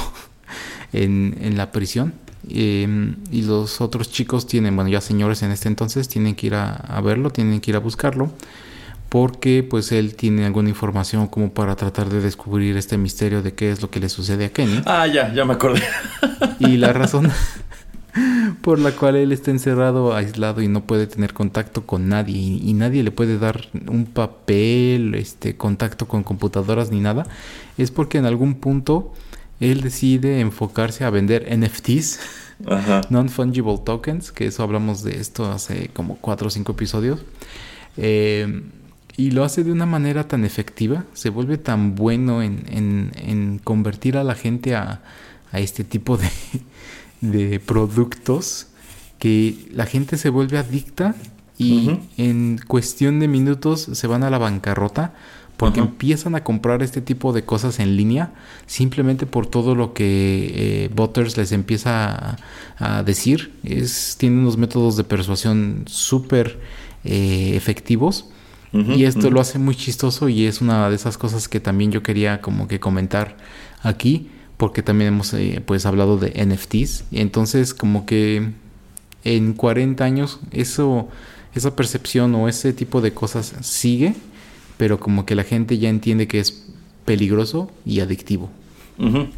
en, 0.93 1.37
en 1.41 1.57
la 1.57 1.73
prisión. 1.73 2.15
Eh, 2.49 3.15
y 3.31 3.43
los 3.43 3.81
otros 3.81 4.11
chicos 4.11 4.47
tienen, 4.47 4.75
bueno, 4.75 4.91
ya 4.91 5.01
señores 5.01 5.43
en 5.43 5.51
este 5.51 5.69
entonces, 5.69 6.09
tienen 6.09 6.35
que 6.35 6.49
ir 6.49 6.55
a, 6.55 6.75
a 6.75 7.01
verlo, 7.01 7.31
tienen 7.31 7.61
que 7.61 7.71
ir 7.71 7.77
a 7.77 7.81
buscarlo. 7.81 8.31
Porque 9.09 9.63
pues 9.63 9.93
él 9.93 10.15
tiene 10.15 10.47
alguna 10.47 10.71
información 10.71 11.27
como 11.27 11.53
para 11.53 11.77
tratar 11.77 12.09
de 12.09 12.23
descubrir 12.23 12.79
este 12.79 12.97
misterio 12.97 13.43
de 13.43 13.53
qué 13.53 13.71
es 13.71 13.83
lo 13.83 13.91
que 13.91 14.01
le 14.01 14.09
sucede 14.09 14.47
a 14.47 14.49
Kenny. 14.49 14.81
Ah, 14.87 15.07
ya, 15.07 15.35
ya 15.35 15.45
me 15.45 15.53
acordé. 15.53 15.83
Y 16.59 16.79
la 16.79 16.95
razón 16.95 17.31
por 18.63 18.79
la 18.79 18.93
cual 18.93 19.17
él 19.17 19.33
está 19.33 19.51
encerrado, 19.51 20.15
aislado 20.15 20.63
y 20.63 20.69
no 20.69 20.85
puede 20.85 21.07
tener 21.07 21.35
contacto 21.35 21.85
con 21.85 22.09
nadie 22.09 22.37
y, 22.37 22.63
y 22.65 22.73
nadie 22.73 23.03
le 23.03 23.11
puede 23.11 23.39
dar 23.39 23.69
un 23.87 24.07
papel, 24.07 25.15
este 25.15 25.57
contacto 25.57 26.09
con 26.09 26.23
computadoras 26.23 26.91
ni 26.91 27.01
nada, 27.01 27.27
es 27.77 27.91
porque 27.91 28.17
en 28.19 28.25
algún 28.27 28.55
punto 28.55 29.13
él 29.71 29.81
decide 29.81 30.41
enfocarse 30.41 31.05
a 31.05 31.11
vender 31.11 31.47
NFTs, 31.59 32.19
non-fungible 33.11 33.79
tokens, 33.85 34.33
que 34.33 34.47
eso 34.47 34.63
hablamos 34.63 35.03
de 35.03 35.19
esto 35.21 35.51
hace 35.51 35.89
como 35.93 36.17
cuatro 36.17 36.49
o 36.49 36.51
cinco 36.51 36.73
episodios. 36.73 37.21
Eh, 37.97 38.63
y 39.17 39.31
lo 39.33 39.45
hace 39.45 39.63
de 39.63 39.73
una 39.73 39.85
manera 39.87 40.27
tan 40.27 40.45
efectiva, 40.45 41.05
se 41.13 41.29
vuelve 41.29 41.59
tan 41.59 41.95
bueno 41.95 42.43
en, 42.43 42.65
en- 42.69 43.13
en 43.17 43.59
convertir 43.63 44.17
a 44.17 44.25
la 44.25 44.35
gente 44.35 44.75
a, 44.75 45.03
a 45.53 45.61
este 45.61 45.85
tipo 45.85 46.17
de, 46.17 46.29
de 47.21 47.61
productos 47.61 48.69
que 49.19 49.69
la 49.73 49.87
gente 49.87 50.17
se 50.17 50.31
vuelve 50.31 50.59
adicta 50.59 51.15
y 51.59 51.89
Ujú. 51.91 52.01
en 52.17 52.59
cuestión 52.67 53.21
de 53.21 53.29
minutos 53.29 53.83
se 53.93 54.07
van 54.07 54.25
a 54.25 54.31
la 54.31 54.39
bancarrota 54.39 55.13
porque 55.63 55.79
empiezan 55.79 56.35
a 56.35 56.43
comprar 56.43 56.83
este 56.83 57.01
tipo 57.01 57.33
de 57.33 57.45
cosas 57.45 57.79
en 57.79 57.97
línea 57.97 58.33
simplemente 58.67 59.27
por 59.27 59.47
todo 59.47 59.77
lo 59.77 59.95
que 59.95 60.51
eh, 60.57 60.91
Butters 60.93 61.37
les 61.37 61.53
empieza 61.53 62.37
a, 62.81 62.97
a 62.97 63.03
decir. 63.05 63.53
Es, 63.63 64.17
tiene 64.19 64.41
unos 64.41 64.57
métodos 64.57 64.97
de 64.97 65.05
persuasión 65.05 65.85
súper 65.87 66.59
eh, 67.05 67.53
efectivos. 67.55 68.27
Y 68.73 69.05
esto 69.05 69.31
lo 69.31 69.41
hace 69.41 69.61
muy 69.61 69.77
chistoso 69.77 70.29
y 70.29 70.47
es 70.47 70.61
una 70.61 70.89
de 70.91 70.97
esas 70.97 71.17
cosas 71.17 71.47
que 71.47 71.61
también 71.61 71.93
yo 71.93 72.03
quería 72.03 72.41
como 72.41 72.67
que 72.67 72.81
comentar 72.81 73.37
aquí 73.83 74.31
porque 74.57 74.83
también 74.83 75.15
hemos 75.15 75.33
eh, 75.35 75.63
pues 75.65 75.87
hablado 75.87 76.17
de 76.19 76.45
NFTs 76.45 77.05
y 77.13 77.21
entonces 77.21 77.73
como 77.73 78.05
que 78.05 78.51
en 79.23 79.53
40 79.53 80.03
años 80.03 80.41
eso 80.51 81.09
esa 81.55 81.77
percepción 81.77 82.35
o 82.35 82.49
ese 82.49 82.73
tipo 82.73 83.01
de 83.01 83.13
cosas 83.13 83.55
sigue 83.61 84.15
pero 84.77 84.99
como 84.99 85.27
que 85.27 85.35
la 85.35 85.45
gente 85.45 85.79
ya 85.79 85.89
entiende 85.89 86.29
que 86.29 86.41
es 86.41 86.67
peligroso 87.05 87.71
y 87.85 88.01
adictivo. 88.01 88.51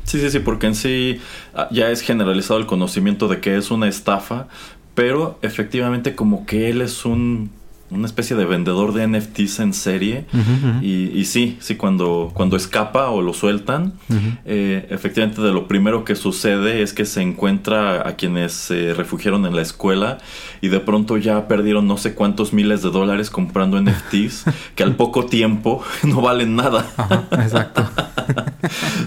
Sí, 0.05 0.21
sí, 0.21 0.31
sí, 0.31 0.39
porque 0.41 0.67
en 0.67 0.75
sí 0.75 1.21
ah, 1.55 1.69
ya 1.71 1.91
es 1.91 2.03
generalizado 2.03 2.59
el 2.61 2.67
conocimiento 2.67 3.29
de 3.29 3.41
que 3.41 3.57
es 3.57 3.71
una 3.71 3.89
estafa, 3.89 4.49
pero 4.95 5.39
efectivamente 5.43 6.15
como 6.15 6.45
que 6.45 6.69
él 6.69 6.83
es 6.83 7.05
un 7.05 7.51
una 7.95 8.07
especie 8.07 8.37
de 8.37 8.45
vendedor 8.45 8.93
de 8.93 9.07
NFTs 9.07 9.61
en 9.61 9.73
serie 9.73 10.27
y, 10.83 11.11
y 11.19 11.25
sí, 11.25 11.57
sí, 11.61 11.77
cuando, 11.77 12.31
cuando 12.35 12.57
escapa 12.57 13.09
o 13.11 13.23
lo 13.23 13.33
sueltan, 13.33 13.95
eh, 14.45 14.87
efectivamente 14.91 15.41
de 15.41 15.53
lo 15.53 15.67
primero 15.69 16.05
que 16.05 16.17
sucede 16.17 16.83
es 16.83 16.93
que 16.93 17.05
se 17.07 17.23
encuentra 17.23 18.07
a 18.09 18.17
quienes 18.17 18.53
se 18.53 18.95
refugiaron 18.95 19.47
en 19.47 19.55
la 19.57 19.63
escuela 19.63 20.19
y 20.61 20.69
de 20.69 20.81
pronto 20.81 21.17
ya 21.17 21.49
perdieron 21.49 21.87
no 21.87 21.97
sé 21.97 22.15
cuántos 22.15 22.53
miles 22.53 22.83
de 22.83 22.91
dólares 22.91 23.31
comprando 23.31 23.81
NFTs 23.81 24.45
que 24.75 24.83
al 24.83 24.97
poco 24.97 25.27
tiempo 25.27 25.83
no 26.03 26.21
valen 26.21 26.57
nada. 26.57 26.87
Ajá, 26.97 27.25
exacto. 27.33 27.89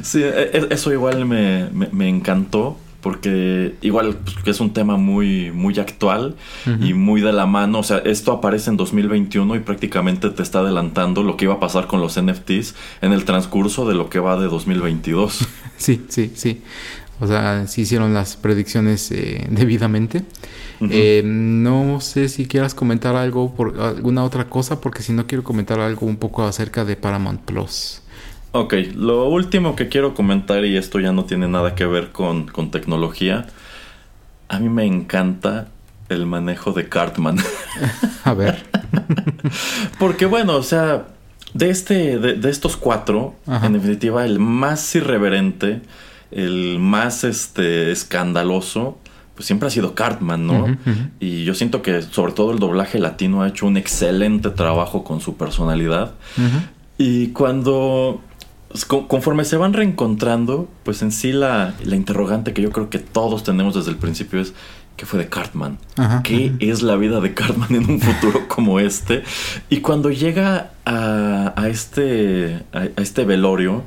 Sí, 0.04 0.22
e- 0.22 0.52
e- 0.54 0.68
eso 0.70 0.92
igual 0.94 1.26
me, 1.26 1.70
me- 1.74 1.90
me 1.92 2.08
encantó 2.08 2.78
porque 3.02 3.76
igual 3.82 4.18
pues, 4.24 4.38
es 4.46 4.60
un 4.60 4.74
tema 4.74 4.98
muy, 4.98 5.52
muy 5.52 5.78
actual 5.80 6.36
y 6.82 6.94
muy 6.94 7.22
de 7.22 7.32
la 7.32 7.46
mano. 7.46 7.80
O 7.80 7.84
sea, 7.84 8.00
esto 8.00 8.32
aparece 8.32 8.70
en 8.70 8.78
2021 8.78 9.56
y 9.56 9.60
prácticamente 9.60 10.30
te 10.30 10.44
está 10.44 10.60
adelantando 10.60 11.24
lo 11.24 11.38
que 11.38 11.46
iba 11.46 11.56
a 11.56 11.60
pasar 11.60 11.88
con 11.88 12.02
los 12.02 12.20
NFTs 12.22 12.76
en 13.02 13.14
el 13.14 13.26
transcurso 13.26 13.88
de 13.88 13.96
lo 13.96 14.10
que 14.10 14.20
va 14.20 14.40
de 14.40 14.48
2022. 14.48 15.48
Sí, 15.78 16.04
sí, 16.10 16.32
sí. 16.34 16.64
O 17.20 17.28
sea, 17.28 17.68
sí 17.68 17.82
hicieron 17.82 18.12
las 18.14 18.36
predicciones 18.36 19.12
eh, 19.12 19.46
debidamente. 19.52 20.24
Eh, 20.80 21.22
no 21.24 22.02
sé 22.02 22.30
si 22.30 22.46
quieras 22.46 22.74
comentar 22.76 23.16
algo, 23.16 23.54
por 23.54 23.80
alguna 23.80 24.24
otra 24.24 24.50
cosa, 24.50 24.82
porque 24.82 25.04
si 25.04 25.14
no 25.14 25.28
quiero 25.28 25.44
comentar 25.44 25.80
algo 25.80 26.08
un 26.08 26.18
poco 26.18 26.44
acerca 26.44 26.84
de 26.84 26.96
Paramount 26.96 27.42
Plus. 27.42 28.02
Ok, 28.60 28.74
lo 28.96 29.30
último 29.30 29.76
que 29.76 29.88
quiero 29.88 30.16
comentar, 30.16 30.66
y 30.66 30.78
esto 30.78 31.00
ya 31.00 31.12
no 31.12 31.26
tiene 31.26 31.48
nada 31.48 31.76
que 31.76 31.86
ver 31.86 32.10
con, 32.12 32.48
tecnología, 32.72 33.46
a 34.50 34.58
mí 34.58 34.68
me 34.68 34.84
encanta 34.84 35.68
el 36.10 36.26
manejo 36.26 36.72
de 36.72 36.90
Cartman. 36.90 37.38
a 38.24 38.34
ver. 38.34 38.66
Porque 40.00 40.26
bueno, 40.26 40.56
o 40.56 40.64
sea, 40.64 41.06
de, 41.54 41.70
este, 41.70 42.18
de, 42.18 42.50
estos 42.50 42.78
cuatro, 42.78 43.36
en 43.46 43.74
definitiva, 43.74 44.26
el 44.26 44.40
más 44.40 44.96
irreverente, 44.96 45.82
el 46.32 46.80
más 46.80 47.24
este, 47.24 47.92
escandaloso, 47.92 48.98
pues 49.36 49.46
siempre 49.46 49.68
ha 49.68 49.70
sido 49.70 49.94
Cartman, 49.94 50.48
¿no? 50.48 50.78
Y 51.20 51.44
yo 51.44 51.54
siento 51.54 51.84
que 51.84 52.02
sobre 52.02 52.32
todo 52.32 52.52
el 52.54 52.58
doblaje 52.58 52.98
latino 52.98 53.44
ha 53.44 53.50
hecho 53.50 53.68
un 53.68 53.78
excelente 53.78 54.50
trabajo 54.50 55.04
con 55.04 55.22
su 55.22 55.38
personalidad. 55.38 56.16
Y 56.98 57.28
cuando 57.28 58.24
pues, 58.86 59.06
conforme 59.08 59.44
se 59.44 59.58
van 59.58 59.74
reencontrando, 59.74 60.68
pues 60.84 61.02
en 61.02 61.12
sí 61.12 61.32
la, 61.32 61.74
interrogante 61.84 62.54
que 62.54 62.62
yo 62.62 62.72
creo 62.72 62.90
que 62.90 63.00
todos 63.00 63.44
tenemos 63.44 63.74
desde 63.74 63.90
el 63.90 63.98
principio 63.98 64.40
es 64.40 64.54
¿qué 64.96 65.06
fue 65.06 65.18
de 65.18 65.30
Cartman? 65.30 65.80
¿Qué 66.24 66.54
es 66.60 66.84
la 66.84 66.96
vida 66.96 67.20
de 67.20 67.34
Cartman 67.34 67.74
en 67.74 67.90
un 67.90 68.00
futuro 68.00 68.48
como 68.48 68.80
este? 68.80 69.24
Y 69.70 69.78
cuando 69.78 70.12
llega 70.12 70.72
a, 70.86 71.68
este, 71.68 72.64
a, 72.72 72.86
este 73.02 73.26
velorio 73.26 73.84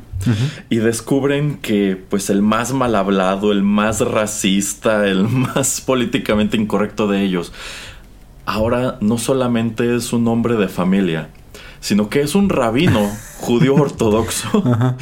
y 0.69 0.77
descubren 0.77 1.59
que 1.59 1.97
pues 2.09 2.29
el 2.29 2.43
más 2.43 2.73
mal 2.73 2.97
hablado, 2.97 3.53
el 3.53 3.63
más 3.63 4.01
racista, 4.01 5.07
el 5.07 5.23
más 5.29 5.81
políticamente 5.81 6.57
incorrecto 6.57 7.07
de 7.07 7.23
ellos, 7.23 7.53
ahora 8.45 8.99
no 9.01 9.19
solamente 9.19 9.95
es 9.95 10.13
un 10.13 10.27
hombre 10.27 10.57
de 10.57 10.69
familia, 10.69 11.29
sino 11.81 12.09
que 12.09 12.21
es 12.21 12.35
un 12.35 12.49
rabino 12.49 13.11
judío 13.39 13.75
ortodoxo. 13.75 14.63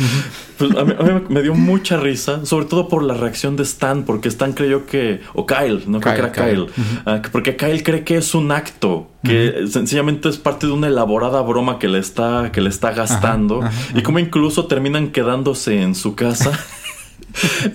Pues 0.59 0.77
a, 0.77 0.85
mí, 0.85 0.93
me 1.29 1.41
dio 1.43 1.55
mucha 1.55 1.99
risa, 1.99 2.45
sobre 2.45 2.67
todo 2.67 2.89
por 2.89 3.05
la 3.05 3.15
reacción 3.15 3.55
de 3.55 3.63
Stan, 3.63 4.03
porque 4.03 4.27
Stan 4.27 4.53
creyó 4.55 4.87
que, 4.87 5.21
o 5.33 5.47
Kyle, 5.47 5.85
no 5.87 6.01
creo 6.01 6.15
que 6.15 6.19
era 6.19 6.33
Kyle, 6.33 6.67
ah, 7.07 7.23
porque 7.31 7.55
Kyle 7.55 7.81
cree 7.85 8.03
que 8.03 8.17
es 8.17 8.35
un 8.35 8.51
acto, 8.51 9.07
que 9.23 9.67
sencillamente 9.71 10.29
es 10.29 10.37
parte 10.37 10.67
de 10.67 10.73
una 10.73 10.89
elaborada 10.89 11.41
broma 11.43 11.79
que 11.79 11.87
le 11.87 12.01
está, 12.01 12.51
que 12.51 12.61
le 12.61 12.71
está 12.71 12.91
gastando, 12.91 13.61
y 13.95 14.03
como 14.03 14.19
incluso 14.19 14.67
terminan 14.67 15.13
quedándose 15.13 15.81
en 15.81 15.95
su 15.95 16.17
casa. 16.17 16.51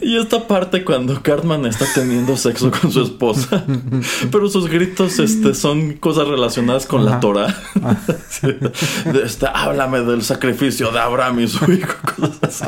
Y 0.01 0.18
esta 0.18 0.47
parte 0.47 0.84
cuando 0.84 1.22
Cartman 1.22 1.66
está 1.66 1.86
teniendo 1.93 2.36
sexo 2.38 2.72
con 2.72 2.91
su 2.91 3.04
esposa, 3.04 3.66
pero 4.32 4.49
sus 4.49 4.68
gritos 4.68 5.20
este, 5.20 5.54
son 5.54 5.93
cosas 5.93 6.28
relacionadas 6.28 6.86
con 6.86 7.06
la 7.06 7.20
Torah. 7.20 7.56
este, 9.24 9.47
háblame 9.54 10.01
del 10.01 10.24
sacrificio 10.24 10.91
de 10.91 10.99
Abraham 10.99 11.41
y 11.41 11.47
su 11.47 11.72
hijo, 11.72 11.93
cosas 12.16 12.62
así. 12.62 12.66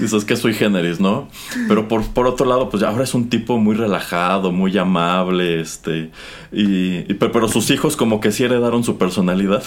Dices 0.00 0.24
que 0.24 0.36
soy 0.36 0.54
generis, 0.54 1.00
¿no? 1.00 1.28
Pero 1.66 1.88
por, 1.88 2.06
por 2.08 2.26
otro 2.26 2.46
lado, 2.46 2.70
pues 2.70 2.82
ahora 2.82 3.04
es 3.04 3.14
un 3.14 3.28
tipo 3.28 3.58
muy 3.58 3.74
relajado, 3.74 4.52
muy 4.52 4.76
amable, 4.78 5.60
este, 5.60 6.10
y, 6.52 7.02
pero, 7.14 7.48
sus 7.48 7.70
hijos 7.70 7.96
como 7.96 8.20
que 8.20 8.32
sí 8.32 8.44
heredaron 8.44 8.84
su 8.84 8.98
personalidad. 8.98 9.62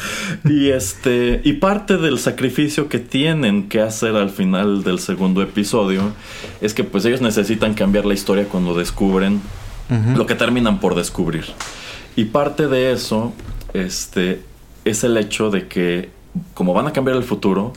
Y 0.44 0.70
este, 0.70 1.40
y 1.44 1.54
parte 1.54 1.96
del 1.96 2.18
sacrificio 2.18 2.88
que 2.88 2.98
tienen 2.98 3.68
que 3.68 3.80
hacer 3.80 4.16
al 4.16 4.30
final 4.30 4.84
del 4.84 4.98
segundo 4.98 5.42
episodio 5.42 6.12
es 6.60 6.74
que 6.74 6.84
pues 6.84 7.04
ellos 7.04 7.20
necesitan 7.20 7.74
cambiar 7.74 8.04
la 8.06 8.14
historia 8.14 8.44
cuando 8.44 8.74
descubren 8.74 9.40
lo 10.16 10.26
que 10.26 10.34
terminan 10.34 10.80
por 10.80 10.94
descubrir. 10.94 11.46
Y 12.14 12.26
parte 12.26 12.68
de 12.68 12.92
eso, 12.92 13.32
este, 13.72 14.42
es 14.84 15.02
el 15.02 15.16
hecho 15.16 15.50
de 15.50 15.66
que 15.66 16.10
como 16.54 16.74
van 16.74 16.86
a 16.86 16.92
cambiar 16.92 17.16
el 17.16 17.24
futuro, 17.24 17.72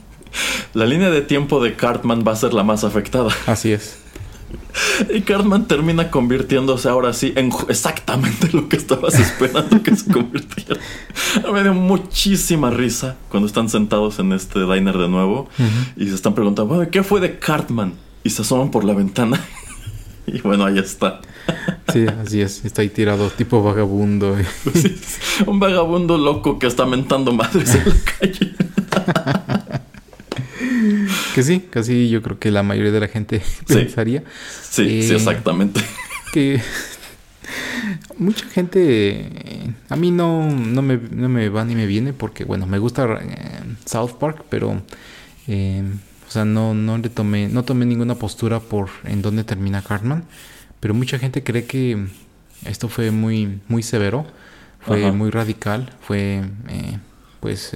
la 0.74 0.86
línea 0.86 1.10
de 1.10 1.20
tiempo 1.20 1.62
de 1.62 1.74
Cartman 1.74 2.24
va 2.26 2.32
a 2.32 2.36
ser 2.36 2.54
la 2.54 2.62
más 2.62 2.84
afectada. 2.84 3.30
Así 3.46 3.72
es. 3.72 4.03
Y 5.12 5.22
Cartman 5.22 5.66
termina 5.66 6.10
convirtiéndose 6.10 6.88
ahora 6.88 7.12
sí 7.12 7.32
en 7.36 7.50
exactamente 7.68 8.50
lo 8.52 8.68
que 8.68 8.76
estabas 8.76 9.18
esperando 9.18 9.82
que 9.82 9.94
se 9.96 10.10
convirtiera. 10.12 10.80
Me 11.52 11.62
dio 11.62 11.74
muchísima 11.74 12.70
risa 12.70 13.16
cuando 13.28 13.46
están 13.46 13.68
sentados 13.68 14.18
en 14.18 14.32
este 14.32 14.60
diner 14.60 14.96
de 14.96 15.08
nuevo 15.08 15.48
y 15.96 16.06
se 16.06 16.14
están 16.14 16.34
preguntando, 16.34 16.88
¿qué 16.90 17.02
fue 17.02 17.20
de 17.20 17.38
Cartman? 17.38 17.94
Y 18.22 18.30
se 18.30 18.42
asoman 18.42 18.70
por 18.70 18.84
la 18.84 18.94
ventana. 18.94 19.40
y 20.26 20.40
bueno, 20.40 20.64
ahí 20.64 20.78
está. 20.78 21.20
Sí, 21.92 22.06
así 22.06 22.40
es. 22.40 22.64
Está 22.64 22.82
ahí 22.82 22.88
tirado, 22.88 23.30
tipo 23.30 23.62
vagabundo. 23.62 24.36
un 25.46 25.60
vagabundo 25.60 26.16
loco 26.16 26.58
que 26.58 26.66
está 26.66 26.86
mentando 26.86 27.32
madres 27.32 27.74
en 27.74 27.88
la 27.88 27.94
calle. 28.18 28.54
Que 31.34 31.42
sí, 31.42 31.66
casi 31.68 32.08
yo 32.08 32.22
creo 32.22 32.38
que 32.38 32.52
la 32.52 32.62
mayoría 32.62 32.92
de 32.92 33.00
la 33.00 33.08
gente 33.08 33.42
pensaría. 33.66 34.22
Sí, 34.62 35.02
sí, 35.02 35.12
eh, 35.12 35.16
exactamente. 35.16 35.80
Que 36.32 36.60
mucha 38.18 38.46
gente, 38.46 39.74
a 39.88 39.96
mí 39.96 40.12
no, 40.12 40.48
no, 40.48 40.80
me, 40.80 40.96
no 40.96 41.28
me 41.28 41.48
va 41.48 41.64
ni 41.64 41.74
me 41.74 41.86
viene 41.86 42.12
porque, 42.12 42.44
bueno, 42.44 42.66
me 42.66 42.78
gusta 42.78 43.18
eh, 43.20 43.62
South 43.84 44.12
Park, 44.20 44.44
pero, 44.48 44.80
eh, 45.48 45.82
o 46.28 46.30
sea, 46.30 46.44
no, 46.44 46.72
no 46.72 46.98
le 46.98 47.08
tomé, 47.08 47.48
no 47.48 47.64
tomé 47.64 47.84
ninguna 47.84 48.14
postura 48.14 48.60
por 48.60 48.90
en 49.02 49.20
dónde 49.20 49.42
termina 49.42 49.82
Cartman, 49.82 50.24
pero 50.78 50.94
mucha 50.94 51.18
gente 51.18 51.42
cree 51.42 51.64
que 51.64 52.06
esto 52.64 52.88
fue 52.88 53.10
muy, 53.10 53.60
muy 53.66 53.82
severo, 53.82 54.24
fue 54.80 55.10
muy 55.10 55.30
radical, 55.30 55.90
fue, 56.00 56.42
pues, 57.40 57.72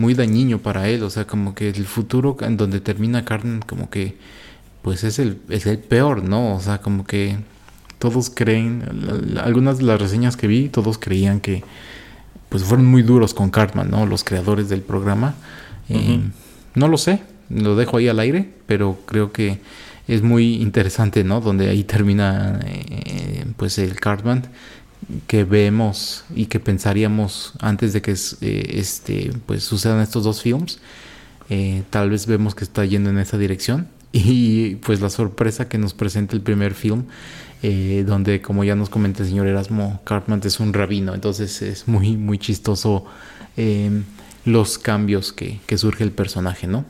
muy 0.00 0.14
dañino 0.14 0.58
para 0.58 0.88
él. 0.88 1.02
O 1.02 1.10
sea, 1.10 1.26
como 1.26 1.54
que 1.54 1.68
el 1.68 1.86
futuro 1.86 2.36
en 2.40 2.56
donde 2.56 2.80
termina 2.80 3.24
Carmen, 3.24 3.60
como 3.64 3.90
que, 3.90 4.16
pues 4.82 5.04
es 5.04 5.18
el, 5.18 5.38
es 5.48 5.66
el 5.66 5.78
peor, 5.78 6.24
¿no? 6.24 6.56
O 6.56 6.60
sea, 6.60 6.78
como 6.78 7.04
que 7.04 7.38
todos 7.98 8.30
creen, 8.30 8.82
algunas 9.42 9.78
de 9.78 9.84
las 9.84 10.00
reseñas 10.00 10.36
que 10.36 10.46
vi, 10.46 10.68
todos 10.68 10.98
creían 10.98 11.40
que, 11.40 11.62
pues 12.48 12.64
fueron 12.64 12.86
muy 12.86 13.02
duros 13.02 13.34
con 13.34 13.50
Cartman, 13.50 13.90
¿no? 13.90 14.06
Los 14.06 14.24
creadores 14.24 14.68
del 14.68 14.80
programa. 14.80 15.34
Eh, 15.88 16.20
no 16.74 16.88
lo 16.88 16.98
sé, 16.98 17.20
lo 17.50 17.76
dejo 17.76 17.98
ahí 17.98 18.08
al 18.08 18.18
aire, 18.18 18.48
pero 18.66 18.98
creo 19.06 19.32
que 19.32 19.60
es 20.08 20.22
muy 20.22 20.56
interesante, 20.56 21.22
¿no? 21.24 21.40
Donde 21.40 21.68
ahí 21.68 21.84
termina, 21.84 22.58
eh, 22.64 23.44
pues 23.56 23.78
el 23.78 23.94
Cartman 23.94 24.44
que 25.26 25.44
vemos 25.44 26.24
y 26.34 26.46
que 26.46 26.60
pensaríamos 26.60 27.52
antes 27.60 27.92
de 27.92 28.02
que 28.02 28.12
eh, 28.12 28.72
este, 28.74 29.32
pues 29.46 29.64
sucedan 29.64 30.00
estos 30.00 30.24
dos 30.24 30.42
films, 30.42 30.78
eh, 31.48 31.82
tal 31.90 32.10
vez 32.10 32.26
vemos 32.26 32.54
que 32.54 32.64
está 32.64 32.84
yendo 32.84 33.10
en 33.10 33.18
esa 33.18 33.38
dirección. 33.38 33.88
Y 34.12 34.74
pues 34.76 35.00
la 35.00 35.08
sorpresa 35.08 35.68
que 35.68 35.78
nos 35.78 35.94
presenta 35.94 36.34
el 36.34 36.42
primer 36.42 36.74
film, 36.74 37.04
eh, 37.62 38.02
donde 38.04 38.42
como 38.42 38.64
ya 38.64 38.74
nos 38.74 38.90
comenta 38.90 39.22
el 39.22 39.28
señor 39.28 39.46
Erasmo, 39.46 40.00
Cartman 40.02 40.40
es 40.42 40.58
un 40.58 40.72
rabino, 40.72 41.14
entonces 41.14 41.62
es 41.62 41.86
muy, 41.86 42.16
muy 42.16 42.36
chistoso 42.36 43.04
em, 43.56 44.02
los 44.44 44.78
cambios 44.78 45.32
que, 45.32 45.60
surge 45.78 46.02
el 46.02 46.10
personaje, 46.10 46.66
¿no? 46.66 46.84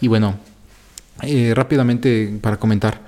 Y 0.00 0.06
bueno, 0.06 0.36
rápidamente 1.52 2.38
para 2.40 2.58
comentar. 2.58 3.00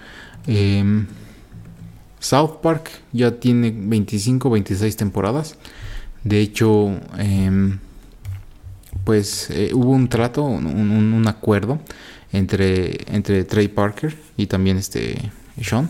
Em, 2.17 2.23
South 2.23 2.61
Park 2.63 2.91
ya 3.13 3.39
tiene 3.39 3.73
25, 3.75 4.51
26 4.51 4.97
temporadas. 4.97 5.57
De 6.25 6.41
hecho, 6.41 7.01
em, 7.19 7.79
pues 9.05 9.49
eh, 9.51 9.71
hubo 9.73 9.91
un 9.91 10.09
trato, 10.09 10.43
un, 10.43 11.25
acuerdo 11.29 11.79
entre, 12.33 12.99
entre 13.15 13.45
Trey 13.45 13.69
Parker 13.69 14.17
y 14.37 14.47
también 14.47 14.77
este 14.77 15.31
Sean 15.63 15.89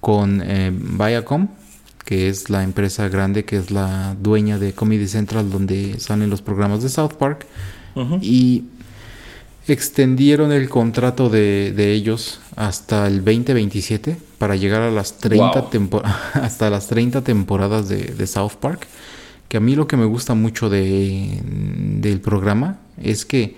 con 0.00 0.42
eh, 0.44 0.70
Viacom, 0.72 1.48
que 2.04 2.28
es 2.28 2.50
la 2.50 2.62
empresa 2.64 3.08
grande 3.08 3.44
que 3.44 3.56
es 3.56 3.70
la 3.70 4.14
dueña 4.20 4.58
de 4.58 4.72
Comedy 4.74 5.08
Central 5.08 5.50
donde 5.50 5.98
salen 6.00 6.28
los 6.28 6.42
programas 6.42 6.82
de 6.82 6.88
South 6.88 7.14
Park. 7.18 7.46
Y 8.22 8.64
extendieron 9.68 10.52
el 10.52 10.68
contrato 10.68 11.28
de, 11.28 11.72
de, 11.72 11.92
ellos 11.92 12.40
hasta 12.56 13.06
el 13.06 13.24
2027 13.24 14.16
para 14.38 14.56
llegar 14.56 14.82
a 14.82 14.90
las 14.90 15.18
30 15.18 15.68
hasta 16.34 16.70
las 16.70 16.88
30 16.88 17.22
temporadas 17.22 17.88
de, 17.88 18.04
de, 18.04 18.26
South 18.26 18.54
Park. 18.60 18.86
Que 19.48 19.58
a 19.58 19.60
mí 19.60 19.76
lo 19.76 19.86
que 19.86 19.96
me 19.96 20.06
gusta 20.06 20.34
mucho 20.34 20.70
de, 20.70 21.40
del 21.44 22.20
programa 22.20 22.78
es 23.00 23.24
que 23.24 23.56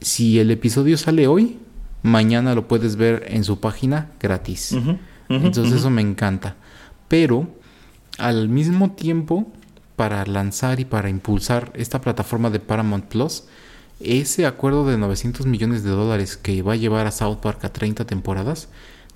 si 0.00 0.38
el 0.38 0.50
episodio 0.50 0.96
sale 0.96 1.26
hoy, 1.26 1.58
mañana 2.02 2.54
lo 2.54 2.66
puedes 2.66 2.96
ver 2.96 3.26
en 3.28 3.44
su 3.44 3.60
página 3.60 4.10
gratis. 4.20 4.76
Entonces 5.28 5.74
eso 5.74 5.90
me 5.90 6.00
encanta. 6.00 6.56
Pero 7.08 7.48
al 8.18 8.48
mismo 8.48 8.92
tiempo, 8.92 9.52
para 9.96 10.24
lanzar 10.26 10.80
y 10.80 10.84
para 10.84 11.08
impulsar 11.10 11.72
esta 11.74 12.00
plataforma 12.00 12.50
de 12.50 12.60
Paramount 12.60 13.06
Plus, 13.06 13.44
ese 14.00 14.46
acuerdo 14.46 14.86
de 14.86 14.96
900 14.98 15.46
millones 15.46 15.82
de 15.82 15.90
dólares 15.90 16.36
que 16.36 16.62
va 16.62 16.74
a 16.74 16.76
llevar 16.76 17.06
a 17.06 17.10
South 17.10 17.38
Park 17.38 17.64
a 17.64 17.72
30 17.72 18.06
temporadas, 18.06 18.68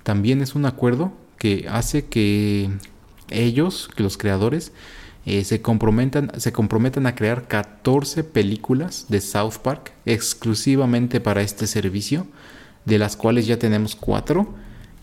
también 0.03 0.41
es 0.41 0.55
un 0.55 0.65
acuerdo 0.65 1.13
que 1.37 1.67
hace 1.69 2.05
que 2.05 2.69
ellos, 3.29 3.89
que 3.95 4.03
los 4.03 4.17
creadores, 4.17 4.71
eh, 5.25 5.45
se, 5.45 5.61
comprometan, 5.61 6.31
se 6.37 6.51
comprometan 6.51 7.05
a 7.05 7.15
crear 7.15 7.47
14 7.47 8.23
películas 8.25 9.05
de 9.07 9.21
South 9.21 9.55
Park 9.63 9.93
exclusivamente 10.05 11.21
para 11.21 11.41
este 11.41 11.65
servicio, 11.67 12.27
de 12.85 12.97
las 12.99 13.15
cuales 13.15 13.47
ya 13.47 13.57
tenemos 13.57 13.95
4 13.95 14.53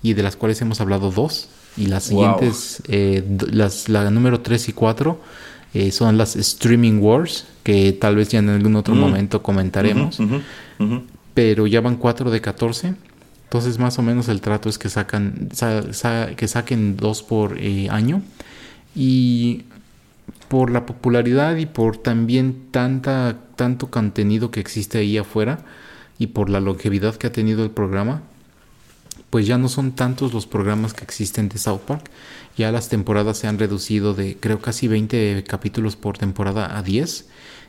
y 0.03 0.12
de 0.12 0.22
las 0.22 0.37
cuales 0.37 0.61
hemos 0.61 0.81
hablado 0.81 1.11
2. 1.11 1.49
Y 1.76 1.87
las 1.87 2.11
Wow. 2.11 2.39
siguientes, 2.39 2.83
eh, 2.89 3.24
las, 3.53 3.89
la 3.89 4.11
número 4.11 4.41
3 4.41 4.68
y 4.68 4.72
4 4.72 5.20
eh, 5.75 5.91
son 5.93 6.18
las 6.18 6.37
Streaming 6.37 6.99
Wars, 7.01 7.47
que 7.62 7.93
tal 7.93 8.16
vez 8.16 8.29
ya 8.31 8.39
en 8.41 8.49
algún 8.49 8.77
otro 8.77 8.95
Mm. 8.95 8.99
momento 9.01 9.43
comentaremos 9.43 10.18
pero 11.35 11.66
ya 11.66 11.81
van 11.81 11.97
4 11.97 12.31
de 12.31 12.41
14. 12.41 12.95
Entonces 13.45 13.79
más 13.79 13.99
o 13.99 14.03
menos 14.03 14.29
el 14.29 14.41
trato 14.41 14.68
es 14.68 14.79
que 14.79 14.89
sacan 14.89 15.49
sa- 15.53 15.93
sa- 15.93 16.35
que 16.37 16.47
saquen 16.49 16.97
dos 16.97 17.23
por 17.23 17.57
eh, 17.59 17.89
año 17.91 18.23
y 18.95 19.62
por 20.49 20.71
la 20.71 20.87
popularidad 20.87 21.57
y 21.57 21.66
por 21.66 21.97
también 21.97 22.57
tanta 22.71 23.37
tanto 23.57 23.89
contenido 23.91 24.51
que 24.51 24.61
existe 24.61 24.99
ahí 24.99 25.18
afuera 25.18 25.61
y 26.18 26.29
por 26.29 26.49
la 26.51 26.61
longevidad 26.61 27.14
que 27.16 27.27
ha 27.27 27.33
tenido 27.33 27.62
el 27.64 27.71
programa 27.71 28.23
pues 29.31 29.47
ya 29.47 29.59
no 29.59 29.68
son 29.68 29.93
tantos 29.93 30.35
los 30.35 30.47
programas 30.47 30.93
que 30.93 31.05
existen 31.05 31.49
de 31.49 31.59
South 31.59 31.81
Park. 31.87 32.11
Ya 32.57 32.72
las 32.72 32.89
temporadas 32.89 33.39
se 33.39 33.47
han 33.47 33.59
reducido 33.59 34.12
de 34.12 34.37
creo 34.39 34.61
casi 34.61 34.89
20 34.89 35.45
capítulos 35.47 35.97
por 35.97 36.18
temporada 36.18 36.76
a 36.76 36.83
10. 36.83 37.28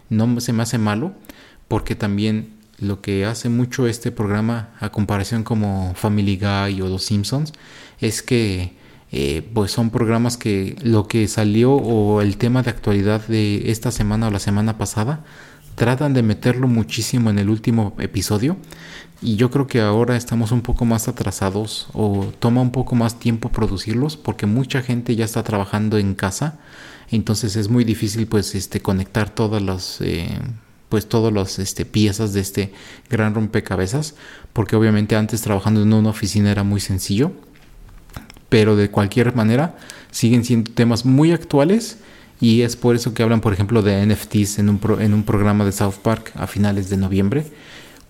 No 0.09 0.41
se 0.41 0.53
me 0.53 0.63
hace 0.63 0.79
malo 0.79 1.13
porque 1.67 1.95
también 1.95 2.55
lo 2.79 2.99
que 2.99 3.25
hace 3.25 3.47
mucho 3.47 3.87
este 3.87 4.11
programa 4.11 4.71
a 4.79 4.89
comparación 4.89 5.43
como 5.43 5.93
Family 5.95 6.37
Guy 6.37 6.81
o 6.81 6.89
Los 6.89 7.03
Simpsons 7.03 7.53
es 7.99 8.23
que 8.23 8.73
eh, 9.11 9.47
pues 9.53 9.71
son 9.71 9.91
programas 9.91 10.37
que 10.37 10.75
lo 10.81 11.07
que 11.07 11.27
salió 11.27 11.73
o 11.73 12.21
el 12.21 12.37
tema 12.37 12.63
de 12.63 12.71
actualidad 12.71 13.25
de 13.27 13.69
esta 13.69 13.91
semana 13.91 14.27
o 14.27 14.31
la 14.31 14.39
semana 14.39 14.77
pasada 14.77 15.23
tratan 15.75 16.13
de 16.13 16.23
meterlo 16.23 16.67
muchísimo 16.67 17.29
en 17.29 17.37
el 17.37 17.49
último 17.49 17.95
episodio 17.99 18.57
y 19.21 19.35
yo 19.35 19.51
creo 19.51 19.67
que 19.67 19.81
ahora 19.81 20.15
estamos 20.17 20.51
un 20.51 20.61
poco 20.61 20.83
más 20.85 21.07
atrasados 21.07 21.87
o 21.93 22.31
toma 22.39 22.61
un 22.61 22.71
poco 22.71 22.95
más 22.95 23.19
tiempo 23.19 23.49
producirlos 23.49 24.17
porque 24.17 24.45
mucha 24.47 24.81
gente 24.81 25.15
ya 25.15 25.25
está 25.25 25.43
trabajando 25.43 25.97
en 25.99 26.15
casa 26.15 26.59
entonces 27.11 27.55
es 27.55 27.69
muy 27.69 27.83
difícil 27.83 28.25
pues 28.27 28.55
este 28.55 28.81
conectar 28.81 29.29
todas 29.29 29.61
las 29.61 30.01
eh, 30.01 30.27
pues 30.89 31.07
todas 31.07 31.31
las 31.31 31.59
este, 31.59 31.85
piezas 31.85 32.33
de 32.33 32.41
este 32.41 32.73
gran 33.09 33.35
rompecabezas 33.35 34.15
porque 34.53 34.75
obviamente 34.75 35.15
antes 35.15 35.41
trabajando 35.41 35.81
en 35.83 35.93
una 35.93 36.09
oficina 36.09 36.51
era 36.51 36.63
muy 36.63 36.79
sencillo 36.81 37.31
pero 38.49 38.75
de 38.75 38.89
cualquier 38.89 39.35
manera 39.35 39.77
siguen 40.11 40.43
siendo 40.43 40.71
temas 40.71 41.05
muy 41.05 41.31
actuales 41.31 41.97
y 42.41 42.63
es 42.63 42.75
por 42.75 42.95
eso 42.95 43.13
que 43.13 43.21
hablan, 43.21 43.39
por 43.39 43.53
ejemplo, 43.53 43.83
de 43.83 44.03
NFTs 44.03 44.57
en 44.57 44.69
un, 44.69 44.79
pro- 44.79 44.99
en 44.99 45.13
un 45.13 45.21
programa 45.23 45.63
de 45.63 45.71
South 45.71 45.93
Park 46.01 46.31
a 46.33 46.47
finales 46.47 46.89
de 46.89 46.97
noviembre. 46.97 47.45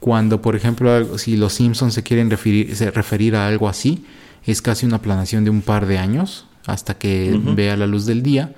Cuando, 0.02 0.41
por 0.41 0.56
ejemplo, 0.58 1.18
si 1.18 1.38
los 1.38 1.54
Simpsons 1.54 1.93
se 1.93 2.04
quieren 2.04 2.30
referir, 2.30 2.76
se- 2.76 2.91
referir 2.91 3.36
a 3.38 3.47
algo 3.47 3.70
así, 3.70 4.04
es 4.45 4.62
casi 4.62 4.86
una 4.86 4.99
planación 5.02 5.43
de 5.45 5.52
un 5.52 5.62
par 5.62 5.86
de 5.86 5.97
años 5.99 6.47
hasta 6.66 6.95
que 6.97 7.39
vea 7.56 7.78
la 7.78 7.86
luz 7.88 8.06
del 8.08 8.22
día, 8.24 8.54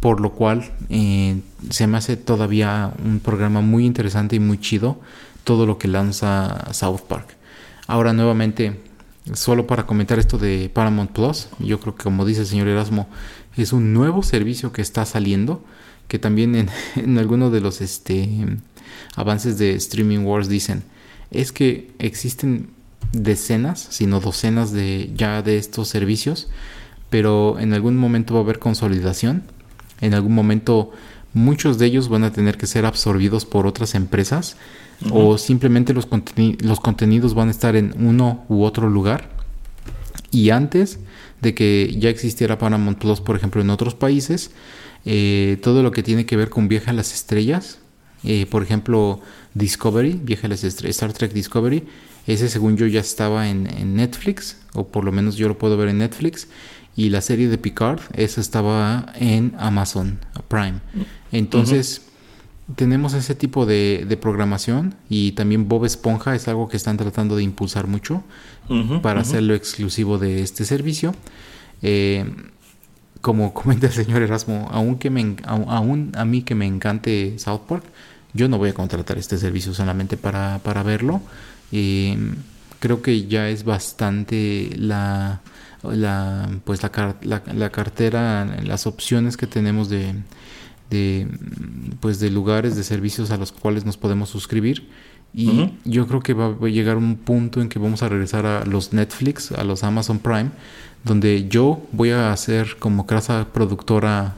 por 0.00 0.20
lo 0.20 0.30
cual 0.32 0.72
eh, 0.90 1.40
se 1.70 1.86
me 1.88 1.98
hace 1.98 2.16
todavía 2.16 2.92
un 3.04 3.18
programa 3.20 3.60
muy 3.60 3.84
interesante 3.86 4.36
y 4.36 4.40
muy 4.40 4.58
chido 4.58 4.98
todo 5.42 5.66
lo 5.66 5.76
que 5.78 5.88
lanza 5.88 6.72
South 6.72 7.00
Park. 7.08 7.26
Ahora 7.88 8.12
nuevamente, 8.12 8.80
solo 9.32 9.66
para 9.66 9.86
comentar 9.86 10.18
esto 10.20 10.38
de 10.38 10.70
Paramount 10.72 11.10
Plus, 11.10 11.48
yo 11.58 11.80
creo 11.80 11.96
que 11.96 12.04
como 12.04 12.24
dice 12.24 12.42
el 12.42 12.46
señor 12.46 12.68
Erasmo, 12.68 13.08
es 13.56 13.72
un 13.72 13.92
nuevo 13.92 14.22
servicio 14.22 14.70
que 14.72 14.80
está 14.82 15.04
saliendo, 15.04 15.64
que 16.06 16.18
también 16.20 16.54
en, 16.54 16.68
en 16.96 17.18
algunos 17.18 17.50
de 17.52 17.60
los 17.60 17.80
este, 17.80 18.28
avances 19.16 19.58
de 19.58 19.74
Streaming 19.74 20.20
Wars 20.20 20.48
dicen, 20.48 20.82
es 21.30 21.52
que 21.52 21.92
existen 21.98 22.70
decenas, 23.12 23.86
sino 23.90 24.20
docenas 24.20 24.72
de 24.72 25.10
ya 25.16 25.42
de 25.42 25.58
estos 25.58 25.88
servicios, 25.88 26.48
pero 27.10 27.58
en 27.58 27.72
algún 27.72 27.96
momento 27.96 28.34
va 28.34 28.40
a 28.40 28.42
haber 28.42 28.58
consolidación, 28.58 29.44
en 30.00 30.14
algún 30.14 30.34
momento 30.34 30.90
muchos 31.32 31.78
de 31.78 31.86
ellos 31.86 32.08
van 32.08 32.24
a 32.24 32.32
tener 32.32 32.56
que 32.56 32.66
ser 32.66 32.86
absorbidos 32.86 33.44
por 33.44 33.66
otras 33.66 33.94
empresas 33.94 34.56
o 35.10 35.36
simplemente 35.38 35.92
los, 35.92 36.08
los 36.60 36.80
contenidos 36.80 37.34
van 37.34 37.48
a 37.48 37.50
estar 37.50 37.76
en 37.76 37.94
uno 37.98 38.44
u 38.48 38.62
otro 38.62 38.88
lugar. 38.88 39.30
Y 40.30 40.50
antes 40.50 40.98
de 41.42 41.54
que 41.54 41.94
ya 41.98 42.08
existiera 42.10 42.58
Paramount 42.58 42.98
Plus, 42.98 43.20
por 43.20 43.36
ejemplo, 43.36 43.60
en 43.60 43.70
otros 43.70 43.94
países, 43.94 44.50
eh, 45.04 45.58
todo 45.62 45.82
lo 45.82 45.90
que 45.90 46.02
tiene 46.02 46.26
que 46.26 46.36
ver 46.36 46.48
con 46.48 46.68
Viaje 46.68 46.90
a 46.90 46.92
las 46.92 47.12
Estrellas, 47.12 47.78
eh, 48.24 48.46
por 48.46 48.62
ejemplo, 48.62 49.20
Discovery, 49.54 50.20
Viaje 50.22 50.46
a 50.46 50.50
las 50.50 50.64
Star 50.64 51.12
Trek 51.12 51.32
Discovery, 51.32 51.84
ese 52.26 52.48
según 52.48 52.76
yo 52.76 52.86
ya 52.86 53.00
estaba 53.00 53.48
en, 53.48 53.66
en 53.66 53.96
Netflix, 53.96 54.58
o 54.74 54.88
por 54.88 55.04
lo 55.04 55.12
menos 55.12 55.36
yo 55.36 55.48
lo 55.48 55.58
puedo 55.58 55.76
ver 55.76 55.88
en 55.88 55.98
Netflix, 55.98 56.48
y 56.96 57.10
la 57.10 57.20
serie 57.20 57.48
de 57.48 57.58
Picard, 57.58 58.00
esa 58.14 58.40
estaba 58.40 59.12
en 59.16 59.54
Amazon 59.58 60.20
Prime. 60.48 60.80
Entonces, 61.32 62.02
tenemos 62.76 63.14
ese 63.14 63.34
tipo 63.34 63.66
de, 63.66 64.06
de 64.08 64.16
programación 64.16 64.94
y 65.08 65.32
también 65.32 65.68
Bob 65.68 65.84
Esponja 65.84 66.34
es 66.34 66.48
algo 66.48 66.68
que 66.68 66.76
están 66.76 66.96
tratando 66.96 67.36
de 67.36 67.42
impulsar 67.42 67.86
mucho 67.88 68.22
para 69.02 69.20
ujú. 69.20 69.28
hacerlo 69.28 69.54
exclusivo 69.54 70.18
de 70.18 70.42
este 70.42 70.64
servicio. 70.64 71.14
Eh, 71.82 72.24
como 73.20 73.52
comenta 73.54 73.86
el 73.88 73.92
señor 73.92 74.22
Erasmo, 74.22 74.68
aunque 74.70 75.10
me, 75.10 75.36
aún 75.44 76.12
a 76.14 76.24
mí 76.24 76.42
que 76.42 76.54
me 76.54 76.66
encante 76.66 77.38
South 77.38 77.62
Park, 77.68 77.84
yo 78.34 78.48
no 78.48 78.58
voy 78.58 78.70
a 78.70 78.74
contratar 78.74 79.16
este 79.18 79.38
servicio 79.38 79.72
solamente 79.74 80.16
para, 80.16 80.58
para 80.62 80.82
verlo. 80.82 81.22
Eh, 81.72 82.18
creo 82.80 83.00
que 83.00 83.26
ya 83.26 83.48
es 83.48 83.64
bastante 83.64 84.70
la, 84.76 85.40
la 85.82 86.48
pues 86.64 86.82
la, 86.82 86.90
car- 86.90 87.16
la, 87.22 87.42
la 87.54 87.70
cartera, 87.70 88.44
las 88.62 88.86
opciones 88.86 89.36
que 89.36 89.46
tenemos 89.46 89.88
de, 89.88 90.14
de 90.90 91.26
pues 92.00 92.20
de 92.20 92.30
lugares, 92.30 92.76
de 92.76 92.84
servicios 92.84 93.30
a 93.30 93.36
los 93.36 93.52
cuales 93.52 93.84
nos 93.86 93.96
podemos 93.96 94.28
suscribir. 94.28 94.88
Y 95.36 95.72
yo 95.84 96.06
creo 96.06 96.20
que 96.20 96.32
va 96.32 96.54
a 96.64 96.68
llegar 96.68 96.96
un 96.96 97.16
punto 97.16 97.60
en 97.60 97.68
que 97.68 97.80
vamos 97.80 98.04
a 98.04 98.08
regresar 98.08 98.46
a 98.46 98.64
los 98.64 98.92
Netflix, 98.92 99.50
a 99.50 99.64
los 99.64 99.82
Amazon 99.82 100.20
Prime, 100.20 100.50
donde 101.02 101.48
yo 101.48 101.82
voy 101.90 102.10
a 102.10 102.32
hacer 102.32 102.76
como 102.78 103.04
casa 103.06 103.48
productora, 103.52 104.34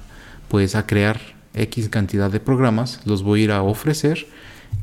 pues 0.49 0.75
a 0.75 0.87
crear 0.87 1.21
X 1.57 1.89
cantidad 1.89 2.31
de 2.31 2.41
programas, 2.41 3.01
los 3.05 3.23
voy 3.23 3.41
a 3.41 3.45
ir 3.45 3.53
a 3.53 3.63
ofrecer 3.63 4.27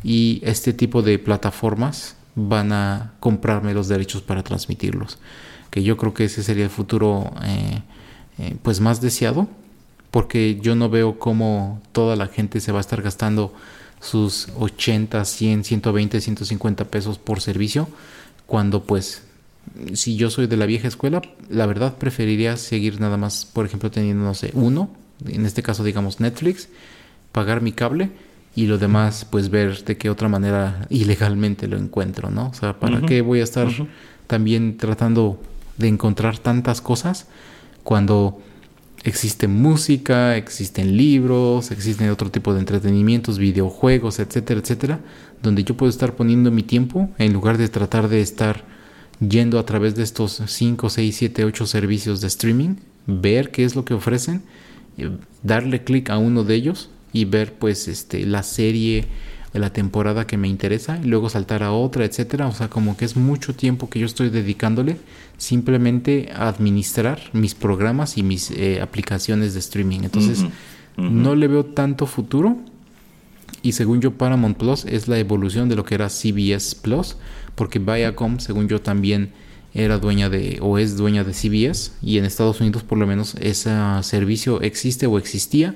y 0.04 0.42
este 0.44 0.74
tipo 0.74 1.02
de 1.02 1.20
plataformas 1.20 2.16
van 2.36 2.72
a 2.74 3.14
comprarme 3.20 3.74
los 3.74 3.88
derechos 3.88 4.22
para 4.22 4.44
transmitirlos. 4.44 5.20
Que 5.70 5.84
yo 5.84 5.98
creo 5.98 6.14
que 6.14 6.26
ese 6.26 6.44
sería 6.44 6.66
el 6.66 6.70
futuro 6.70 7.32
eh, 7.44 7.82
eh, 8.40 8.56
pues 8.62 8.80
más 8.80 9.02
deseado, 9.02 9.48
porque 10.12 10.60
yo 10.62 10.76
no 10.76 10.90
veo 10.90 11.20
cómo 11.20 11.82
toda 11.92 12.16
la 12.16 12.28
gente 12.28 12.60
se 12.60 12.72
va 12.72 12.80
a 12.80 12.82
estar 12.82 13.02
gastando 13.02 13.54
sus 14.00 14.50
80, 14.58 15.24
100, 15.24 15.64
120, 15.64 16.22
150 16.22 16.86
pesos 16.86 17.18
por 17.18 17.42
servicio, 17.42 17.88
cuando 18.46 18.84
pues 18.84 19.24
si 19.94 20.16
yo 20.18 20.30
soy 20.30 20.48
de 20.48 20.58
la 20.58 20.66
vieja 20.66 20.88
escuela, 20.88 21.22
la 21.50 21.66
verdad 21.66 21.96
preferiría 21.98 22.58
seguir 22.58 23.00
nada 23.00 23.18
más, 23.18 23.46
por 23.46 23.66
ejemplo, 23.66 23.90
teniendo, 23.90 24.24
no 24.24 24.34
sé, 24.34 24.52
uno, 24.54 24.90
en 25.26 25.46
este 25.46 25.64
caso 25.64 25.84
digamos 25.84 26.20
Netflix, 26.20 26.70
pagar 27.32 27.62
mi 27.62 27.72
cable 27.72 28.12
y 28.56 28.68
lo 28.68 28.78
demás 28.78 29.26
pues 29.30 29.50
ver 29.50 29.84
de 29.84 29.98
qué 29.98 30.10
otra 30.10 30.30
manera 30.30 30.88
ilegalmente 30.90 31.68
lo 31.68 31.78
encuentro, 31.78 32.30
¿no? 32.30 32.50
O 32.50 32.54
sea, 32.54 32.80
¿para 32.80 33.02
qué 33.02 33.22
voy 33.22 33.40
a 33.40 33.44
estar 33.44 33.70
también 34.28 34.78
tratando 34.78 35.42
de 35.78 35.88
encontrar 35.88 36.38
tantas 36.38 36.82
cosas 36.82 37.28
cuando 37.84 38.42
existe 39.04 39.48
música, 39.48 40.38
existen 40.38 40.96
libros, 40.96 41.72
existen 41.72 42.10
otro 42.10 42.32
tipo 42.32 42.54
de 42.54 42.62
entretenimientos, 42.62 43.38
videojuegos, 43.38 44.20
etcétera, 44.20 44.62
etcétera, 44.62 45.00
donde 45.42 45.64
yo 45.64 45.76
puedo 45.76 45.90
estar 45.90 46.16
poniendo 46.16 46.52
mi 46.52 46.64
tiempo 46.64 47.10
en 47.18 47.34
lugar 47.34 47.58
de 47.58 47.68
tratar 47.68 48.08
de 48.08 48.22
estar 48.22 48.64
yendo 49.20 49.60
a 49.60 49.66
través 49.66 49.96
de 49.96 50.04
estos 50.04 50.42
5, 50.46 50.90
6, 50.90 51.16
7, 51.16 51.46
8 51.46 51.68
servicios 51.68 52.22
de 52.22 52.28
streaming, 52.28 52.76
ver 53.06 53.52
qué 53.52 53.66
es 53.66 53.76
lo 53.76 53.84
que 53.84 53.94
ofrecen, 53.94 54.42
darle 55.42 55.84
clic 55.84 56.10
a 56.10 56.18
uno 56.18 56.44
de 56.44 56.56
ellos 56.56 56.90
y 57.12 57.26
ver 57.26 57.54
pues 57.54 57.88
este 57.88 58.26
la 58.26 58.44
serie 58.44 59.06
la 59.60 59.72
temporada 59.72 60.26
que 60.26 60.38
me 60.38 60.48
interesa 60.48 61.00
y 61.04 61.08
luego 61.08 61.30
saltar 61.30 61.64
a 61.64 61.72
otra, 61.72 62.06
etcétera. 62.06 62.48
O 62.48 62.54
sea, 62.54 62.70
como 62.70 62.98
que 62.98 63.06
es 63.06 63.16
mucho 63.16 63.56
tiempo 63.56 63.90
que 63.90 64.00
yo 64.00 64.06
estoy 64.06 64.30
dedicándole 64.30 64.98
simplemente 65.38 66.30
a 66.34 66.48
administrar 66.48 67.22
mis 67.34 67.54
programas 67.54 68.18
y 68.18 68.24
mis 68.24 68.52
eh, 68.52 68.82
aplicaciones 68.82 69.54
de 69.54 69.60
streaming. 69.60 70.02
Entonces, 70.04 70.46
no 70.98 71.36
le 71.36 71.48
veo 71.48 71.66
tanto 71.66 72.06
futuro. 72.08 72.58
Y 73.62 73.74
según 73.74 74.02
yo, 74.02 74.12
Paramount 74.12 74.58
Plus 74.58 74.86
es 74.86 75.08
la 75.08 75.20
evolución 75.20 75.70
de 75.70 75.76
lo 75.76 75.86
que 75.86 75.96
era 75.96 76.10
CBS 76.10 76.76
Plus, 76.76 77.16
porque 77.56 77.80
Viacom, 77.80 78.40
según 78.40 78.68
yo, 78.68 78.82
también 78.82 79.32
era 79.74 79.98
dueña 79.98 80.30
de 80.30 80.60
o 80.62 80.78
es 80.78 80.98
dueña 80.98 81.24
de 81.24 81.34
CBS 81.34 81.92
y 82.02 82.18
en 82.18 82.26
Estados 82.26 82.62
Unidos 82.62 82.84
por 82.84 82.98
lo 82.98 83.08
menos 83.08 83.36
ese 83.40 83.72
servicio 84.02 84.62
existe 84.62 85.08
o 85.08 85.18
existía, 85.18 85.76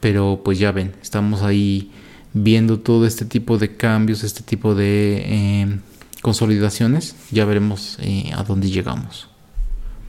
pero 0.00 0.40
pues 0.44 0.58
ya 0.58 0.72
ven, 0.72 0.92
estamos 1.02 1.42
ahí 1.42 1.90
viendo 2.32 2.80
todo 2.80 3.06
este 3.06 3.24
tipo 3.24 3.58
de 3.58 3.76
cambios, 3.76 4.24
este 4.24 4.42
tipo 4.42 4.74
de 4.74 5.22
eh, 5.26 5.78
consolidaciones, 6.22 7.14
ya 7.30 7.44
veremos 7.44 7.98
eh, 8.00 8.30
a 8.34 8.42
dónde 8.42 8.70
llegamos. 8.70 9.31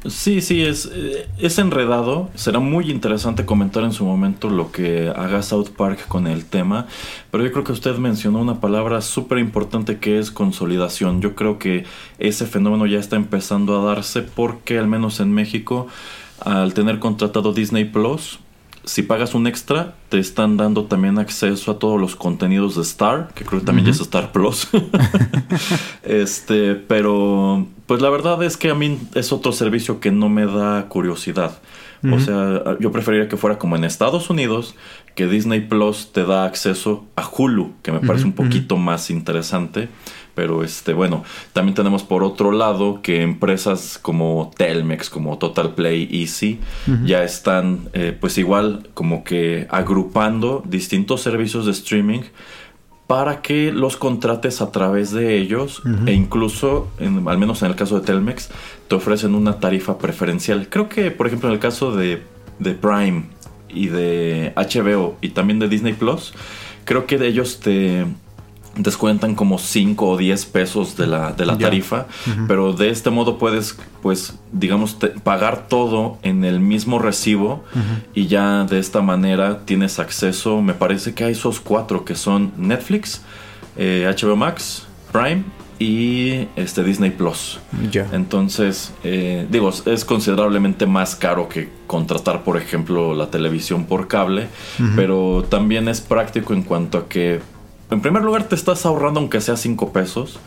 Sí, 0.06 0.42
sí, 0.42 0.62
es, 0.62 0.90
eh, 0.94 1.30
es 1.40 1.58
enredado. 1.60 2.30
Será 2.36 2.60
muy 2.60 2.92
interesante 2.92 3.46
comentar 3.46 3.86
en 3.86 3.94
su 3.94 4.04
momento 4.04 4.50
lo 4.50 4.70
que 4.70 5.08
haga 5.16 5.42
South 5.42 5.70
Park 5.78 6.08
con 6.10 6.28
el 6.28 6.44
tema. 6.44 6.88
Pero 7.32 7.46
yo 7.46 7.54
creo 7.54 7.64
que 7.64 7.72
usted 7.72 7.96
mencionó 7.96 8.40
una 8.40 8.60
palabra 8.60 9.00
súper 9.00 9.38
importante 9.38 10.00
que 10.00 10.20
es 10.20 10.30
consolidación. 10.30 11.22
Yo 11.22 11.36
creo 11.36 11.58
que 11.58 11.86
ese 12.20 12.46
fenómeno 12.46 12.86
ya 12.86 13.00
está 13.00 13.16
empezando 13.16 13.80
a 13.80 13.86
darse 13.86 14.24
porque 14.24 14.78
al 14.78 14.88
menos 14.88 15.22
en 15.22 15.32
México, 15.32 15.88
al 16.42 16.74
tener 16.74 17.00
contratado 17.00 17.54
Disney 17.54 17.86
Plus, 17.86 18.40
si 18.86 19.02
pagas 19.02 19.34
un 19.34 19.48
extra, 19.48 19.96
te 20.10 20.20
están 20.20 20.58
dando 20.58 20.86
también 20.86 21.18
acceso 21.18 21.72
a 21.72 21.80
todos 21.80 22.00
los 22.00 22.16
contenidos 22.16 22.76
de 22.76 22.82
Star, 22.82 23.30
que 23.34 23.46
creo 23.46 23.62
que 23.62 23.66
también 23.66 23.86
ya 23.86 23.92
es 23.92 24.02
Star 24.02 24.32
Plus. 24.32 24.68
este, 26.04 26.76
pero 26.76 27.66
pues 27.86 28.02
la 28.02 28.10
verdad 28.10 28.44
es 28.44 28.58
que 28.58 28.70
a 28.70 28.76
mí 28.76 29.00
es 29.16 29.32
otro 29.32 29.52
servicio 29.52 30.00
que 30.00 30.12
no 30.12 30.30
me 30.30 30.46
da 30.46 30.88
curiosidad. 30.90 31.60
O 32.12 32.20
sea, 32.20 32.78
yo 32.82 32.92
preferiría 32.92 33.30
que 33.30 33.38
fuera 33.38 33.58
como 33.58 33.78
en 33.78 33.86
Estados 33.86 34.30
Unidos, 34.30 34.76
que 35.16 35.26
Disney 35.26 35.62
Plus 35.62 36.12
te 36.12 36.26
da 36.26 36.44
acceso 36.44 37.06
a 37.16 37.26
Hulu, 37.26 37.76
que 37.82 37.94
me 37.94 38.02
parece 38.02 38.26
un 38.26 38.34
poquito 38.34 38.76
más 38.76 39.10
interesante. 39.10 39.88
Pero 40.36 40.64
este, 40.64 40.94
bueno, 40.94 41.24
también 41.54 41.76
tenemos 41.76 42.02
por 42.04 42.24
otro 42.24 42.52
lado 42.52 43.02
que 43.04 43.22
empresas 43.22 44.00
como 44.02 44.52
Telmex, 44.58 45.10
como 45.12 45.38
Total 45.38 45.76
Play, 45.76 46.10
Easy, 46.12 46.60
ya 47.06 47.24
están 47.24 47.90
eh, 47.94 48.18
pues 48.20 48.38
igual 48.40 48.90
como 48.96 49.24
que 49.24 49.68
agrupando 49.70 50.64
distintos 50.66 51.22
servicios 51.22 51.66
de 51.68 51.72
streaming 51.74 52.22
para 53.06 53.42
que 53.42 53.72
los 53.72 53.96
contrates 53.98 54.62
a 54.62 54.72
través 54.72 55.12
de 55.12 55.38
ellos 55.38 55.84
e 56.08 56.14
incluso, 56.14 56.88
en- 57.00 57.28
al 57.28 57.38
menos 57.38 57.62
en 57.62 57.70
el 57.70 57.76
caso 57.76 58.00
de 58.00 58.06
Telmex, 58.06 58.50
te 58.88 58.96
ofrecen 58.96 59.36
una 59.36 59.60
tarifa 59.60 59.98
preferencial. 60.00 60.68
Creo 60.70 60.90
que, 60.90 61.12
por 61.12 61.28
ejemplo, 61.28 61.50
en 61.50 61.54
el 61.54 61.60
caso 61.60 61.96
de, 61.96 62.24
de 62.60 62.74
Prime 62.74 63.26
y 63.70 63.88
de 63.88 64.54
HBO 64.56 65.18
y 65.22 65.30
también 65.30 65.60
de 65.60 65.68
Disney 65.68 65.94
Plus, 65.94 66.34
creo 66.86 67.06
que 67.06 67.18
de 67.20 67.28
ellos 67.28 67.60
te 67.60 68.06
descuentan 68.76 69.36
como 69.36 69.60
5 69.60 70.08
o 70.10 70.18
10 70.18 70.46
pesos 70.48 70.98
de 70.98 71.06
la, 71.08 71.32
de 71.34 71.46
la 71.46 71.54
tarifa, 71.58 72.08
pero 72.48 72.74
de 72.74 72.90
este 72.90 73.10
modo 73.12 73.38
puedes, 73.38 73.78
pues, 74.02 74.34
digamos, 74.52 74.98
te- 75.00 75.10
pagar 75.10 75.68
todo 75.68 76.18
en 76.24 76.44
el 76.44 76.60
mismo 76.60 76.98
recibo 77.00 77.64
y 78.16 78.26
ya 78.28 78.64
de 78.64 78.80
esta 78.80 79.02
manera 79.02 79.60
tienes 79.66 80.00
acceso, 80.00 80.62
me 80.62 80.74
parece 80.74 81.14
que 81.14 81.24
hay 81.26 81.34
esos 81.34 81.60
cuatro 81.60 82.04
que 82.04 82.16
son 82.16 82.52
Netflix, 82.58 83.22
eh, 83.78 84.12
HBO 84.20 84.36
Max, 84.36 84.88
Prime 85.12 85.44
y 85.80 86.48
este 86.56 86.84
Disney 86.84 87.12
Plus. 87.12 87.60
Ya. 87.92 88.08
Entonces, 88.14 88.94
eh, 89.04 89.46
digo, 89.50 89.72
es 89.86 90.06
considerablemente 90.06 90.86
más 90.86 91.16
caro 91.16 91.50
que 91.50 91.70
contratar, 91.88 92.44
por 92.44 92.58
ejemplo, 92.58 93.14
la 93.14 93.28
televisión 93.30 93.86
por 93.86 94.08
cable, 94.08 94.48
pero 94.96 95.46
también 95.50 95.88
es 95.88 96.02
práctico 96.02 96.54
en 96.54 96.64
cuanto 96.64 96.98
a 97.00 97.08
que, 97.10 97.42
en 97.94 98.02
primer 98.02 98.24
lugar, 98.24 98.44
te 98.44 98.56
estás 98.56 98.86
ahorrando 98.86 99.20
aunque 99.20 99.42
sea 99.42 99.58
5 99.58 99.92
pesos 99.92 100.40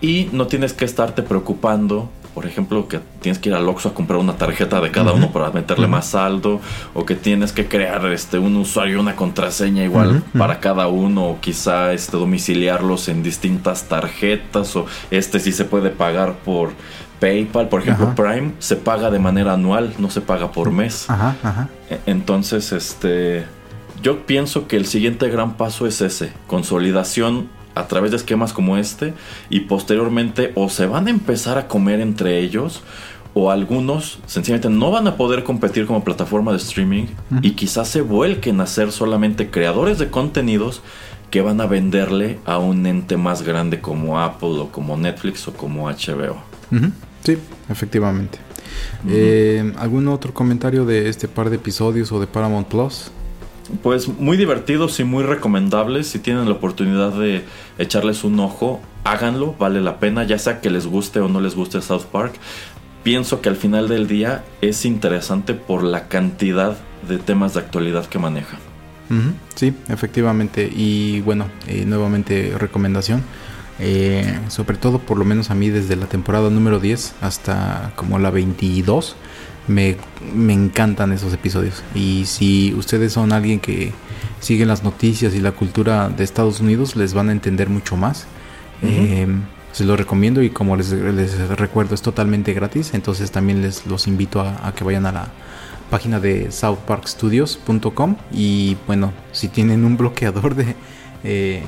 y 0.00 0.28
no 0.32 0.46
tienes 0.46 0.72
que 0.72 0.84
estarte 0.84 1.22
preocupando. 1.22 2.10
Por 2.34 2.44
ejemplo, 2.44 2.86
que 2.86 3.00
tienes 3.22 3.38
que 3.38 3.48
ir 3.48 3.54
al 3.54 3.66
Oxxo 3.66 3.88
a 3.88 3.94
comprar 3.94 4.18
una 4.18 4.36
tarjeta 4.36 4.78
de 4.82 4.90
cada 4.90 5.12
uno 5.14 5.32
para 5.32 5.50
meterle 5.52 5.86
más 5.86 6.08
saldo, 6.08 6.60
o 6.92 7.06
que 7.06 7.14
tienes 7.14 7.52
que 7.52 7.66
crear 7.66 8.04
este 8.12 8.38
un 8.38 8.56
usuario 8.56 8.98
y 8.98 9.00
una 9.00 9.16
contraseña 9.16 9.82
igual 9.84 10.22
para 10.36 10.60
cada 10.60 10.86
uno, 10.88 11.30
o 11.30 11.40
quizá 11.40 11.94
este 11.94 12.18
domiciliarlos 12.18 13.08
en 13.08 13.22
distintas 13.22 13.84
tarjetas, 13.84 14.76
o 14.76 14.84
este 15.10 15.40
sí 15.40 15.50
se 15.50 15.64
puede 15.64 15.88
pagar 15.88 16.34
por 16.44 16.72
PayPal, 17.20 17.70
por 17.70 17.80
ejemplo, 17.80 18.08
Ajá. 18.08 18.14
Prime 18.14 18.52
se 18.58 18.76
paga 18.76 19.10
de 19.10 19.18
manera 19.18 19.54
anual, 19.54 19.94
no 19.98 20.10
se 20.10 20.20
paga 20.20 20.52
por 20.52 20.70
mes. 20.70 21.08
Ajá, 21.08 21.36
ajá. 21.42 21.68
E- 21.88 22.00
Entonces, 22.04 22.70
este, 22.72 23.46
yo 24.02 24.26
pienso 24.26 24.68
que 24.68 24.76
el 24.76 24.86
siguiente 24.86 25.28
gran 25.28 25.56
paso 25.56 25.86
es 25.86 26.00
ese, 26.00 26.32
consolidación 26.46 27.48
a 27.74 27.86
través 27.88 28.10
de 28.10 28.16
esquemas 28.16 28.52
como 28.52 28.76
este 28.76 29.14
y 29.50 29.60
posteriormente 29.60 30.52
o 30.54 30.68
se 30.68 30.86
van 30.86 31.06
a 31.08 31.10
empezar 31.10 31.58
a 31.58 31.68
comer 31.68 32.00
entre 32.00 32.38
ellos 32.38 32.82
o 33.34 33.50
algunos 33.50 34.18
sencillamente 34.26 34.70
no 34.70 34.90
van 34.90 35.06
a 35.06 35.16
poder 35.16 35.44
competir 35.44 35.84
como 35.86 36.02
plataforma 36.02 36.52
de 36.52 36.56
streaming 36.56 37.04
y 37.42 37.50
quizás 37.50 37.88
se 37.88 38.00
vuelquen 38.00 38.62
a 38.62 38.66
ser 38.66 38.92
solamente 38.92 39.50
creadores 39.50 39.98
de 39.98 40.08
contenidos 40.08 40.80
que 41.30 41.42
van 41.42 41.60
a 41.60 41.66
venderle 41.66 42.38
a 42.46 42.58
un 42.58 42.86
ente 42.86 43.18
más 43.18 43.42
grande 43.42 43.80
como 43.82 44.18
Apple 44.20 44.58
o 44.58 44.72
como 44.72 44.96
Netflix 44.96 45.46
o 45.48 45.52
como 45.52 45.90
HBO. 45.90 46.38
Sí, 47.24 47.36
efectivamente. 47.68 48.38
Eh, 49.06 49.72
¿Algún 49.78 50.08
otro 50.08 50.32
comentario 50.32 50.86
de 50.86 51.10
este 51.10 51.28
par 51.28 51.50
de 51.50 51.56
episodios 51.56 52.12
o 52.12 52.20
de 52.20 52.26
Paramount 52.26 52.68
Plus? 52.68 53.10
Pues 53.82 54.08
muy 54.08 54.36
divertidos 54.36 54.98
y 55.00 55.04
muy 55.04 55.24
recomendables. 55.24 56.06
Si 56.06 56.18
tienen 56.18 56.46
la 56.46 56.52
oportunidad 56.52 57.12
de 57.12 57.44
echarles 57.78 58.24
un 58.24 58.38
ojo, 58.40 58.80
háganlo, 59.04 59.54
vale 59.58 59.80
la 59.80 59.98
pena, 59.98 60.24
ya 60.24 60.38
sea 60.38 60.60
que 60.60 60.70
les 60.70 60.86
guste 60.86 61.20
o 61.20 61.28
no 61.28 61.40
les 61.40 61.54
guste 61.54 61.80
South 61.82 62.04
Park. 62.10 62.34
Pienso 63.02 63.40
que 63.40 63.48
al 63.48 63.56
final 63.56 63.88
del 63.88 64.08
día 64.08 64.44
es 64.60 64.84
interesante 64.84 65.54
por 65.54 65.84
la 65.84 66.08
cantidad 66.08 66.76
de 67.08 67.18
temas 67.18 67.54
de 67.54 67.60
actualidad 67.60 68.06
que 68.06 68.18
maneja. 68.18 68.58
Sí, 69.54 69.72
efectivamente. 69.88 70.68
Y 70.74 71.20
bueno, 71.20 71.46
eh, 71.68 71.84
nuevamente 71.86 72.52
recomendación. 72.58 73.22
Eh, 73.78 74.38
sobre 74.48 74.78
todo, 74.78 74.98
por 74.98 75.18
lo 75.18 75.24
menos 75.24 75.50
a 75.50 75.54
mí, 75.54 75.68
desde 75.70 75.96
la 75.96 76.06
temporada 76.06 76.50
número 76.50 76.80
10 76.80 77.14
hasta 77.20 77.92
como 77.94 78.18
la 78.18 78.30
22, 78.30 79.16
me, 79.68 79.96
me 80.34 80.52
encantan 80.52 81.12
esos 81.12 81.32
episodios. 81.32 81.82
Y 81.94 82.24
si 82.26 82.74
ustedes 82.74 83.12
son 83.12 83.32
alguien 83.32 83.60
que 83.60 83.92
siguen 84.40 84.68
las 84.68 84.82
noticias 84.84 85.34
y 85.34 85.40
la 85.40 85.52
cultura 85.52 86.08
de 86.08 86.24
Estados 86.24 86.60
Unidos, 86.60 86.96
les 86.96 87.14
van 87.14 87.28
a 87.28 87.32
entender 87.32 87.68
mucho 87.68 87.96
más. 87.96 88.26
Eh, 88.82 89.26
se 89.72 89.84
los 89.84 89.98
recomiendo 89.98 90.42
y 90.42 90.50
como 90.50 90.76
les, 90.76 90.92
les 90.92 91.48
recuerdo 91.50 91.94
es 91.94 92.02
totalmente 92.02 92.52
gratis. 92.52 92.94
Entonces 92.94 93.30
también 93.30 93.62
les 93.62 93.86
los 93.86 94.06
invito 94.06 94.40
a, 94.40 94.66
a 94.66 94.74
que 94.74 94.84
vayan 94.84 95.06
a 95.06 95.12
la 95.12 95.28
página 95.90 96.20
de 96.20 96.50
southparkstudios.com 96.50 98.16
y 98.32 98.76
bueno, 98.86 99.12
si 99.32 99.48
tienen 99.48 99.84
un 99.84 99.96
bloqueador 99.96 100.54
de, 100.54 100.74
eh, 101.24 101.62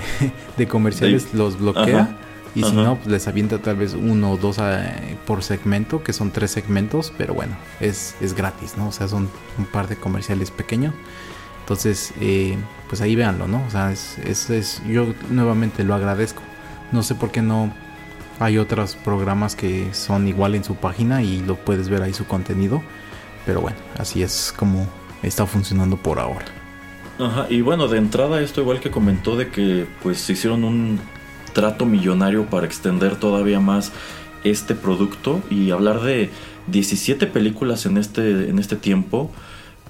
de 0.56 0.68
comerciales 0.68 1.32
los 1.34 1.58
bloquea. 1.58 2.00
Ajá. 2.00 2.16
Y 2.54 2.62
si 2.62 2.72
no, 2.72 2.96
pues 2.96 3.06
les 3.08 3.28
avienta 3.28 3.58
tal 3.58 3.76
vez 3.76 3.94
uno 3.94 4.32
o 4.32 4.36
dos 4.36 4.58
eh, 4.60 5.16
por 5.26 5.42
segmento, 5.42 6.02
que 6.04 6.12
son 6.12 6.30
tres 6.32 6.50
segmentos, 6.50 7.12
pero 7.16 7.32
bueno, 7.34 7.56
es, 7.80 8.14
es 8.20 8.34
gratis, 8.34 8.74
¿no? 8.76 8.88
O 8.88 8.92
sea, 8.92 9.08
son 9.08 9.30
un 9.58 9.64
par 9.64 9.88
de 9.88 9.96
comerciales 9.96 10.50
pequeños. 10.50 10.94
Entonces, 11.60 12.12
eh, 12.20 12.58
pues 12.88 13.00
ahí 13.00 13.14
véanlo, 13.16 13.46
¿no? 13.48 13.64
O 13.66 13.70
sea, 13.70 13.90
es, 13.92 14.18
es, 14.18 14.50
es- 14.50 14.82
yo 14.86 15.14
nuevamente 15.30 15.82
lo 15.84 15.94
agradezco. 15.94 16.42
No 16.90 17.02
sé 17.02 17.14
por 17.14 17.30
qué 17.30 17.40
no 17.40 17.72
hay 18.38 18.58
otros 18.58 18.96
programas 18.96 19.56
que 19.56 19.94
son 19.94 20.28
igual 20.28 20.54
en 20.54 20.64
su 20.64 20.74
página 20.74 21.22
y 21.22 21.40
lo 21.40 21.56
puedes 21.56 21.88
ver 21.88 22.02
ahí 22.02 22.12
su 22.12 22.26
contenido. 22.26 22.82
Pero 23.46 23.60
bueno, 23.62 23.78
así 23.98 24.22
es 24.22 24.52
como 24.56 24.86
está 25.22 25.46
funcionando 25.46 25.96
por 25.96 26.18
ahora. 26.18 26.44
Ajá, 27.18 27.46
y 27.48 27.60
bueno, 27.60 27.88
de 27.88 27.98
entrada 27.98 28.40
esto 28.42 28.60
igual 28.60 28.80
que 28.80 28.90
comentó 28.90 29.36
de 29.36 29.48
que 29.48 29.86
pues 30.02 30.18
se 30.20 30.32
hicieron 30.34 30.64
un 30.64 31.00
trato 31.52 31.86
millonario 31.86 32.46
para 32.46 32.66
extender 32.66 33.16
todavía 33.16 33.60
más 33.60 33.92
este 34.44 34.74
producto 34.74 35.40
y 35.50 35.70
hablar 35.70 36.00
de 36.00 36.30
17 36.68 37.26
películas 37.26 37.86
en 37.86 37.98
este 37.98 38.48
en 38.48 38.58
este 38.58 38.76
tiempo, 38.76 39.30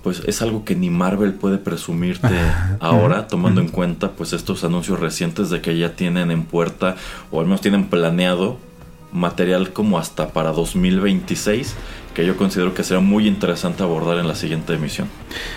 pues 0.02 0.22
es 0.26 0.42
algo 0.42 0.64
que 0.64 0.74
ni 0.74 0.90
Marvel 0.90 1.34
puede 1.34 1.58
presumirte 1.58 2.34
ahora, 2.80 3.28
tomando 3.28 3.60
en 3.60 3.68
cuenta 3.68 4.12
pues 4.12 4.32
estos 4.32 4.64
anuncios 4.64 5.00
recientes 5.00 5.50
de 5.50 5.60
que 5.60 5.76
ya 5.78 5.94
tienen 5.94 6.30
en 6.30 6.44
puerta 6.44 6.96
o 7.30 7.40
al 7.40 7.46
menos 7.46 7.60
tienen 7.60 7.86
planeado 7.86 8.58
material 9.12 9.72
como 9.72 9.98
hasta 9.98 10.28
para 10.30 10.52
2026 10.52 11.74
que 12.14 12.26
yo 12.26 12.36
considero 12.36 12.74
que 12.74 12.84
será 12.84 13.00
muy 13.00 13.26
interesante 13.26 13.82
abordar 13.82 14.18
en 14.18 14.28
la 14.28 14.34
siguiente 14.34 14.74
emisión. 14.74 15.08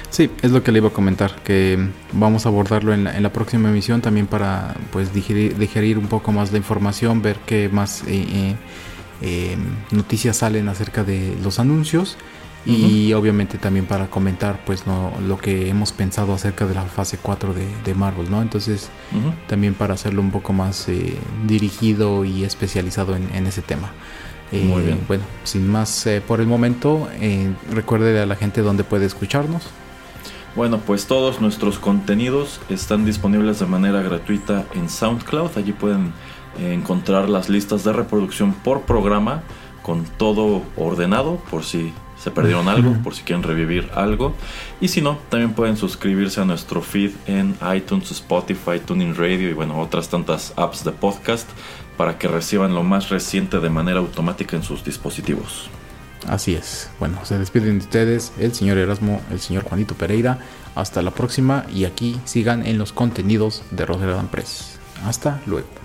Sí, 0.09 0.29
es 0.41 0.51
lo 0.51 0.63
que 0.63 0.71
le 0.71 0.79
iba 0.79 0.89
a 0.89 0.93
comentar, 0.93 1.35
que 1.43 1.89
vamos 2.13 2.45
a 2.45 2.49
abordarlo 2.49 2.93
en 2.93 3.03
la, 3.05 3.17
en 3.17 3.23
la 3.23 3.31
próxima 3.31 3.69
emisión 3.69 4.01
también 4.01 4.27
para 4.27 4.75
pues 4.91 5.13
digerir, 5.13 5.57
digerir 5.57 5.97
un 5.97 6.07
poco 6.07 6.31
más 6.31 6.51
la 6.51 6.57
información, 6.57 7.21
ver 7.21 7.37
qué 7.45 7.69
más 7.69 8.03
eh, 8.03 8.25
eh, 8.31 8.55
eh, 9.21 9.57
noticias 9.91 10.37
salen 10.37 10.67
acerca 10.69 11.03
de 11.03 11.35
los 11.43 11.59
anuncios 11.59 12.17
y 12.65 13.13
obviamente 13.13 13.57
también 13.57 13.85
para 13.85 14.07
comentar 14.07 14.59
pues 14.65 14.87
no, 14.87 15.13
lo 15.27 15.37
que 15.37 15.69
hemos 15.69 15.91
pensado 15.91 16.33
acerca 16.33 16.65
de 16.65 16.73
la 16.73 16.83
fase 16.83 17.19
4 17.21 17.53
de, 17.53 17.67
de 17.83 17.93
Marvel, 17.93 18.29
¿no? 18.31 18.41
Entonces 18.41 18.89
también 19.47 19.75
para 19.75 19.93
hacerlo 19.93 20.21
un 20.21 20.31
poco 20.31 20.51
más 20.51 20.89
eh, 20.89 21.15
dirigido 21.47 22.25
y 22.25 22.43
especializado 22.43 23.15
en, 23.15 23.29
en 23.35 23.45
ese 23.45 23.61
tema. 23.61 23.91
Eh, 24.55 24.65
Muy 24.65 24.83
bien. 24.83 24.99
Bueno, 25.07 25.23
sin 25.43 25.67
más 25.67 26.07
eh, 26.07 26.21
por 26.25 26.39
el 26.39 26.47
momento, 26.47 27.07
eh, 27.19 27.53
recuerde 27.71 28.19
a 28.19 28.25
la 28.25 28.35
gente 28.35 28.61
dónde 28.61 28.83
puede 28.83 29.05
escucharnos. 29.05 29.63
Bueno, 30.55 30.79
pues 30.79 31.07
todos 31.07 31.41
nuestros 31.41 31.79
contenidos 31.79 32.61
están 32.69 33.05
disponibles 33.05 33.59
de 33.59 33.65
manera 33.65 34.01
gratuita 34.01 34.65
en 34.73 34.89
SoundCloud. 34.89 35.57
Allí 35.57 35.73
pueden 35.73 36.13
encontrar 36.57 37.27
las 37.27 37.49
listas 37.49 37.83
de 37.83 37.91
reproducción 37.91 38.53
por 38.53 38.83
programa 38.83 39.43
con 39.81 40.05
todo 40.05 40.63
ordenado 40.77 41.35
por 41.51 41.63
si 41.63 41.91
se 42.17 42.31
perdieron 42.31 42.69
algo, 42.69 42.93
por 43.03 43.13
si 43.13 43.23
quieren 43.23 43.43
revivir 43.43 43.89
algo. 43.93 44.33
Y 44.81 44.87
si 44.87 45.01
no, 45.01 45.19
también 45.29 45.53
pueden 45.53 45.77
suscribirse 45.77 46.41
a 46.41 46.45
nuestro 46.45 46.81
feed 46.81 47.11
en 47.27 47.55
iTunes, 47.75 48.09
Spotify, 48.09 48.79
Tuning 48.83 49.15
Radio 49.15 49.49
y 49.49 49.53
bueno, 49.53 49.79
otras 49.79 50.09
tantas 50.09 50.53
apps 50.55 50.83
de 50.83 50.91
podcast 50.91 51.47
para 51.97 52.17
que 52.17 52.27
reciban 52.27 52.73
lo 52.73 52.83
más 52.83 53.09
reciente 53.09 53.59
de 53.59 53.69
manera 53.69 53.99
automática 53.99 54.55
en 54.55 54.63
sus 54.63 54.83
dispositivos. 54.83 55.69
Así 56.27 56.55
es. 56.55 56.89
Bueno, 56.99 57.23
se 57.23 57.37
despiden 57.37 57.79
de 57.79 57.85
ustedes 57.85 58.33
el 58.39 58.53
señor 58.53 58.77
Erasmo, 58.77 59.21
el 59.31 59.39
señor 59.39 59.63
Juanito 59.63 59.95
Pereira. 59.95 60.39
Hasta 60.73 61.01
la 61.01 61.11
próxima 61.11 61.65
y 61.73 61.85
aquí 61.85 62.19
sigan 62.25 62.65
en 62.65 62.77
los 62.77 62.91
contenidos 62.91 63.63
de 63.71 63.85
Rotterdam 63.85 64.27
Press. 64.27 64.79
Hasta 65.05 65.41
luego. 65.45 65.84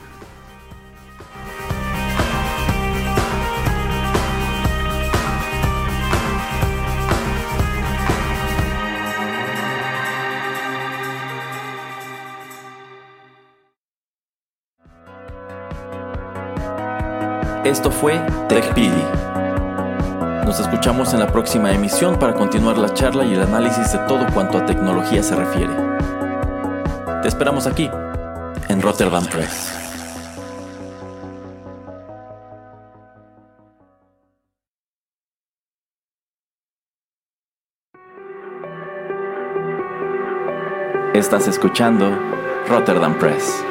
Esto 17.65 17.91
fue 17.91 18.19
TechPili. 18.49 19.05
Nos 20.47 20.59
escuchamos 20.59 21.13
en 21.13 21.21
la 21.21 21.27
próxima 21.27 21.71
emisión 21.73 22.19
para 22.19 22.33
continuar 22.33 22.79
la 22.79 22.95
charla 22.95 23.23
y 23.23 23.35
el 23.35 23.43
análisis 23.43 23.93
de 23.93 23.99
todo 24.09 24.27
cuanto 24.33 24.57
a 24.57 24.65
tecnología 24.65 25.23
se 25.23 25.37
refiere. 25.37 25.73
Te 27.21 27.29
esperamos 27.29 27.67
aquí, 27.67 27.91
en 28.69 28.81
Rotterdam 28.81 29.27
Press. 29.27 29.77
Estás 41.13 41.47
escuchando 41.47 42.11
Rotterdam 42.67 43.19
Press. 43.19 43.70